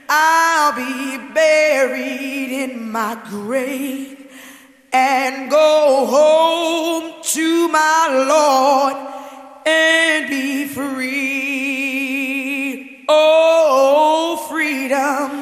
I'll 0.10 0.74
be 0.74 1.20
buried 1.34 2.52
in 2.52 2.92
my 2.92 3.16
grave 3.30 4.30
and 4.92 5.50
go 5.50 6.06
home 6.06 7.14
to 7.24 7.70
my 7.70 8.26
Lord 8.28 9.21
and 9.66 10.30
be 10.30 10.68
free. 10.68 11.06
Oh, 13.08 14.48
freedom. 14.50 15.41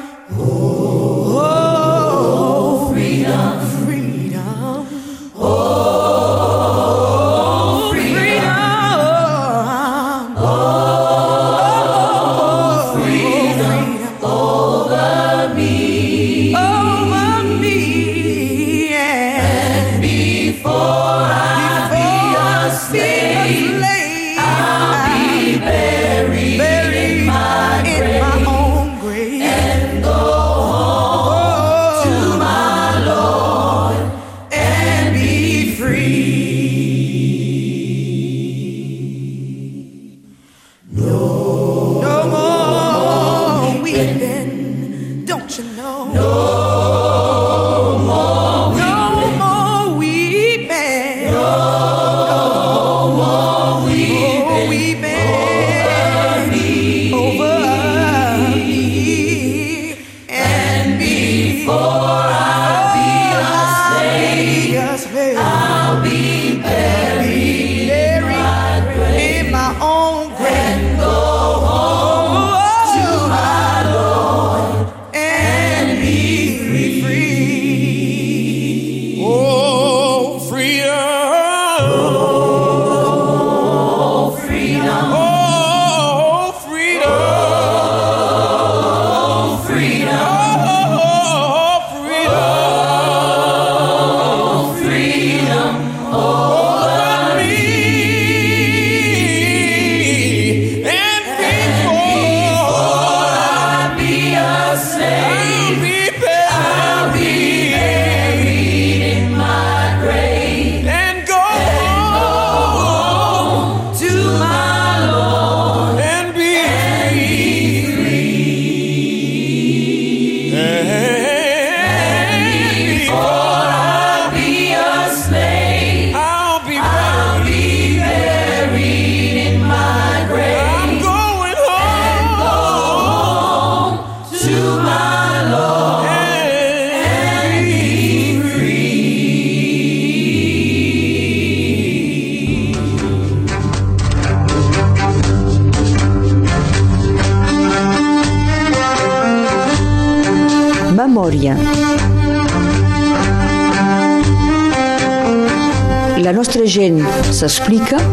Gent 157.50 158.09